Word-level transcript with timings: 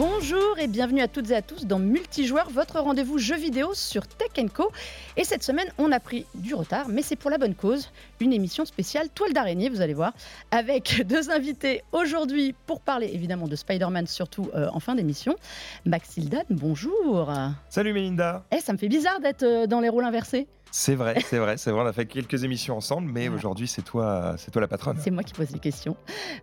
Bonjour 0.00 0.58
et 0.58 0.66
bienvenue 0.66 1.02
à 1.02 1.08
toutes 1.08 1.30
et 1.30 1.36
à 1.36 1.42
tous 1.42 1.66
dans 1.66 1.78
Multijoueur, 1.78 2.48
votre 2.48 2.80
rendez-vous 2.80 3.18
jeu 3.18 3.36
vidéo 3.36 3.74
sur 3.74 4.06
Tech 4.06 4.30
Co. 4.54 4.72
Et 5.18 5.24
cette 5.24 5.42
semaine, 5.42 5.66
on 5.76 5.92
a 5.92 6.00
pris 6.00 6.24
du 6.34 6.54
retard, 6.54 6.88
mais 6.88 7.02
c'est 7.02 7.16
pour 7.16 7.30
la 7.30 7.36
bonne 7.36 7.54
cause. 7.54 7.90
Une 8.18 8.32
émission 8.32 8.64
spéciale 8.64 9.10
toile 9.10 9.34
d'araignée, 9.34 9.68
vous 9.68 9.82
allez 9.82 9.92
voir, 9.92 10.14
avec 10.52 11.02
deux 11.06 11.30
invités 11.30 11.82
aujourd'hui 11.92 12.54
pour 12.64 12.80
parler 12.80 13.10
évidemment 13.12 13.46
de 13.46 13.54
Spider-Man, 13.54 14.06
surtout 14.06 14.48
euh, 14.54 14.70
en 14.72 14.80
fin 14.80 14.94
d'émission. 14.94 15.36
Max 15.84 16.16
Hildan, 16.16 16.44
bonjour. 16.48 17.30
Salut 17.68 17.92
Melinda. 17.92 18.46
Eh, 18.52 18.60
ça 18.60 18.72
me 18.72 18.78
fait 18.78 18.88
bizarre 18.88 19.20
d'être 19.20 19.42
euh, 19.42 19.66
dans 19.66 19.80
les 19.80 19.90
rôles 19.90 20.06
inversés. 20.06 20.46
C'est 20.72 20.94
vrai, 20.94 21.16
c'est 21.26 21.38
vrai, 21.38 21.56
c'est 21.56 21.70
vrai. 21.70 21.82
On 21.82 21.86
a 21.86 21.92
fait 21.92 22.06
quelques 22.06 22.44
émissions 22.44 22.76
ensemble, 22.76 23.10
mais 23.12 23.22
Voilà. 23.26 23.36
aujourd'hui, 23.36 23.66
c'est 23.66 23.82
toi, 23.82 24.34
c'est 24.38 24.50
toi 24.50 24.60
la 24.60 24.68
patronne. 24.68 24.98
C'est 25.02 25.10
moi 25.10 25.22
qui 25.22 25.32
pose 25.32 25.50
les 25.50 25.58
questions. 25.58 25.96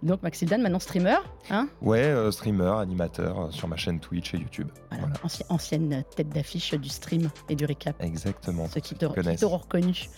Donc 0.04 0.22
Max 0.24 0.42
Hildan, 0.42 0.60
maintenant 0.62 0.80
streamer, 0.80 1.18
hein? 1.50 1.68
Ouais, 1.82 2.02
euh, 2.04 2.32
streamer, 2.32 2.74
animateur 2.80 3.40
euh, 3.40 3.52
sur 3.52 3.68
ma 3.68 3.78
chaîne 3.78 4.00
Twitch 4.00 4.34
et 4.34 4.38
YouTube. 4.38 4.68
Voilà, 4.92 5.06
Voilà. 5.06 5.20
anci- 5.26 5.44
ancienne 5.50 6.04
tête 6.16 6.30
d'affiche 6.30 6.74
du 6.74 6.90
stream 6.90 7.30
et 7.50 7.56
du 7.56 7.66
recap. 7.66 7.96
Exactement. 8.04 8.68
Ceux 8.74 8.82
qui 8.82 8.96
t'auront 8.96 9.58
reconnu. 9.58 10.10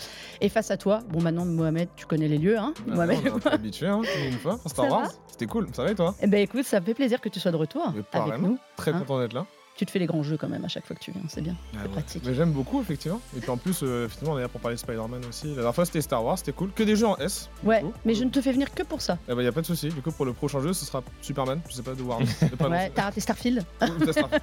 Et 0.41 0.49
face 0.49 0.71
à 0.71 0.77
toi, 0.77 0.99
bon 1.09 1.21
maintenant 1.21 1.45
Mohamed, 1.45 1.89
tu 1.95 2.05
connais 2.05 2.27
les 2.27 2.37
lieux, 2.37 2.57
hein? 2.57 2.73
Bah 2.87 2.95
Mohamed 2.95 3.25
non, 3.25 3.39
on 3.45 3.47
habitué, 3.49 3.87
hein, 3.87 4.01
une 4.27 4.37
fois, 4.39 4.57
pour 4.57 4.69
Star 4.71 4.85
Ça 4.85 4.91
Wars. 4.91 5.01
va? 5.03 5.09
C'était 5.27 5.45
cool, 5.45 5.67
ça 5.73 5.83
va 5.83 5.91
et 5.91 5.95
toi? 5.95 6.15
Eh 6.21 6.27
ben 6.27 6.39
écoute, 6.41 6.65
ça 6.65 6.79
me 6.79 6.85
fait 6.85 6.93
plaisir 6.93 7.21
que 7.21 7.29
tu 7.29 7.39
sois 7.39 7.51
de 7.51 7.57
retour 7.57 7.93
Mais 7.95 8.19
avec 8.19 8.39
nous. 8.41 8.57
Très 8.75 8.91
Hein 8.91 8.99
content 8.99 9.19
d'être 9.19 9.33
là. 9.33 9.45
Tu 9.79 9.85
te 9.85 9.91
fais 9.91 9.99
les 9.99 10.07
grands 10.07 10.23
jeux 10.23 10.35
quand 10.35 10.49
même 10.49 10.65
à 10.65 10.67
chaque 10.67 10.85
fois 10.85 10.93
que 10.93 10.99
tu 11.01 11.13
viens, 11.13 11.21
c'est 11.29 11.39
bien, 11.39 11.55
c'est 11.71 11.77
Ah 11.81 11.87
bon. 11.87 11.93
pratique. 11.93 12.21
Mais 12.25 12.33
j'aime 12.33 12.51
beaucoup, 12.51 12.81
effectivement. 12.81 13.21
Et 13.37 13.39
puis 13.39 13.49
en 13.49 13.55
plus, 13.55 13.79
euh, 13.81 14.07
effectivement, 14.07 14.33
on 14.33 14.37
est 14.37 14.41
là 14.41 14.49
pour 14.49 14.59
parler 14.59 14.75
de 14.75 14.79
Spider-Man 14.81 15.21
aussi. 15.29 15.47
La 15.47 15.53
dernière 15.55 15.73
fois, 15.73 15.85
c'était 15.85 16.01
Star 16.01 16.21
Wars, 16.21 16.37
c'était 16.37 16.51
cool. 16.51 16.73
Que 16.73 16.83
des 16.83 16.97
jeux 16.97 17.07
en 17.07 17.15
S. 17.15 17.49
Ouais, 17.63 17.79
coup. 17.79 17.93
mais 18.03 18.13
je 18.13 18.25
ne 18.25 18.29
te 18.29 18.41
fais 18.41 18.51
venir 18.51 18.73
que 18.75 18.83
pour 18.83 18.99
ça. 18.99 19.17
Eh 19.29 19.33
ben, 19.33 19.41
y 19.41 19.47
a 19.47 19.53
pas 19.53 19.61
de 19.61 19.65
souci. 19.65 19.87
Du 19.87 20.01
coup, 20.01 20.11
pour 20.11 20.25
le 20.25 20.33
prochain 20.33 20.59
jeu, 20.59 20.73
ce 20.73 20.83
sera 20.83 21.01
Superman. 21.21 21.61
Je 21.69 21.75
sais 21.75 21.81
pas 21.81 21.93
de 21.93 22.01
Warner. 22.01 22.25
c'est 22.25 22.57
pas 22.57 22.67
Ouais, 22.67 22.91
t'as 22.93 23.03
raté 23.03 23.21
Starfield 23.21 23.63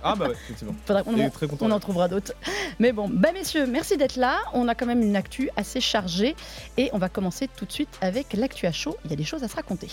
Ah 0.03 0.15
bah 0.17 0.29
ouais, 0.29 0.33
effectivement. 0.33 0.75
Faudra 0.87 1.03
en, 1.03 1.29
très 1.29 1.47
content. 1.49 1.67
on 1.67 1.71
en 1.71 1.81
trouvera 1.81 2.09
d'autres. 2.09 2.33
Mais 2.79 2.93
bon, 2.93 3.07
bah 3.07 3.33
messieurs, 3.35 3.67
merci 3.67 3.99
d'être 3.99 4.17
là. 4.17 4.39
On 4.55 4.69
a 4.69 4.75
quand 4.75 4.87
même 4.87 5.03
une 5.03 5.17
actu 5.17 5.51
assez 5.59 5.83
chargée 5.83 6.35
et 6.79 6.89
on 6.95 6.99
va 6.99 7.11
commencer 7.11 7.47
tout 7.55 7.67
de 7.67 7.73
suite 7.73 7.91
avec 8.01 8.33
l'actu 8.33 8.65
à 8.65 8.73
chaud. 8.73 8.97
Il 9.05 9.11
y 9.11 9.13
a 9.13 9.17
des 9.17 9.25
choses 9.25 9.43
à 9.43 9.49
se 9.49 9.57
raconter. 9.57 9.89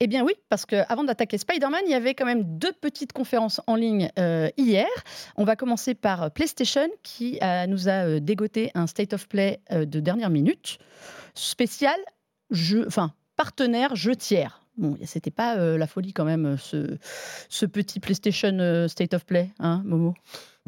Eh 0.00 0.06
bien 0.06 0.24
oui, 0.24 0.34
parce 0.48 0.64
qu'avant 0.64 1.02
d'attaquer 1.02 1.38
Spider-Man, 1.38 1.82
il 1.86 1.90
y 1.90 1.94
avait 1.94 2.14
quand 2.14 2.24
même 2.24 2.58
deux 2.58 2.72
petites 2.72 3.12
conférences 3.12 3.60
en 3.66 3.74
ligne 3.74 4.10
euh, 4.18 4.48
hier. 4.56 4.86
On 5.36 5.44
va 5.44 5.56
commencer 5.56 5.94
par 5.94 6.30
PlayStation 6.30 6.88
qui 7.02 7.40
euh, 7.42 7.66
nous 7.66 7.88
a 7.88 8.06
euh, 8.06 8.20
dégoté 8.20 8.70
un 8.74 8.86
State 8.86 9.12
of 9.12 9.26
Play 9.28 9.60
de 9.70 9.98
dernière 9.98 10.30
minute, 10.30 10.78
spécial, 11.34 11.96
enfin 12.86 13.12
partenaire 13.36 13.96
jeu 13.96 14.14
tiers. 14.14 14.62
Bon, 14.76 14.96
c'était 15.04 15.32
pas 15.32 15.56
la 15.56 15.86
folie 15.88 16.12
quand 16.12 16.24
même, 16.24 16.56
ce, 16.56 17.66
petit 17.66 17.98
PlayStation 17.98 18.86
State 18.86 19.14
of 19.14 19.26
Play, 19.26 19.50
hein, 19.58 19.82
Momo? 19.84 20.14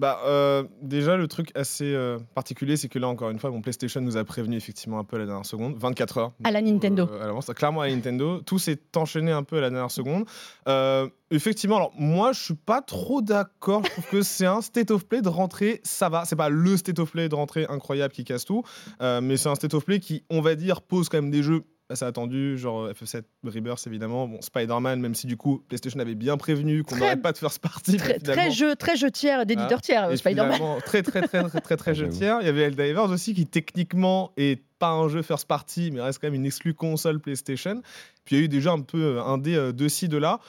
Bah, 0.00 0.18
euh, 0.24 0.64
déjà, 0.80 1.18
le 1.18 1.28
truc 1.28 1.52
assez 1.54 1.92
euh, 1.92 2.18
particulier, 2.34 2.78
c'est 2.78 2.88
que 2.88 2.98
là, 2.98 3.06
encore 3.06 3.28
une 3.28 3.38
fois, 3.38 3.50
mon 3.50 3.60
PlayStation 3.60 4.00
nous 4.00 4.16
a 4.16 4.24
prévenu 4.24 4.56
effectivement 4.56 4.98
un 4.98 5.04
peu 5.04 5.16
à 5.16 5.18
la 5.18 5.26
dernière 5.26 5.44
seconde, 5.44 5.76
24 5.76 6.16
heures. 6.16 6.32
À 6.42 6.50
la 6.50 6.62
Nintendo. 6.62 7.06
Euh, 7.12 7.22
à 7.22 7.26
l'avance, 7.26 7.50
clairement 7.54 7.82
à 7.82 7.86
la 7.86 7.94
Nintendo. 7.94 8.40
Tout 8.40 8.58
s'est 8.58 8.80
enchaîné 8.96 9.30
un 9.30 9.42
peu 9.42 9.58
à 9.58 9.60
la 9.60 9.68
dernière 9.68 9.90
seconde. 9.90 10.24
Euh, 10.68 11.06
effectivement, 11.30 11.76
alors 11.76 11.92
moi, 11.98 12.32
je 12.32 12.40
suis 12.40 12.54
pas 12.54 12.80
trop 12.80 13.20
d'accord. 13.20 13.82
Je 13.84 13.90
trouve 13.90 14.08
que 14.08 14.22
c'est 14.22 14.46
un 14.46 14.62
state 14.62 14.90
of 14.90 15.04
play 15.04 15.20
de 15.20 15.28
rentrée, 15.28 15.82
ça 15.84 16.08
va. 16.08 16.24
C'est 16.24 16.34
pas 16.34 16.48
le 16.48 16.78
state 16.78 16.98
of 16.98 17.10
play 17.10 17.28
de 17.28 17.34
rentrée 17.34 17.66
incroyable 17.68 18.14
qui 18.14 18.24
casse 18.24 18.46
tout, 18.46 18.62
mais 19.02 19.36
c'est 19.36 19.50
un 19.50 19.54
state 19.54 19.74
of 19.74 19.84
play 19.84 20.00
qui, 20.00 20.24
on 20.30 20.40
va 20.40 20.54
dire, 20.54 20.80
pose 20.80 21.10
quand 21.10 21.18
même 21.18 21.30
des 21.30 21.42
jeux 21.42 21.64
assez 21.90 22.04
attendus, 22.04 22.56
genre 22.58 22.82
euh, 22.84 22.92
FF7 22.92 23.22
Rebirth 23.44 23.86
évidemment. 23.86 24.26
Bon, 24.28 24.40
Spider-Man, 24.40 25.00
même 25.00 25.14
si 25.14 25.26
du 25.26 25.36
coup 25.36 25.62
PlayStation 25.68 25.98
avait 26.00 26.14
bien 26.14 26.36
prévenu 26.36 26.82
qu'on 26.84 26.96
n'aurait 26.96 27.16
pas 27.16 27.32
de 27.32 27.38
first 27.38 27.58
party. 27.60 27.96
Très, 27.96 28.18
finalement- 28.18 28.32
très 28.42 28.50
jeu, 28.50 28.76
très 28.76 28.96
jeu 28.96 29.10
tiers 29.10 29.44
d'éditeur 29.46 29.78
Ah, 29.78 29.80
tiers, 29.82 30.04
euh, 30.08 30.16
Spider-Man. 30.16 30.60
très 30.84 31.02
très 31.02 31.22
très 31.22 31.42
très 31.48 31.60
très 31.60 31.76
très 31.76 31.94
jeu 31.96 32.04
J'avoue. 32.06 32.16
tiers. 32.18 32.38
Il 32.40 32.46
y 32.46 32.48
avait 32.48 32.62
Helldivers 32.62 33.10
aussi 33.10 33.34
qui 33.34 33.46
techniquement 33.46 34.32
est 34.36 34.62
pas 34.78 34.90
un 34.92 35.08
jeu 35.08 35.22
first 35.22 35.46
party 35.46 35.90
mais 35.90 36.00
reste 36.00 36.18
quand 36.20 36.28
même 36.28 36.34
une 36.34 36.46
exclue 36.46 36.74
console 36.74 37.20
PlayStation. 37.20 37.82
Puis 38.24 38.36
il 38.36 38.38
y 38.38 38.42
a 38.42 38.44
eu 38.44 38.48
des 38.48 38.60
jeux 38.60 38.70
un 38.70 38.80
peu 38.80 39.16
euh, 39.18 39.22
indés 39.22 39.56
euh, 39.56 39.72
de 39.72 39.88
ci 39.88 40.08
de 40.08 40.16
là. 40.16 40.40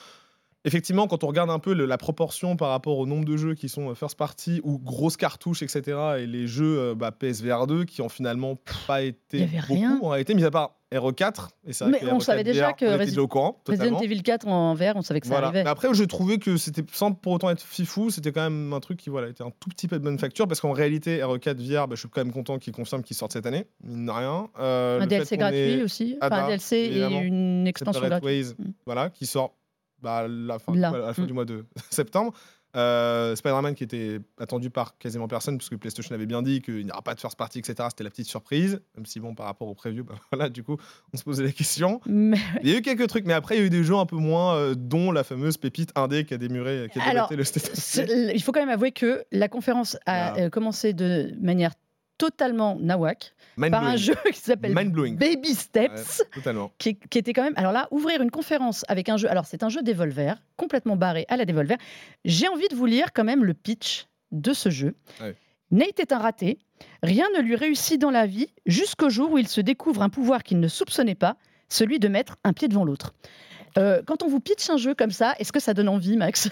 Effectivement, 0.64 1.08
quand 1.08 1.24
on 1.24 1.26
regarde 1.26 1.50
un 1.50 1.58
peu 1.58 1.74
le- 1.74 1.86
la 1.86 1.98
proportion 1.98 2.56
par 2.56 2.68
rapport 2.70 2.96
au 2.98 3.06
nombre 3.06 3.24
de 3.24 3.36
jeux 3.36 3.54
qui 3.54 3.68
sont 3.68 3.90
euh, 3.90 3.94
first 3.94 4.16
party 4.16 4.60
ou 4.62 4.78
grosses 4.78 5.16
cartouches, 5.16 5.62
etc., 5.62 5.98
et 6.20 6.26
les 6.26 6.46
jeux 6.46 6.78
euh, 6.78 6.94
bah, 6.94 7.10
PSVR 7.10 7.66
2 7.66 7.84
qui 7.84 8.00
ont 8.00 8.08
finalement 8.08 8.56
pas 8.86 9.02
été 9.02 9.46
beaucoup 9.46 9.74
rien. 9.74 9.98
en 10.02 10.08
réalité, 10.10 10.34
mis 10.34 10.44
à 10.44 10.50
part 10.52 10.76
RE4. 10.94 11.48
Et 11.66 11.72
c'est 11.72 11.84
vrai 11.84 11.92
Mais 11.94 12.00
que 12.00 12.06
on 12.14 12.18
RE4 12.18 12.20
savait 12.22 12.44
déjà 12.44 12.68
VR, 12.68 12.76
que 12.76 13.24
courant. 13.26 13.60
Resident. 13.66 13.98
Evil 14.00 14.22
4 14.22 14.46
en 14.46 14.74
vert, 14.74 14.94
on 14.94 15.02
savait 15.02 15.20
que 15.20 15.26
ça 15.26 15.32
Voilà. 15.34 15.48
arrivait. 15.48 15.64
Mais 15.64 15.70
après, 15.70 15.88
je 15.92 16.04
trouvais 16.04 16.38
que 16.38 16.56
c'était, 16.58 16.84
sans 16.92 17.12
pour 17.12 17.32
autant 17.32 17.50
être 17.50 17.62
fifou, 17.62 18.10
c'était 18.10 18.30
quand 18.30 18.42
même 18.42 18.72
un 18.72 18.78
truc 18.80 18.98
qui 18.98 19.08
voilà, 19.10 19.28
était 19.28 19.42
un 19.42 19.50
tout 19.58 19.70
petit 19.70 19.88
peu 19.88 19.98
de 19.98 20.04
bonne 20.04 20.18
facture 20.18 20.46
parce 20.46 20.60
qu'en 20.60 20.72
réalité, 20.72 21.20
RE4 21.22 21.56
VR, 21.56 21.88
bah, 21.88 21.94
je 21.96 22.00
suis 22.00 22.08
quand 22.08 22.22
même 22.22 22.32
content 22.32 22.58
qu'il 22.58 22.72
confirme 22.74 23.02
qu'il 23.02 23.16
sorte 23.16 23.32
cette 23.32 23.46
année, 23.46 23.64
mine 23.82 24.06
de 24.06 24.10
rien. 24.12 24.48
Euh, 24.60 25.00
un 25.00 25.06
DLC 25.06 25.36
gratuit 25.38 25.82
aussi, 25.82 26.18
enfin 26.20 26.44
un 26.44 26.46
DLC 26.48 26.76
et 26.76 27.02
une 27.24 27.66
extension 27.66 28.02
gratuite. 28.06 28.24
Ways, 28.24 28.54
Mm. 28.58 28.72
voilà, 28.86 29.08
qui 29.10 29.24
sort 29.26 29.54
bah, 30.02 30.26
la 30.28 30.58
fin, 30.58 30.72
à 30.74 30.90
la 30.90 31.14
fin 31.14 31.22
Mm. 31.22 31.26
du 31.26 31.32
mois 31.32 31.44
de 31.44 31.64
septembre. 31.90 32.32
Euh, 32.74 33.36
Spider-Man 33.36 33.74
qui 33.74 33.84
était 33.84 34.18
attendu 34.40 34.70
par 34.70 34.96
quasiment 34.96 35.28
personne 35.28 35.58
puisque 35.58 35.76
PlayStation 35.76 36.14
avait 36.14 36.24
bien 36.24 36.40
dit 36.40 36.62
qu'il 36.62 36.86
n'y 36.86 36.90
aura 36.90 37.02
pas 37.02 37.14
de 37.14 37.20
first 37.20 37.36
party, 37.36 37.58
etc. 37.58 37.74
C'était 37.90 38.02
la 38.02 38.08
petite 38.08 38.28
surprise, 38.28 38.80
même 38.96 39.04
si 39.04 39.20
bon 39.20 39.34
par 39.34 39.44
rapport 39.44 39.68
au 39.68 39.74
preview, 39.74 40.04
bah, 40.08 40.14
voilà, 40.32 40.48
du 40.48 40.62
coup 40.64 40.78
on 41.12 41.18
se 41.18 41.22
posait 41.22 41.44
la 41.44 41.52
question. 41.52 42.00
Mais 42.06 42.38
Il 42.62 42.70
y 42.70 42.74
a 42.74 42.78
eu 42.78 42.80
quelques 42.80 43.06
trucs, 43.08 43.26
mais 43.26 43.34
après 43.34 43.56
il 43.56 43.60
y 43.60 43.62
a 43.62 43.66
eu 43.66 43.70
des 43.70 43.84
jeux 43.84 43.96
un 43.96 44.06
peu 44.06 44.16
moins, 44.16 44.54
euh, 44.56 44.74
dont 44.74 45.12
la 45.12 45.22
fameuse 45.22 45.58
pépite 45.58 45.90
indé 45.96 46.24
qui 46.24 46.32
a 46.32 46.38
démuré, 46.38 46.88
qui 46.90 46.98
a 46.98 47.02
Alors, 47.04 47.28
le 47.30 48.32
il 48.34 48.42
faut 48.42 48.52
quand 48.52 48.60
même 48.60 48.70
avouer 48.70 48.92
que 48.92 49.22
la 49.32 49.48
conférence 49.48 49.96
a 50.06 50.32
Ah. 50.32 50.36
euh, 50.38 50.48
commencé 50.48 50.94
de 50.94 51.34
manière 51.42 51.72
totalement 52.18 52.76
nawak 52.78 53.34
par 53.70 53.84
un 53.84 53.96
jeu 53.96 54.14
qui 54.32 54.38
s'appelle. 54.38 54.74
Baby 54.74 55.54
Steps. 55.54 56.22
Ouais, 56.44 56.52
qui, 56.78 56.96
qui 56.96 57.18
était 57.18 57.32
quand 57.32 57.42
même. 57.42 57.54
Alors 57.56 57.72
là, 57.72 57.88
ouvrir 57.90 58.22
une 58.22 58.30
conférence 58.30 58.84
avec 58.88 59.08
un 59.08 59.16
jeu. 59.16 59.30
Alors, 59.30 59.46
c'est 59.46 59.62
un 59.62 59.68
jeu 59.68 59.82
Devolver, 59.82 60.34
complètement 60.56 60.96
barré 60.96 61.26
à 61.28 61.36
la 61.36 61.44
Devolver. 61.44 61.76
J'ai 62.24 62.48
envie 62.48 62.68
de 62.68 62.74
vous 62.74 62.86
lire 62.86 63.12
quand 63.12 63.24
même 63.24 63.44
le 63.44 63.54
pitch 63.54 64.06
de 64.30 64.52
ce 64.52 64.70
jeu. 64.70 64.94
Ouais. 65.20 65.34
Nate 65.70 66.00
est 66.00 66.12
un 66.12 66.18
raté. 66.18 66.58
Rien 67.02 67.26
ne 67.36 67.40
lui 67.40 67.56
réussit 67.56 68.00
dans 68.00 68.10
la 68.10 68.26
vie 68.26 68.48
jusqu'au 68.66 69.08
jour 69.08 69.32
où 69.32 69.38
il 69.38 69.48
se 69.48 69.60
découvre 69.60 70.02
un 70.02 70.08
pouvoir 70.08 70.42
qu'il 70.42 70.60
ne 70.60 70.68
soupçonnait 70.68 71.14
pas, 71.14 71.36
celui 71.68 71.98
de 71.98 72.08
mettre 72.08 72.36
un 72.44 72.52
pied 72.52 72.68
devant 72.68 72.84
l'autre. 72.84 73.14
Euh, 73.78 74.02
quand 74.06 74.22
on 74.22 74.28
vous 74.28 74.40
pitch 74.40 74.68
un 74.68 74.76
jeu 74.76 74.94
comme 74.94 75.10
ça, 75.10 75.34
est-ce 75.38 75.52
que 75.52 75.60
ça 75.60 75.72
donne 75.72 75.88
envie, 75.88 76.16
Max? 76.16 76.50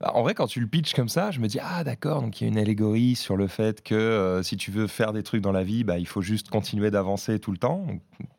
Bah, 0.00 0.10
En 0.14 0.22
vrai, 0.22 0.34
quand 0.34 0.46
tu 0.46 0.60
le 0.60 0.66
pitches 0.66 0.92
comme 0.94 1.08
ça, 1.08 1.30
je 1.30 1.40
me 1.40 1.48
dis 1.48 1.58
ah 1.62 1.82
d'accord, 1.84 2.20
donc 2.22 2.40
il 2.40 2.44
y 2.44 2.46
a 2.46 2.48
une 2.50 2.58
allégorie 2.58 3.16
sur 3.16 3.36
le 3.36 3.46
fait 3.46 3.82
que 3.82 3.94
euh, 3.94 4.42
si 4.42 4.56
tu 4.56 4.70
veux 4.70 4.86
faire 4.86 5.12
des 5.12 5.22
trucs 5.22 5.40
dans 5.42 5.52
la 5.52 5.62
vie, 5.64 5.84
bah, 5.84 5.98
il 5.98 6.06
faut 6.06 6.22
juste 6.22 6.48
continuer 6.50 6.90
d'avancer 6.90 7.38
tout 7.38 7.52
le 7.52 7.58
temps. 7.58 7.86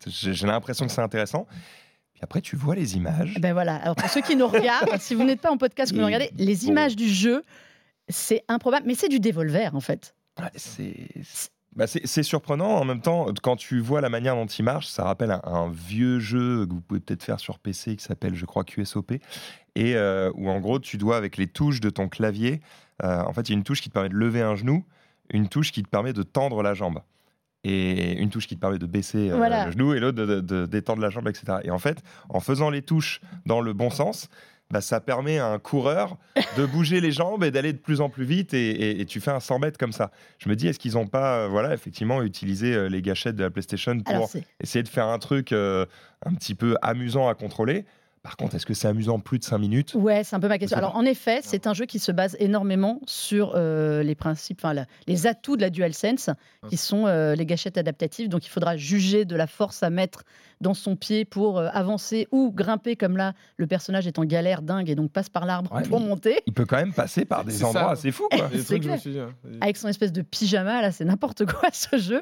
J'ai 0.06 0.48
l'impression 0.48 0.86
que 0.86 0.92
c'est 0.92 1.02
intéressant. 1.02 1.48
Puis 2.14 2.22
après, 2.24 2.42
tu 2.42 2.56
vois 2.56 2.76
les 2.76 2.96
images. 2.98 3.36
Ben 3.40 3.54
voilà. 3.54 3.76
Alors 3.76 3.96
pour 3.96 4.10
ceux 4.10 4.22
qui 4.22 4.36
nous 4.36 4.48
regardent, 4.48 4.96
si 5.00 5.14
vous 5.16 5.24
n'êtes 5.24 5.42
pas 5.42 5.52
en 5.52 5.58
podcast, 5.58 5.92
que 5.92 5.96
vous 5.96 6.02
nous 6.02 6.08
regardez, 6.08 6.32
les 6.38 6.56
Bon. 6.56 6.68
images 6.68 6.96
du 6.96 7.08
jeu, 7.08 7.44
c'est 8.10 8.44
improbable. 8.48 8.86
Mais 8.88 8.96
c'est 8.96 9.10
du 9.10 9.20
Devolver 9.20 9.76
en 9.76 9.82
fait. 9.82 10.16
Ouais, 10.40 10.50
c'est 10.56 11.08
bah, 11.78 11.88
c'est- 11.88 12.24
surprenant. 12.24 12.70
En 12.72 12.84
même 12.84 13.00
temps, 13.02 13.28
quand 13.42 13.56
tu 13.56 13.80
vois 13.80 14.02
la 14.02 14.10
manière 14.10 14.36
dont 14.36 14.46
il 14.48 14.64
marche, 14.66 14.88
ça 14.88 15.04
rappelle 15.06 15.32
un, 15.32 15.42
un 15.46 15.70
vieux 15.70 16.20
jeu 16.20 16.66
que 16.66 16.74
vous 16.74 16.82
pouvez 16.82 17.00
peut-être 17.00 17.24
faire 17.24 17.40
sur 17.40 17.60
PC 17.60 17.96
qui 17.96 18.04
s'appelle, 18.04 18.36
je 18.36 18.46
crois, 18.46 18.64
QSOP. 18.66 19.14
Et 19.76 19.96
euh, 19.96 20.32
où 20.36 20.50
en 20.50 20.60
gros, 20.60 20.80
tu 20.80 20.98
dois, 20.98 21.16
avec 21.18 21.38
les 21.38 21.48
touches 21.48 21.80
de 21.80 21.90
ton 21.90 22.10
clavier, 22.10 22.60
euh, 23.04 23.22
en 23.22 23.32
fait, 23.32 23.48
il 23.48 23.52
y 23.52 23.56
a 23.56 23.58
une 23.58 23.64
touche 23.64 23.82
qui 23.82 23.90
te 23.90 23.94
permet 23.94 24.10
de 24.10 24.16
lever 24.16 24.42
un 24.42 24.56
genou, 24.56 24.84
une 25.30 25.48
touche 25.50 25.72
qui 25.72 25.84
te 25.84 25.90
permet 25.90 26.14
de 26.14 26.24
tendre 26.24 26.64
la 26.64 26.74
jambe. 26.74 27.00
Et 27.64 28.14
une 28.14 28.30
touche 28.30 28.48
qui 28.48 28.56
te 28.56 28.62
permet 28.62 28.78
de 28.78 28.86
baisser 28.86 29.30
euh, 29.32 29.36
Voilà. 29.38 29.66
le 29.66 29.72
genou 29.72 29.94
et 29.94 30.00
l'autre 30.00 30.18
de, 30.18 30.26
de- 30.26 30.42
de 30.42 30.66
détendre 30.66 31.02
la 31.02 31.10
jambe, 31.10 31.28
etc. 31.28 31.58
Et 31.64 31.72
en 31.72 31.80
fait, 31.80 32.02
en 32.30 32.40
faisant 32.40 32.70
les 32.70 32.82
touches 32.82 33.20
dans 33.46 33.62
le 33.62 33.74
bon 33.74 33.90
sens, 33.90 34.30
bah, 34.72 34.82
ça 34.82 35.00
permet 35.00 35.40
à 35.40 35.48
un 35.48 35.60
coureur 35.60 36.18
de 36.58 36.66
bouger 36.66 37.00
les 37.02 37.12
jambes 37.12 37.44
et 37.44 37.52
d'aller 37.52 37.74
de 37.74 37.78
plus 37.78 38.02
en 38.02 38.10
plus 38.10 38.26
vite 38.26 38.54
et, 38.54 38.70
et- 38.72 39.02
et 39.02 39.06
tu 39.06 39.20
fais 39.22 39.32
un 39.32 39.40
100 39.40 39.60
mètres 39.60 39.78
comme 39.78 39.94
ça. 39.94 40.12
Je 40.40 40.50
me 40.50 40.56
dis, 40.56 40.68
est-ce 40.68 40.80
qu'ils 40.80 40.94
n'ont 40.94 41.08
pas, 41.08 41.40
euh, 41.44 41.48
voilà, 41.48 41.74
effectivement, 41.74 42.22
utilisé 42.22 42.74
euh, 42.74 42.90
les 42.90 43.02
gâchettes 43.02 43.36
de 43.36 43.44
la 43.44 43.50
PlayStation 43.50 43.98
pour 44.00 44.14
Alors 44.14 44.30
essayer 44.60 44.84
de 44.84 44.90
faire 44.90 45.08
un 45.08 45.20
truc 45.20 45.52
euh, 45.52 45.86
un 46.26 46.34
petit 46.34 46.56
peu 46.56 46.76
amusant 46.82 47.28
à 47.30 47.34
contrôler? 47.36 47.86
Par 48.24 48.36
contre, 48.36 48.56
est-ce 48.56 48.66
que 48.66 48.74
c'est 48.74 48.90
amusant 48.90 49.20
plus 49.20 49.40
de 49.40 49.46
5 49.46 49.58
minutes? 49.58 49.94
Ouais, 49.96 50.26
c'est 50.26 50.36
un 50.36 50.42
peu 50.42 50.50
ma 50.50 50.58
question. 50.58 50.78
Alors, 50.78 50.98
en 50.98 51.06
effet, 51.06 51.40
c'est 51.44 51.66
un 51.66 51.74
jeu 51.74 51.86
qui 51.86 51.98
se 51.98 52.12
base 52.12 52.36
énormément 52.42 53.00
sur 53.06 53.54
euh, 53.56 54.04
les 54.04 54.16
principes, 54.16 54.60
enfin, 54.62 54.74
la- 54.74 54.86
les 55.08 55.28
atouts 55.28 55.56
de 55.56 55.62
la 55.62 55.70
DualSense, 55.70 56.30
qui 56.68 56.76
sont 56.76 57.08
euh, 57.08 57.36
les 57.36 57.46
gâchettes 57.46 57.78
adaptatives. 57.78 58.28
Donc, 58.28 58.46
il 58.46 58.50
faudra 58.50 58.76
juger 58.76 59.24
de 59.24 59.36
la 59.38 59.48
force 59.48 59.82
à 59.82 59.90
mettre 59.90 60.24
dans 60.62 60.74
son 60.74 60.96
pied 60.96 61.26
pour 61.26 61.60
euh, 61.60 61.70
avancer 61.74 62.28
ou 62.32 62.52
grimper, 62.52 62.96
comme 62.96 63.18
là, 63.18 63.34
le 63.58 63.68
personnage 63.68 64.08
est 64.08 64.18
en 64.20 64.26
galère 64.26 64.62
dingue 64.62 64.90
et 64.90 64.96
donc 64.96 65.12
passe 65.12 65.30
par 65.30 65.46
l'arbre 65.46 65.72
Ouais, 65.74 65.84
pour 65.84 66.00
monter. 66.00 66.40
Il 66.48 66.54
peut 66.54 66.66
quand 66.66 66.78
même 66.78 66.94
passer 66.94 67.26
par 67.26 67.44
des 67.46 67.52
ça. 67.52 67.68
endroits 67.68 67.92
assez 67.92 68.12
fous. 68.12 68.28
Quoi. 68.32 68.48
Des 68.48 68.60
C'est 68.60 68.66
trucs, 68.80 68.84
je 68.84 68.88
me 68.90 68.94
clair. 68.94 69.00
suis 69.02 69.12
dit, 69.12 69.20
hein. 69.20 69.34
Avec 69.62 69.78
son 69.78 69.88
espèce 69.88 70.12
de 70.12 70.22
pyjama, 70.22 70.82
là, 70.82 70.92
c'est 70.92 71.06
n'importe 71.06 71.46
quoi 71.46 71.70
ce 71.74 71.98
jeu. 71.98 72.22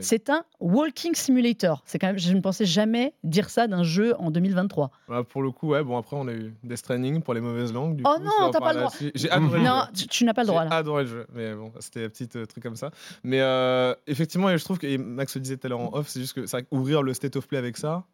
C'est 0.00 0.30
un 0.30 0.44
walking 0.60 1.14
simulator. 1.14 1.82
C'est 1.86 1.98
quand 1.98 2.08
même, 2.08 2.18
je 2.18 2.32
ne 2.32 2.40
pensais 2.40 2.64
jamais 2.66 3.12
dire 3.24 3.50
ça 3.50 3.66
d'un 3.68 3.82
jeu 3.82 4.14
en 4.18 4.30
2023. 4.30 4.90
Voilà, 5.06 5.24
pour 5.24 5.42
le 5.42 5.50
coup, 5.50 5.68
ouais, 5.68 5.82
bon, 5.84 5.96
après, 5.96 6.16
on 6.16 6.26
a 6.28 6.32
eu 6.32 6.54
Death 6.64 6.78
Stranding 6.78 7.22
pour 7.22 7.34
les 7.34 7.40
mauvaises 7.40 7.72
langues. 7.72 7.96
du 7.96 8.02
Oh 8.06 8.14
coup, 8.16 8.22
non, 8.24 8.30
ça 8.46 8.50
t'as 8.52 8.60
pas 8.60 8.72
le 8.72 8.78
droit. 8.80 8.90
suite. 8.90 9.12
J'ai 9.14 9.30
adoré 9.30 9.58
le 9.58 9.64
Non, 9.64 9.82
jeu. 9.86 9.92
tu, 10.02 10.06
tu 10.08 10.24
n'as 10.24 10.34
pas 10.34 10.42
le 10.42 10.48
droit 10.48 10.66
J'ai 10.68 10.74
adoré 10.74 11.02
le 11.04 11.08
jeu, 11.08 11.26
mais 11.34 11.54
bon, 11.54 11.72
c'était 11.80 12.04
un 12.04 12.08
petit 12.08 12.28
euh, 12.36 12.46
truc 12.46 12.62
comme 12.62 12.76
ça. 12.76 12.90
Mais 13.22 13.40
euh, 13.40 13.94
effectivement, 14.06 14.50
et 14.50 14.58
je 14.58 14.64
trouve 14.64 14.78
que 14.78 14.86
et 14.86 14.98
Max 14.98 15.34
le 15.34 15.40
disait 15.40 15.56
tout 15.56 15.66
à 15.66 15.70
l'heure 15.70 15.80
en 15.80 15.90
off, 15.94 16.08
c'est 16.08 16.20
juste 16.20 16.34
que 16.34 16.46
c'est 16.46 16.56
vrai 16.56 16.62
qu'ouvrir 16.64 17.02
le 17.02 17.14
state 17.14 17.36
of 17.36 17.46
play 17.46 17.58
avec 17.58 17.75
ça, 17.78 18.04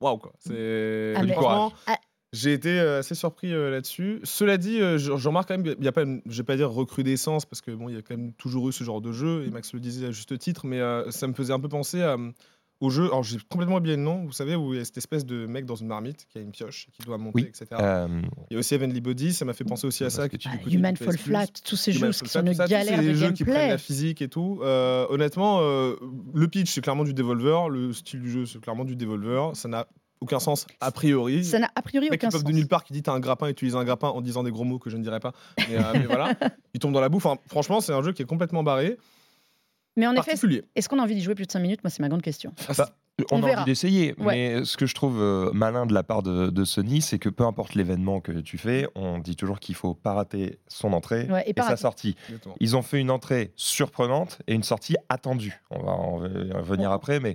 waouh 0.00 0.18
quoi. 0.18 0.32
C'est 0.38 1.14
Ah, 1.16 1.26
franchement, 1.26 1.72
Ah. 1.86 1.96
j'ai 2.32 2.52
été 2.52 2.78
euh, 2.78 2.98
assez 3.00 3.14
surpris 3.14 3.52
euh, 3.52 3.70
là-dessus. 3.70 4.20
Cela 4.24 4.56
dit, 4.58 4.80
euh, 4.80 4.98
je, 4.98 5.16
je 5.16 5.28
remarque 5.28 5.48
quand 5.48 5.54
même 5.58 5.64
qu'il 5.64 5.80
n'y 5.80 5.88
a 5.88 5.92
pas, 5.92 6.04
je 6.04 6.36
vais 6.36 6.44
pas 6.44 6.56
dire 6.56 6.70
recrudescence 6.70 7.46
parce 7.46 7.60
que 7.60 7.70
bon, 7.70 7.88
il 7.88 7.94
y 7.94 7.98
a 7.98 8.02
quand 8.02 8.16
même 8.16 8.32
toujours 8.34 8.68
eu 8.68 8.72
ce 8.72 8.84
genre 8.84 9.00
de 9.00 9.12
jeu 9.12 9.44
et 9.46 9.50
Max 9.50 9.72
le 9.72 9.80
disait 9.80 10.06
à 10.06 10.10
juste 10.10 10.38
titre, 10.38 10.66
mais 10.66 10.80
euh, 10.80 11.10
ça 11.10 11.26
me 11.26 11.32
faisait 11.34 11.52
un 11.52 11.60
peu 11.60 11.68
penser 11.68 12.02
à 12.02 12.16
au 12.80 12.90
jeu, 12.90 13.06
alors 13.06 13.24
j'ai 13.24 13.38
complètement 13.48 13.76
oublié 13.76 13.96
le 13.96 14.02
nom, 14.02 14.24
vous 14.24 14.32
savez, 14.32 14.54
où 14.54 14.72
il 14.72 14.78
y 14.78 14.80
a 14.80 14.84
cette 14.84 14.98
espèce 14.98 15.26
de 15.26 15.46
mec 15.46 15.64
dans 15.66 15.74
une 15.74 15.88
marmite 15.88 16.26
qui 16.30 16.38
a 16.38 16.40
une 16.40 16.52
pioche, 16.52 16.86
qui 16.92 17.02
doit 17.04 17.18
monter, 17.18 17.42
Oui. 17.42 17.46
etc. 17.48 17.66
Euh, 17.72 18.06
Il 18.50 18.54
y 18.54 18.56
a 18.56 18.60
aussi 18.60 18.74
Heavenly 18.74 19.00
Body, 19.00 19.32
ça 19.34 19.44
m'a 19.44 19.52
fait 19.52 19.64
penser 19.64 19.86
aussi 19.86 20.04
à 20.04 20.10
ça. 20.10 20.28
que 20.28 20.36
tu- 20.36 20.48
Ah, 20.50 20.56
Human 20.70 20.96
Fall 20.96 21.08
Plus. 21.08 21.18
Flat, 21.18 21.46
tous 21.64 21.76
ces 21.76 21.90
Human 21.96 22.12
jeux 22.12 22.18
qui 22.24 22.30
sont 22.30 22.40
une 22.46 22.54
ça, 22.54 22.64
tous 22.64 22.70
galère 22.70 23.00
ces 23.00 23.08
de 23.08 23.14
jeux 23.14 23.32
qui 23.32 23.44
prennent 23.44 23.70
la 23.70 23.78
physique 23.78 24.22
et 24.22 24.28
tout. 24.28 24.60
Euh, 24.62 25.06
honnêtement, 25.10 25.58
euh, 25.62 25.96
le 26.34 26.46
pitch, 26.48 26.70
c'est 26.70 26.80
clairement 26.80 27.04
du 27.04 27.14
Devolver. 27.14 27.68
Le 27.68 27.92
style 27.92 28.20
du 28.20 28.30
jeu, 28.30 28.46
c'est 28.46 28.60
clairement 28.60 28.84
du 28.84 28.94
Devolver. 28.96 29.50
Ça 29.56 29.68
n'a 29.68 29.86
aucun 30.20 30.38
sens 30.40 30.66
a 30.80 30.90
priori. 30.92 31.44
Ça 31.44 31.58
n'a 31.58 31.70
a 31.74 31.82
priori 31.82 32.08
aucun 32.12 32.30
sens. 32.30 32.42
de 32.44 32.52
nulle 32.52 32.66
part 32.68 32.84
qui 32.84 32.92
dit 32.92 33.02
t'as 33.02 33.12
un 33.12 33.20
grappin, 33.20 33.48
utilise 33.48 33.74
un 33.76 33.84
grappin 33.84 34.08
en 34.08 34.20
disant 34.20 34.42
des 34.44 34.50
gros 34.50 34.64
mots 34.64 34.78
que 34.80 34.90
je 34.90 34.96
ne 34.96 35.02
dirais 35.02 35.20
pas. 35.20 35.32
Mais, 35.68 35.78
mais 35.94 36.06
voilà, 36.06 36.30
il 36.74 36.80
tombe 36.80 36.92
dans 36.92 37.00
la 37.00 37.08
bouffe. 37.08 37.26
Enfin, 37.26 37.40
franchement, 37.48 37.80
c'est 37.80 37.92
un 37.92 38.02
jeu 38.02 38.12
qui 38.12 38.22
est 38.22 38.26
complètement 38.26 38.62
barré. 38.62 38.98
Mais 39.98 40.06
en 40.06 40.14
effet, 40.14 40.32
est-ce 40.74 40.88
qu'on 40.88 40.98
a 40.98 41.02
envie 41.02 41.14
d'y 41.16 41.20
jouer 41.22 41.34
plus 41.34 41.44
de 41.46 41.52
5 41.52 41.58
minutes? 41.60 41.84
Moi, 41.84 41.90
c'est 41.90 42.00
ma 42.00 42.08
grande 42.08 42.22
question. 42.22 42.54
Bah, 42.76 42.88
on, 43.32 43.38
On 43.38 43.42
a 43.42 43.46
verra. 43.46 43.62
envie 43.62 43.70
d'essayer, 43.72 44.14
Ouais. 44.18 44.58
mais 44.58 44.64
ce 44.64 44.76
que 44.76 44.86
je 44.86 44.94
trouve 44.94 45.20
euh, 45.20 45.50
malin 45.52 45.86
de 45.86 45.92
la 45.92 46.04
part 46.04 46.22
de, 46.22 46.50
de 46.50 46.64
Sony, 46.64 47.02
c'est 47.02 47.18
que 47.18 47.28
peu 47.28 47.42
importe 47.44 47.74
l'événement 47.74 48.20
que 48.20 48.30
tu 48.30 48.58
fais, 48.58 48.86
on 48.94 49.18
dit 49.18 49.34
toujours 49.34 49.58
qu'il 49.58 49.74
faut 49.74 49.92
pas 49.92 50.12
rater 50.14 50.60
son 50.68 50.92
entrée 50.92 51.26
Ouais, 51.28 51.42
et 51.46 51.52
sa 51.60 51.76
sortie. 51.76 52.14
Exactement. 52.28 52.54
Ils 52.60 52.76
ont 52.76 52.82
fait 52.82 53.00
une 53.00 53.10
entrée 53.10 53.52
surprenante 53.56 54.38
et 54.46 54.54
une 54.54 54.62
sortie 54.62 54.94
attendue. 55.08 55.60
On 55.70 55.82
va 55.82 55.90
en 55.90 56.16
revenir 56.18 56.92
après, 56.92 57.18
mais 57.18 57.34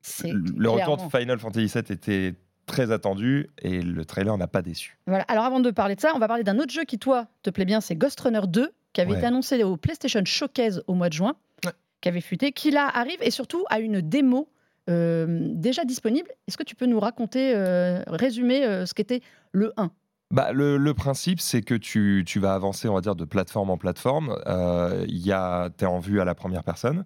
C'est 0.00 0.32
le 0.32 0.70
retour 0.70 0.96
clairement- 0.96 1.06
de 1.08 1.18
Final 1.18 1.38
Fantasy 1.38 1.66
VII 1.66 1.92
était 1.92 2.34
très 2.66 2.90
attendu 2.90 3.48
et 3.60 3.80
le 3.82 4.04
trailer 4.04 4.36
n'a 4.38 4.46
pas 4.46 4.62
déçu. 4.62 4.98
Voilà. 5.06 5.24
Alors 5.28 5.44
avant 5.44 5.60
de 5.60 5.70
parler 5.70 5.94
de 5.94 6.00
ça, 6.00 6.12
on 6.14 6.18
va 6.18 6.26
parler 6.28 6.42
d'un 6.42 6.58
autre 6.58 6.72
jeu 6.72 6.84
qui, 6.84 6.98
toi, 6.98 7.26
te 7.42 7.50
plaît 7.50 7.64
bien, 7.64 7.80
c'est 7.80 7.94
Ghost 7.96 8.18
Runner 8.20 8.40
2, 8.46 8.70
qui 8.96 9.02
avait 9.02 9.10
Ouais. 9.12 9.18
été 9.18 9.26
annoncé 9.26 9.62
au 9.62 9.76
PlayStation 9.76 10.22
Showcase 10.24 10.82
au 10.86 10.94
mois 10.94 11.10
de 11.10 11.12
juin, 11.12 11.34
Ouais. 11.66 11.72
qui 12.00 12.08
avait 12.08 12.22
fuité, 12.22 12.52
qui 12.52 12.70
là 12.70 12.90
arrive 12.94 13.18
et 13.20 13.30
surtout 13.30 13.62
a 13.68 13.78
une 13.78 14.00
démo 14.00 14.48
euh, 14.88 15.26
déjà 15.52 15.84
disponible. 15.84 16.30
Est-ce 16.48 16.56
que 16.56 16.62
tu 16.62 16.74
peux 16.74 16.86
nous 16.86 16.98
raconter, 16.98 17.52
euh, 17.54 18.02
résumer 18.06 18.64
euh, 18.64 18.86
ce 18.86 18.94
qu'était 18.94 19.20
le 19.52 19.74
1 19.76 19.90
Bah, 20.30 20.52
le, 20.52 20.78
le 20.78 20.94
principe, 20.94 21.40
c'est 21.40 21.60
que 21.60 21.74
tu, 21.74 22.24
tu 22.26 22.40
vas 22.40 22.54
avancer, 22.54 22.88
on 22.88 22.94
va 22.94 23.02
dire, 23.02 23.16
de 23.16 23.26
plateforme 23.26 23.68
en 23.68 23.76
plateforme. 23.76 24.34
Euh, 24.46 25.04
Il 25.08 25.18
y 25.26 25.30
a, 25.32 25.68
t'es 25.76 25.84
en 25.86 25.98
vue 25.98 26.20
à 26.22 26.24
la 26.24 26.34
première 26.34 26.64
personne. 26.64 27.04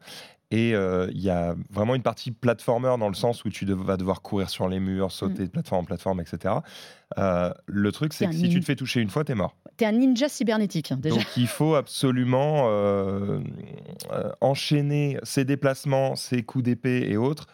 Et 0.51 0.75
euh, 0.75 1.09
il 1.13 1.21
y 1.21 1.31
a 1.31 1.55
vraiment 1.71 1.95
une 1.95 2.03
partie 2.03 2.33
platformer 2.33 2.97
dans 2.99 3.09
le 3.09 3.15
sens 3.15 3.45
où 3.45 3.51
tu 3.51 3.65
vas 3.67 3.97
devoir 3.97 4.21
courir 4.21 4.51
sur 4.51 4.69
les 4.69 4.81
murs, 4.81 5.13
sauter 5.13 5.45
de 5.45 5.51
plateforme 5.51 5.83
en 5.83 5.85
plateforme, 5.85 6.21
etc. 6.21 6.55
Euh, 7.19 7.53
le 7.67 7.93
truc, 7.93 8.13
c'est 8.13 8.27
que 8.27 8.35
si 8.35 8.49
tu 8.49 8.59
te 8.59 8.65
fais 8.65 8.75
toucher 8.75 9.01
une 9.01 9.11
fois, 9.11 9.23
t'es 9.23 9.37
mort. 9.37 9.57
T'es 9.77 9.87
un 9.87 9.93
ninja 9.93 10.29
cybernétique, 10.29 10.91
hein, 10.91 10.99
déjà. 11.01 11.15
Donc 11.15 11.27
il 11.37 11.47
faut 11.47 11.77
absolument 11.77 12.65
euh, 12.67 13.41
enchaîner 14.41 15.19
ses 15.23 15.45
déplacements, 15.45 16.17
ses 16.17 16.43
coups 16.43 16.65
d'épée 16.65 17.07
et 17.09 17.17
autres 17.17 17.47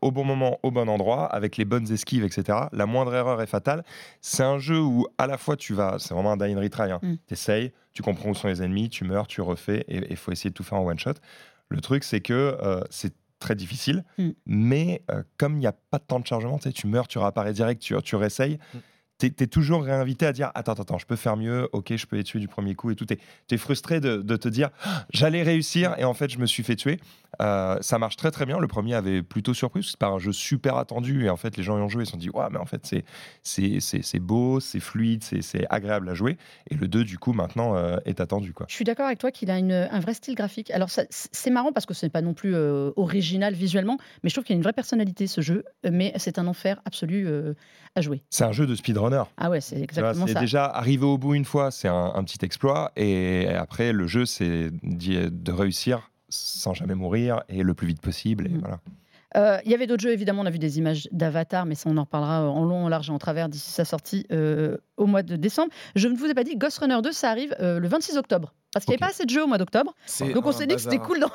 au 0.00 0.10
bon 0.10 0.24
moment, 0.24 0.58
au 0.62 0.70
bon 0.70 0.88
endroit, 0.88 1.26
avec 1.26 1.58
les 1.58 1.66
bonnes 1.66 1.90
esquives, 1.92 2.24
etc. 2.24 2.60
La 2.72 2.86
moindre 2.86 3.14
erreur 3.14 3.42
est 3.42 3.46
fatale. 3.46 3.84
C'est 4.22 4.42
un 4.42 4.58
jeu 4.58 4.80
où 4.80 5.06
à 5.18 5.26
la 5.26 5.36
fois 5.36 5.54
tu 5.54 5.74
vas, 5.74 5.96
c'est 5.98 6.14
vraiment 6.14 6.32
un 6.32 6.38
die 6.38 6.54
and 6.54 6.60
retry, 6.60 6.90
hein. 6.90 6.98
Mm. 7.02 7.14
t'essayes, 7.26 7.72
tu 7.92 8.02
comprends 8.02 8.30
où 8.30 8.34
sont 8.34 8.48
les 8.48 8.62
ennemis, 8.62 8.88
tu 8.88 9.04
meurs, 9.04 9.26
tu 9.26 9.42
refais, 9.42 9.84
et 9.88 10.00
il 10.08 10.16
faut 10.16 10.32
essayer 10.32 10.48
de 10.50 10.54
tout 10.54 10.62
faire 10.62 10.78
en 10.78 10.86
one 10.86 10.98
shot. 10.98 11.14
Le 11.68 11.80
truc 11.80 12.04
c'est 12.04 12.20
que 12.20 12.56
euh, 12.62 12.80
c'est 12.90 13.14
très 13.40 13.54
difficile, 13.54 14.04
Mm. 14.18 14.30
mais 14.46 15.02
euh, 15.10 15.22
comme 15.36 15.54
il 15.54 15.60
n'y 15.60 15.66
a 15.66 15.72
pas 15.72 15.98
de 15.98 16.04
temps 16.04 16.18
de 16.18 16.26
chargement, 16.26 16.58
tu 16.58 16.86
meurs, 16.88 17.06
tu 17.06 17.18
réapparais 17.18 17.52
direct, 17.52 17.80
tu, 17.80 17.94
tu 18.02 18.16
réessayes. 18.16 18.58
Mm. 18.74 18.78
T'es 19.18 19.26
es 19.40 19.46
toujours 19.48 19.82
réinvité 19.82 20.26
à 20.26 20.32
dire 20.32 20.52
attends 20.54 20.72
attends 20.72 20.82
attends 20.84 20.98
je 20.98 21.06
peux 21.06 21.16
faire 21.16 21.36
mieux 21.36 21.68
ok 21.72 21.96
je 21.96 22.06
peux 22.06 22.14
les 22.14 22.22
tuer 22.22 22.38
du 22.38 22.46
premier 22.46 22.76
coup 22.76 22.92
et 22.92 22.94
tout 22.94 23.04
t'es 23.04 23.18
es 23.50 23.56
frustré 23.56 23.98
de, 23.98 24.18
de 24.22 24.36
te 24.36 24.48
dire 24.48 24.70
Ah, 24.84 25.06
j'allais 25.12 25.42
réussir 25.42 25.96
et 25.98 26.04
en 26.04 26.14
fait 26.14 26.30
je 26.30 26.38
me 26.38 26.46
suis 26.46 26.62
fait 26.62 26.76
tuer 26.76 27.00
Euh, 27.42 27.76
ça 27.82 27.98
marche 27.98 28.16
très 28.16 28.30
très 28.30 28.46
bien 28.46 28.58
le 28.58 28.66
premier 28.66 28.94
avait 28.94 29.22
plutôt 29.22 29.52
surpris 29.52 29.80
parce 29.80 29.88
que 29.88 29.90
c'est 29.92 29.98
pas 30.00 30.08
un 30.08 30.18
jeu 30.18 30.32
super 30.32 30.76
attendu 30.76 31.26
et 31.26 31.30
en 31.30 31.36
fait 31.36 31.56
les 31.58 31.62
gens 31.62 31.76
y 31.78 31.80
ont 31.82 31.88
joué 31.88 32.02
ils 32.04 32.06
se 32.06 32.12
sont 32.12 32.16
dit 32.16 32.30
ouais 32.30 32.46
mais 32.50 32.56
en 32.58 32.64
fait 32.64 32.86
c'est 33.42 34.18
beau 34.18 34.60
c'est 34.60 34.80
fluide 34.80 35.22
c'est 35.22 35.66
agréable 35.70 36.08
à 36.08 36.14
jouer 36.14 36.36
et 36.70 36.74
le 36.74 36.88
2 36.88 37.04
du 37.04 37.18
coup 37.18 37.32
maintenant 37.32 37.76
euh, 37.76 37.98
est 38.06 38.20
attendu 38.20 38.52
quoi 38.52 38.66
Je 38.68 38.74
suis 38.74 38.84
d'accord 38.84 39.06
avec 39.06 39.18
toi 39.18 39.30
qu'il 39.30 39.50
a 39.50 39.58
une- 39.58 39.72
un 39.72 40.00
vrai 40.00 40.14
style 40.14 40.34
graphique. 40.34 40.70
Alors, 40.70 40.88
c'est 40.90 41.50
marrant 41.50 41.72
parce 41.72 41.86
que 41.86 41.94
ce 41.94 42.06
n'est 42.06 42.10
pas 42.10 42.22
non 42.22 42.34
plus 42.34 42.54
euh, 42.54 42.90
original 42.96 43.54
visuellement, 43.54 43.98
mais 44.22 44.30
je 44.30 44.34
trouve 44.34 44.44
qu'il 44.44 44.54
y 44.54 44.56
a 44.56 44.58
une 44.58 44.62
vraie 44.62 44.72
personnalité, 44.72 45.26
ce 45.26 45.40
jeu. 45.40 45.64
Mais 45.90 46.12
c'est 46.16 46.38
un 46.38 46.46
enfer 46.46 46.80
absolu 46.84 47.28
à 47.94 48.00
jouer. 48.00 48.22
c'est 48.30 48.44
un 48.44 48.52
jeu 48.52 48.66
de 48.66 48.74
speedrunner 48.74 49.22
Ah 49.36 49.50
ouais, 49.50 49.60
c'est 49.60 49.76
vois, 49.76 49.84
exactement 49.84 50.26
c'est 50.26 50.32
ça. 50.34 50.40
déjà 50.40 50.64
arrivé 50.66 51.04
au 51.04 51.18
bout 51.18 51.34
une 51.34 51.44
fois, 51.44 51.70
c'est 51.70 51.88
un, 51.88 52.12
un 52.14 52.24
petit 52.24 52.44
exploit. 52.44 52.92
Et 52.96 53.48
après, 53.48 53.92
le 53.92 54.06
jeu, 54.06 54.24
c'est 54.26 54.70
de 54.72 55.52
réussir 55.52 56.10
sans 56.28 56.74
jamais 56.74 56.94
mourir 56.94 57.42
et 57.48 57.62
le 57.62 57.74
plus 57.74 57.86
vite 57.86 58.00
possible. 58.00 58.46
Et 58.46 58.50
Mm. 58.50 58.60
voilà. 58.60 58.80
Euh, 59.36 59.58
Il 59.64 59.70
y 59.70 59.74
avait 59.74 59.86
d'autres 59.86 60.02
jeux, 60.02 60.12
évidemment, 60.12 60.42
on 60.42 60.46
a 60.46 60.50
vu 60.50 60.58
des 60.58 60.78
images 60.78 61.08
d'Avatar, 61.12 61.66
mais 61.66 61.74
ça, 61.74 61.90
on 61.90 61.96
en 61.98 62.02
reparlera 62.04 62.48
en 62.50 62.64
long, 62.64 62.84
en 62.84 62.88
large 62.88 63.10
et 63.10 63.12
en 63.12 63.18
travers 63.18 63.48
d'ici 63.48 63.70
sa 63.70 63.84
sortie 63.84 64.24
euh, 64.32 64.78
au 64.98 65.06
mois 65.06 65.22
de 65.22 65.36
décembre. 65.36 65.70
Je 65.96 66.08
ne 66.08 66.16
vous 66.16 66.26
ai 66.26 66.34
pas 66.34 66.44
dit, 66.44 66.56
Ghost 66.56 66.78
Runner 66.78 66.98
2, 67.02 67.12
ça 67.12 67.30
arrive 67.30 67.54
euh, 67.60 67.78
le 67.80 67.88
26 67.88 68.16
octobre. 68.18 68.52
Parce 68.74 68.84
qu'il 68.84 68.92
n'y 68.92 68.96
Ok. 68.96 69.02
avait 69.02 69.08
pas 69.08 69.14
assez 69.14 69.24
de 69.24 69.30
jeux 69.30 69.42
au 69.44 69.46
mois 69.46 69.56
d'octobre. 69.56 69.94
Donc 70.34 70.44
on 70.44 70.52
s'est 70.52 70.66
dit 70.66 70.74
que 70.74 70.80
c'était 70.82 70.98
cool 70.98 71.20
d'en 71.20 71.30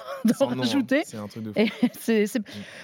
rajouter. 0.56 1.02
C'est 1.04 1.18
un 1.18 1.28
truc 1.28 1.44
de 1.44 1.52
fou. 1.52 1.60
Et 1.60 1.72
c'est- 2.00 2.28
c'est- 2.28 2.42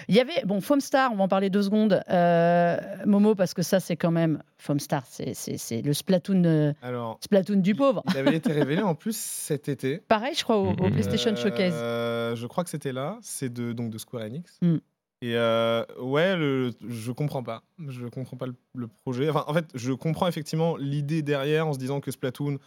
Il 0.08 0.14
y 0.16 0.20
avait, 0.20 0.42
bon, 0.44 0.60
Foamstar, 0.60 1.12
on 1.12 1.16
va 1.16 1.22
en 1.24 1.28
parler 1.28 1.50
deux 1.50 1.62
secondes. 1.62 2.02
Euh, 2.10 2.76
Momo, 3.06 3.36
parce 3.36 3.54
que 3.54 3.62
ça, 3.62 3.78
c'est 3.78 3.94
quand 3.96 4.10
même. 4.10 4.42
Foamstar, 4.58 5.04
c'est- 5.06 5.34
c'est 5.34 5.82
le 5.82 5.92
Splatoon, 5.92 6.42
euh, 6.44 6.72
Alors, 6.82 7.18
Splatoon 7.22 7.60
du 7.60 7.74
pauvre. 7.76 8.02
il 8.10 8.18
avait 8.18 8.36
été 8.36 8.52
révélé 8.52 8.82
en 8.82 8.94
plus 8.96 9.16
cet 9.16 9.68
été. 9.68 9.98
Pareil, 10.08 10.34
je 10.36 10.42
crois, 10.42 10.56
au, 10.58 10.70
au 10.70 10.72
Mhm. 10.86 10.92
PlayStation 10.92 11.34
Showcase. 11.36 11.72
Euh, 11.76 12.34
je 12.34 12.46
crois 12.48 12.64
que 12.64 12.70
c'était 12.70 12.92
là. 12.92 13.18
C'est 13.22 13.52
de, 13.52 13.72
donc 13.72 13.90
de 13.90 13.98
Square 13.98 14.24
Enix. 14.24 14.58
Mm. 14.62 14.78
Et 15.22 15.36
euh, 15.36 15.84
ouais, 15.98 16.34
le, 16.36 16.72
je 16.88 17.12
comprends 17.12 17.42
pas. 17.42 17.62
Je 17.88 18.06
comprends 18.06 18.36
pas 18.36 18.46
le, 18.46 18.54
le 18.74 18.86
projet. 18.88 19.28
Enfin, 19.28 19.44
en 19.46 19.54
fait, 19.54 19.66
je 19.74 19.92
comprends 19.92 20.26
effectivement 20.28 20.76
l'idée 20.76 21.22
derrière 21.22 21.66
en 21.66 21.72
se 21.74 21.78
disant 21.78 22.00
que 22.00 22.10
Splatoon, 22.10 22.58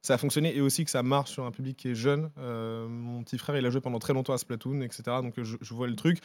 ça 0.00 0.14
a 0.14 0.18
fonctionné 0.18 0.56
et 0.56 0.60
aussi 0.62 0.84
que 0.84 0.90
ça 0.90 1.02
marche 1.02 1.32
sur 1.32 1.44
un 1.44 1.50
public 1.50 1.76
qui 1.76 1.88
est 1.88 1.94
jeune. 1.94 2.30
Euh, 2.38 2.88
mon 2.88 3.22
petit 3.22 3.36
frère, 3.36 3.56
il 3.58 3.66
a 3.66 3.70
joué 3.70 3.80
pendant 3.82 3.98
très 3.98 4.14
longtemps 4.14 4.32
à 4.32 4.38
Splatoon, 4.38 4.80
etc. 4.80 5.02
Donc 5.22 5.34
je, 5.42 5.56
je 5.60 5.74
vois 5.74 5.86
le 5.86 5.96
truc. 5.96 6.18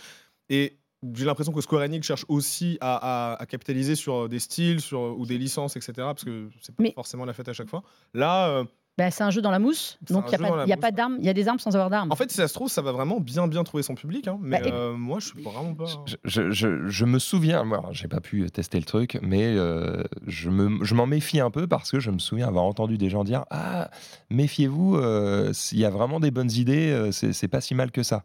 Et 0.49 0.77
j'ai 1.15 1.25
l'impression 1.25 1.51
que 1.51 1.59
Square 1.59 1.81
Enix 1.81 2.07
cherche 2.07 2.23
aussi 2.29 2.77
à, 2.79 3.33
à- 3.33 3.41
à 3.41 3.45
capitaliser 3.45 3.95
sur 3.95 4.29
des 4.29 4.39
styles 4.39 4.79
sur, 4.79 5.19
ou 5.19 5.25
des 5.25 5.37
licences, 5.37 5.75
etc. 5.75 5.91
Parce 5.97 6.23
que 6.23 6.49
c'est 6.61 6.73
pas 6.73 6.83
Mais- 6.83 6.93
forcément 6.93 7.25
la 7.25 7.33
fête 7.33 7.49
à 7.49 7.53
chaque 7.53 7.67
fois. 7.69 7.83
Là, 8.13 8.47
euh, 8.49 8.63
Bah, 8.95 9.09
c'est 9.09 9.23
un 9.23 9.31
jeu 9.31 9.41
dans 9.41 9.49
la 9.49 9.57
mousse, 9.57 9.97
donc 10.11 10.25
il 10.27 10.29
n'y 10.29 10.35
a, 10.35 10.37
jeu 10.37 10.43
pas- 10.77 10.89
il 10.89 10.95
d'armes. 10.95 11.15
Il 11.19 11.25
y 11.25 11.29
a 11.29 11.33
des 11.33 11.47
armes 11.47 11.57
sans 11.57 11.71
avoir 11.75 11.89
d'armes. 11.89 12.11
En 12.11 12.15
fait, 12.15 12.29
si 12.29 12.37
ça 12.37 12.47
se 12.47 12.53
trouve, 12.53 12.69
ça 12.69 12.83
va 12.83 12.91
vraiment 12.91 13.19
bien 13.19 13.47
bien 13.47 13.63
trouver 13.63 13.81
son 13.81 13.95
public. 13.95 14.27
hein, 14.27 14.37
mais 14.39 14.61
Bah, 14.61 14.67
et- 14.67 14.71
euh, 14.71 14.93
moi, 14.93 15.19
je 15.19 15.29
suis 15.29 15.41
vraiment 15.41 15.73
pas. 15.73 15.85
Je, 16.05 16.15
je- 16.25 16.51
je- 16.51 16.87
je 16.87 17.05
me 17.05 17.17
souviens, 17.17 17.63
moi, 17.63 17.89
j'ai 17.91 18.07
pas 18.07 18.21
pu 18.21 18.47
tester 18.51 18.77
le 18.77 18.85
truc, 18.85 19.17
mais 19.23 19.45
euh, 19.57 20.03
je 20.27 20.51
me- 20.51 20.83
je 20.85 20.93
m'en 20.93 21.07
méfie 21.07 21.39
un 21.39 21.49
peu 21.49 21.65
parce 21.65 21.89
que 21.89 21.99
je 21.99 22.11
me 22.11 22.19
souviens 22.19 22.47
avoir 22.47 22.65
entendu 22.65 22.99
des 22.99 23.09
gens 23.09 23.23
dire 23.23 23.45
Ah, 23.49 23.89
méfiez-vous, 24.29 24.95
euh, 24.97 25.53
s'il 25.53 25.79
y 25.79 25.85
a 25.85 25.89
vraiment 25.89 26.19
des 26.19 26.29
bonnes 26.29 26.51
idées, 26.51 26.91
euh, 26.91 27.11
c'est 27.11 27.33
c'est 27.33 27.47
pas 27.47 27.61
si 27.61 27.73
mal 27.73 27.89
que 27.89 28.03
ça. 28.03 28.23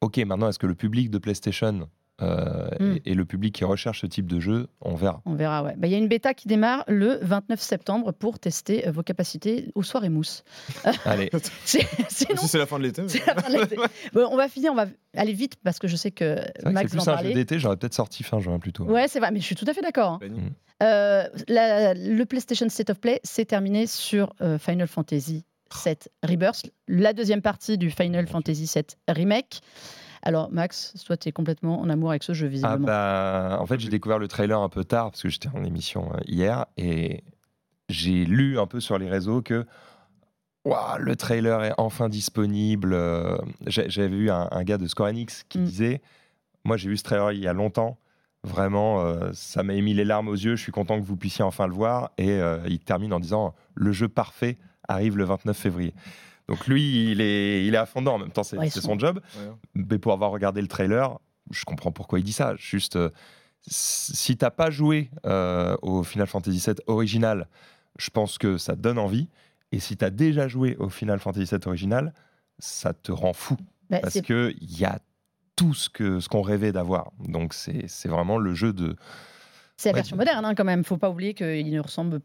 Ok, 0.00 0.18
maintenant, 0.18 0.48
est-ce 0.48 0.58
que 0.60 0.66
le 0.68 0.74
public 0.76 1.10
de 1.10 1.18
PlayStation 1.18 1.88
euh, 2.22 2.68
Mm. 2.80 2.96
et, 3.04 3.10
et 3.10 3.14
le 3.14 3.24
public 3.24 3.54
qui 3.54 3.64
recherche 3.64 4.00
ce 4.02 4.06
type 4.06 4.26
de 4.26 4.38
jeu, 4.40 4.68
on 4.80 4.94
verra. 4.94 5.20
On 5.26 5.34
verra, 5.34 5.62
ouais. 5.64 5.74
Bah, 5.76 5.86
Il 5.88 5.90
y 5.92 5.94
a 5.94 5.98
une 5.98 6.06
bêta 6.08 6.32
qui 6.34 6.46
démarre 6.48 6.84
le 6.86 7.18
29 7.22 7.60
septembre 7.60 8.12
pour 8.12 8.38
tester 8.38 8.86
euh, 8.86 8.92
vos 8.92 9.02
capacités 9.02 9.70
aux 9.74 9.82
soirées 9.82 10.08
mousse. 10.10 10.44
Allez, 11.04 11.30
C'est- 11.64 11.86
Sinon, 12.08 12.36
Si 12.36 12.48
c'est 12.48 12.58
la 12.58 12.66
fin 12.66 12.78
de 12.78 12.84
l'été. 12.84 13.02
Bon, 14.12 14.28
on 14.30 14.36
va 14.36 14.48
finir, 14.48 14.70
on 14.72 14.76
va 14.76 14.86
aller 15.16 15.32
vite 15.32 15.54
parce 15.64 15.78
que 15.78 15.88
je 15.88 15.96
sais 15.96 16.10
que 16.10 16.36
Max 16.68 16.92
c'est 16.92 16.96
va 16.98 17.02
en 17.02 17.16
plus 17.16 17.24
un 17.24 17.28
jeu 17.28 17.34
d'été, 17.34 17.58
j'aurais 17.58 17.76
peut-être 17.76 17.94
sorti 17.94 18.22
fin 18.22 18.38
juin 18.40 18.58
plutôt. 18.58 18.84
Ouais, 18.84 19.08
c'est 19.08 19.18
vrai, 19.18 19.30
mais 19.32 19.40
je 19.40 19.44
suis 19.46 19.56
tout 19.56 19.66
à 19.68 19.72
fait 19.74 19.82
d'accord. 19.82 20.12
hein. 20.12 20.18
Benny. 20.20 20.40
Euh, 20.82 21.24
la- 21.48 21.94
le 21.94 22.24
PlayStation 22.26 22.68
State 22.68 22.90
of 22.90 23.00
Play 23.00 23.20
s'est 23.24 23.44
terminé 23.44 23.86
sur 23.86 24.32
euh, 24.40 24.58
Final 24.58 24.86
Fantasy 24.88 25.44
VII 25.84 25.96
Rebirth, 26.22 26.66
la 26.88 27.12
deuxième 27.12 27.42
partie 27.42 27.78
du 27.78 27.90
Final 27.90 28.26
Fantasy 28.28 28.70
VII 28.72 28.84
Remake. 29.08 29.60
Alors, 30.26 30.50
Max, 30.50 30.94
toi, 31.06 31.16
tu 31.16 31.28
es 31.28 31.32
complètement 31.32 31.80
en 31.80 31.88
amour 31.90 32.10
avec 32.10 32.22
ce 32.22 32.32
jeu, 32.32 32.46
Ah 32.46 32.48
visiblement. 32.48 32.86
bah, 32.86 33.58
en 33.60 33.66
fait, 33.66 33.78
j'ai 33.78 33.90
découvert 33.90 34.18
le 34.18 34.26
trailer 34.26 34.58
un 34.58 34.68
peu 34.70 34.82
tard 34.84 35.10
parce 35.10 35.22
que 35.22 35.28
j'étais 35.28 35.50
en 35.54 35.62
émission 35.64 36.10
euh, 36.14 36.20
hier 36.26 36.64
et 36.78 37.22
j'ai 37.90 38.24
lu 38.24 38.58
un 38.58 38.66
peu 38.66 38.80
sur 38.80 38.98
les 38.98 39.08
réseaux 39.08 39.42
que 39.42 39.66
Ouah, 40.64 40.96
le 40.98 41.14
trailer 41.14 41.62
est 41.64 41.74
enfin 41.76 42.08
disponible. 42.08 42.94
Euh, 42.94 43.36
J'avais 43.66 44.08
vu 44.08 44.30
un, 44.30 44.48
un 44.50 44.64
gars 44.64 44.78
de 44.78 44.86
Square 44.86 45.10
Enix 45.10 45.44
qui 45.50 45.58
Mm. 45.58 45.64
disait 45.64 46.02
Moi, 46.64 46.78
j'ai 46.78 46.88
vu 46.88 46.96
ce 46.96 47.02
trailer 47.02 47.32
il 47.32 47.40
y 47.40 47.46
a 47.46 47.52
longtemps. 47.52 47.98
Vraiment, 48.44 49.00
euh, 49.02 49.30
ça 49.34 49.62
m'a 49.62 49.74
émis 49.74 49.92
les 49.92 50.04
larmes 50.06 50.28
aux 50.28 50.34
yeux. 50.34 50.56
Je 50.56 50.62
suis 50.62 50.72
content 50.72 50.98
que 50.98 51.04
vous 51.04 51.16
puissiez 51.16 51.44
enfin 51.44 51.66
le 51.66 51.74
voir. 51.74 52.12
Et 52.16 52.30
euh, 52.30 52.58
il 52.66 52.78
termine 52.78 53.12
en 53.12 53.20
disant 53.20 53.54
Le 53.74 53.92
jeu 53.92 54.08
parfait 54.08 54.56
arrive 54.88 55.18
le 55.18 55.24
29 55.24 55.54
février. 55.56 55.92
Donc 56.48 56.66
lui, 56.66 57.10
il 57.12 57.20
est, 57.20 57.66
il 57.66 57.74
est 57.74 57.78
à 57.78 57.86
fond 57.86 58.00
dedans. 58.00 58.14
En 58.14 58.18
même 58.18 58.30
temps, 58.30 58.42
c'est 58.42 58.58
Ouais, 58.58 58.68
sont- 58.70 58.80
son 58.80 58.98
job. 58.98 59.20
Ouais. 59.38 59.50
Mais 59.74 59.98
pour 59.98 60.12
avoir 60.12 60.30
regardé 60.30 60.60
le 60.60 60.68
trailer, 60.68 61.18
je 61.50 61.64
comprends 61.64 61.92
pourquoi 61.92 62.18
il 62.18 62.24
dit 62.24 62.32
ça. 62.32 62.54
Juste, 62.56 62.96
euh, 62.96 63.10
si 63.66 64.36
t'as 64.36 64.50
pas 64.50 64.70
joué 64.70 65.10
euh, 65.26 65.76
au 65.82 66.02
Final 66.02 66.26
Fantasy 66.26 66.58
VII 66.64 66.74
original, 66.86 67.48
je 67.98 68.10
pense 68.10 68.38
que 68.38 68.58
ça 68.58 68.74
te 68.76 68.80
donne 68.80 68.98
envie. 68.98 69.28
Et 69.72 69.80
si 69.80 69.96
t'as 69.96 70.10
déjà 70.10 70.46
joué 70.48 70.76
au 70.76 70.88
Final 70.88 71.18
Fantasy 71.18 71.46
VII 71.50 71.60
original, 71.66 72.12
ça 72.58 72.92
te 72.92 73.10
rend 73.10 73.32
fou. 73.32 73.56
Bah, 73.90 73.98
Parce 74.02 74.20
qu'il 74.20 74.54
y 74.60 74.84
a 74.84 74.98
tout 75.56 75.74
ce 75.74 75.88
que 75.88 76.20
ce 76.20 76.28
qu'on 76.28 76.42
rêvait 76.42 76.72
d'avoir. 76.72 77.12
Donc 77.20 77.54
c'est 77.54 77.86
c'est 77.88 78.08
vraiment 78.08 78.38
le 78.38 78.54
jeu 78.54 78.72
de... 78.72 78.96
C'est 79.76 79.88
la 79.88 79.92
Ouais, 79.94 79.98
version 80.00 80.16
de- 80.16 80.20
moderne, 80.20 80.44
hein, 80.44 80.54
quand 80.54 80.64
même. 80.64 80.84
Faut 80.84 80.96
pas 80.98 81.10
oublier 81.10 81.34
qu'il 81.34 81.70
ne 81.70 81.80
ressemble 81.80 82.20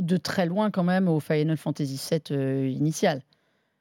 de 0.00 0.16
très 0.16 0.46
loin, 0.46 0.70
quand 0.70 0.82
même, 0.84 1.08
au 1.08 1.20
Final 1.20 1.56
Fantasy 1.56 2.00
VII 2.10 2.20
euh, 2.36 2.68
initial. 2.68 3.22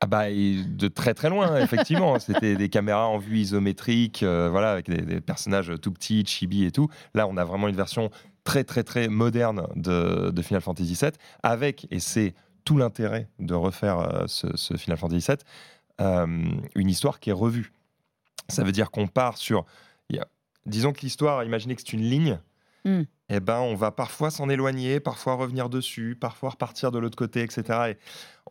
Ah 0.06 0.08
bah, 0.08 0.30
et 0.30 0.64
de 0.64 0.88
très 0.88 1.16
très 1.16 1.30
loin, 1.30 1.58
effectivement. 1.60 2.20
C'était 2.20 2.56
des 2.56 2.70
caméras 2.70 3.08
en 3.08 3.18
vue 3.18 3.40
isométrique, 3.40 4.22
euh, 4.22 4.50
voilà, 4.52 4.72
avec 4.72 4.88
des, 4.88 5.02
des 5.02 5.20
personnages 5.20 5.74
tout 5.82 5.92
petits, 5.92 6.24
chibi 6.26 6.64
et 6.64 6.72
tout. 6.72 6.90
Là, 7.16 7.28
on 7.28 7.38
a 7.38 7.44
vraiment 7.44 7.68
une 7.68 7.76
version 7.76 8.12
très 8.44 8.64
très 8.64 8.84
très 8.84 9.08
moderne 9.08 9.66
de, 9.76 10.30
de 10.30 10.42
Final 10.44 10.62
Fantasy 10.62 10.94
VII, 11.02 11.12
avec, 11.42 11.88
et 11.90 12.00
c'est 12.00 12.36
tout 12.66 12.78
l'intérêt 12.78 13.30
de 13.40 13.56
refaire 13.56 13.98
euh, 14.00 14.24
ce, 14.28 14.56
ce 14.56 14.76
Final 14.78 14.98
Fantasy 15.00 15.26
VII, 15.28 15.38
euh, 16.02 16.28
une 16.76 16.90
histoire 16.90 17.20
qui 17.20 17.32
est 17.32 17.34
revue. 17.34 17.72
Ça 18.48 18.64
veut 18.64 18.72
dire 18.72 18.92
qu'on 18.92 19.08
part 19.08 19.38
sur... 19.38 19.66
il 20.12 20.18
y 20.18 20.20
a- 20.20 20.28
disons 20.68 20.94
que 20.94 21.02
l'histoire, 21.02 21.44
imaginez 21.44 21.76
que 21.76 21.82
c'est 21.82 21.94
une 21.94 22.08
ligne, 22.08 22.40
Hmm. 22.88 23.02
Eh 23.29 23.39
ben, 23.39 23.60
on 23.60 23.75
va 23.75 23.91
parfois 23.91 24.29
s'en 24.29 24.50
éloigner, 24.50 25.00
parfois 25.00 25.34
revenir 25.34 25.70
dessus, 25.70 26.15
parfois 26.20 26.51
repartir 26.51 26.91
de 26.91 27.00
l'autre 27.00 27.17
côté, 27.17 27.41
etc. 27.41 27.91
Et 27.91 27.98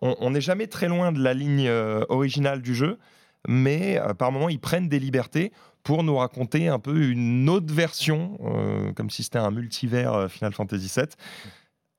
on 0.00 0.30
n'est 0.30 0.40
jamais 0.40 0.66
très 0.66 0.88
loin 0.88 1.12
de 1.12 1.22
la 1.22 1.34
ligne 1.34 1.68
euh, 1.68 2.04
originale 2.08 2.60
du 2.60 2.74
jeu, 2.74 2.98
mais 3.46 3.98
euh, 4.00 4.14
par 4.14 4.32
moments, 4.32 4.48
ils 4.48 4.58
prennent 4.58 4.88
des 4.88 4.98
libertés 4.98 5.52
pour 5.84 6.02
nous 6.02 6.16
raconter 6.16 6.68
un 6.68 6.80
peu 6.80 7.10
une 7.10 7.48
autre 7.48 7.72
version, 7.72 8.38
euh, 8.42 8.92
comme 8.94 9.10
si 9.10 9.22
c'était 9.22 9.38
un 9.38 9.50
multivers 9.50 10.28
Final 10.28 10.52
Fantasy 10.52 10.90
VII. 10.96 11.06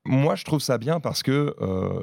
Moi, 0.04 0.34
je 0.34 0.44
trouve 0.44 0.60
ça 0.60 0.76
bien 0.76 1.00
parce 1.00 1.24
que 1.24 1.56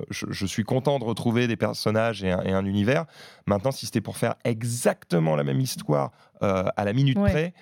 je, 0.10 0.26
je 0.30 0.46
suis 0.46 0.64
content 0.64 1.00
de 1.00 1.06
retrouver 1.06 1.48
des 1.48 1.56
personnages 1.56 2.22
et 2.22 2.32
un, 2.32 2.42
et 2.42 2.52
un 2.52 2.66
univers. 2.66 3.06
Maintenant, 3.46 3.72
si 3.72 3.86
c'était 3.86 4.02
pour 4.02 4.18
faire 4.18 4.36
exactement 4.44 5.38
la 5.38 5.46
même 5.46 5.62
histoire 5.62 6.12
à 6.42 6.84
la 6.84 6.92
minute 6.92 7.18
Ouais. 7.18 7.30
près, 7.30 7.54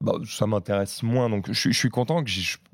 bah, 0.00 0.14
ça 0.26 0.46
m'intéresse 0.46 1.02
moins. 1.02 1.28
Donc, 1.28 1.46
je, 1.48 1.58
suis- 1.58 1.72
je 1.72 1.78
suis 1.78 1.88
content 1.90 2.22
que 2.22 2.30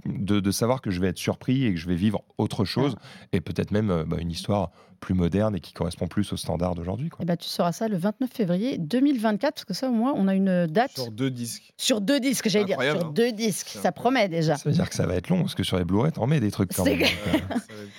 de, 0.07 0.41
de 0.41 0.51
savoir 0.51 0.81
que 0.83 0.91
je 0.91 1.01
vais 1.01 1.09
être 1.09 1.19
surpris 1.19 1.65
et 1.65 1.73
que 1.75 1.81
je 1.81 1.89
vais 1.89 1.95
vivre 1.97 2.23
autre 2.39 2.65
chose 2.65 2.97
et 3.33 3.41
peut-être 3.41 3.71
même 3.71 3.91
euh, 3.91 4.05
bah, 4.05 4.19
une 4.21 4.31
histoire 4.31 4.71
plus 5.01 5.15
moderne 5.15 5.55
et 5.55 5.61
qui 5.61 5.75
correspond 5.75 6.07
plus 6.07 6.33
aux 6.33 6.37
standards 6.39 6.75
d'aujourd'hui. 6.75 7.11
Eh 7.21 7.27
ben, 7.27 7.37
tu 7.37 7.47
sauras 7.47 7.73
ça 7.73 7.89
le 7.89 7.97
29 7.99 8.31
février 8.33 8.79
2024, 8.79 9.55
parce 9.55 9.65
que 9.67 9.75
ça, 9.75 9.89
au 9.91 9.93
moins, 9.93 10.15
on 10.17 10.29
a 10.29 10.35
une 10.35 10.67
date 10.67 10.93
Sur 10.93 11.11
deux 11.11 11.31
disques. 11.31 11.75
sur 11.77 12.01
deux 12.01 12.21
disques, 12.21 12.49
j'allais 12.49 12.65
dire. 12.65 12.81
Sur 12.81 13.07
hein. 13.09 13.13
deux 13.15 13.31
disques. 13.33 13.69
Ça 13.69 13.93
promet 13.93 14.29
déjà. 14.31 14.57
Ça 14.57 14.67
veut 14.71 14.75
dire 14.75 14.89
que 14.89 14.95
ça 14.95 15.07
va 15.07 15.15
être 15.17 15.29
long 15.29 15.41
parce 15.43 15.55
que 15.55 15.63
sur 15.63 15.77
les 15.79 15.85
Blu-ray, 15.85 16.13
t'en 16.13 16.27
mets 16.27 16.41
des 16.41 16.51
trucs 16.51 16.73
quand 16.75 16.85
même. 16.85 17.03
euh, 17.03 17.39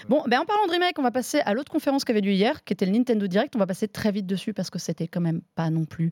Bon, 0.10 0.24
ben 0.28 0.40
en 0.40 0.46
parlant 0.46 0.66
de 0.66 0.72
remake, 0.72 0.98
on 0.98 1.04
va 1.04 1.12
passer 1.12 1.40
à 1.42 1.54
l'autre 1.54 1.72
conférence 1.72 2.06
qu'avait 2.06 2.22
lieu 2.22 2.32
hier, 2.32 2.64
qui 2.64 2.74
était 2.74 2.88
le 2.88 2.92
Nintendo 2.94 3.28
Direct. 3.28 3.56
On 3.56 3.60
va 3.60 3.68
passer 3.68 3.88
très 3.88 4.12
vite 4.12 4.26
dessus 4.26 4.54
parce 4.54 4.72
que 4.72 4.80
c'était 4.80 5.08
quand 5.08 5.22
même 5.22 5.42
pas 5.54 5.70
non 5.70 5.86
plus 5.86 6.12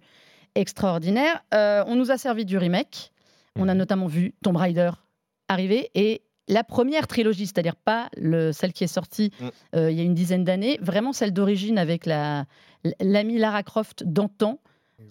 extraordinaire. 0.55 1.43
Euh, 1.53 1.83
on 1.87 1.95
nous 1.95 2.11
a 2.11 2.17
servi 2.17 2.45
du 2.45 2.57
remake. 2.57 3.11
On 3.57 3.67
a 3.67 3.73
Mhm. 3.73 3.77
notamment 3.77 4.07
vu 4.07 4.33
Tomb 4.43 4.55
Raider 4.57 4.91
arriver 5.47 5.89
et 5.95 6.21
la 6.47 6.63
première 6.63 7.07
trilogie, 7.07 7.45
c'est-à-dire 7.45 7.75
pas 7.75 8.09
le, 8.17 8.51
celle 8.51 8.73
qui 8.73 8.83
est 8.83 8.87
sortie 8.87 9.31
Mm. 9.39 9.47
euh, 9.75 9.91
il 9.91 9.97
y 9.97 10.01
a 10.01 10.03
une 10.03 10.13
dizaine 10.15 10.43
d'années, 10.43 10.77
vraiment 10.81 11.13
celle 11.13 11.31
d'origine 11.33 11.77
avec 11.77 12.05
la 12.05 12.45
l'ami 12.99 13.37
Lara 13.37 13.63
Croft 13.63 14.03
d'antan. 14.03 14.59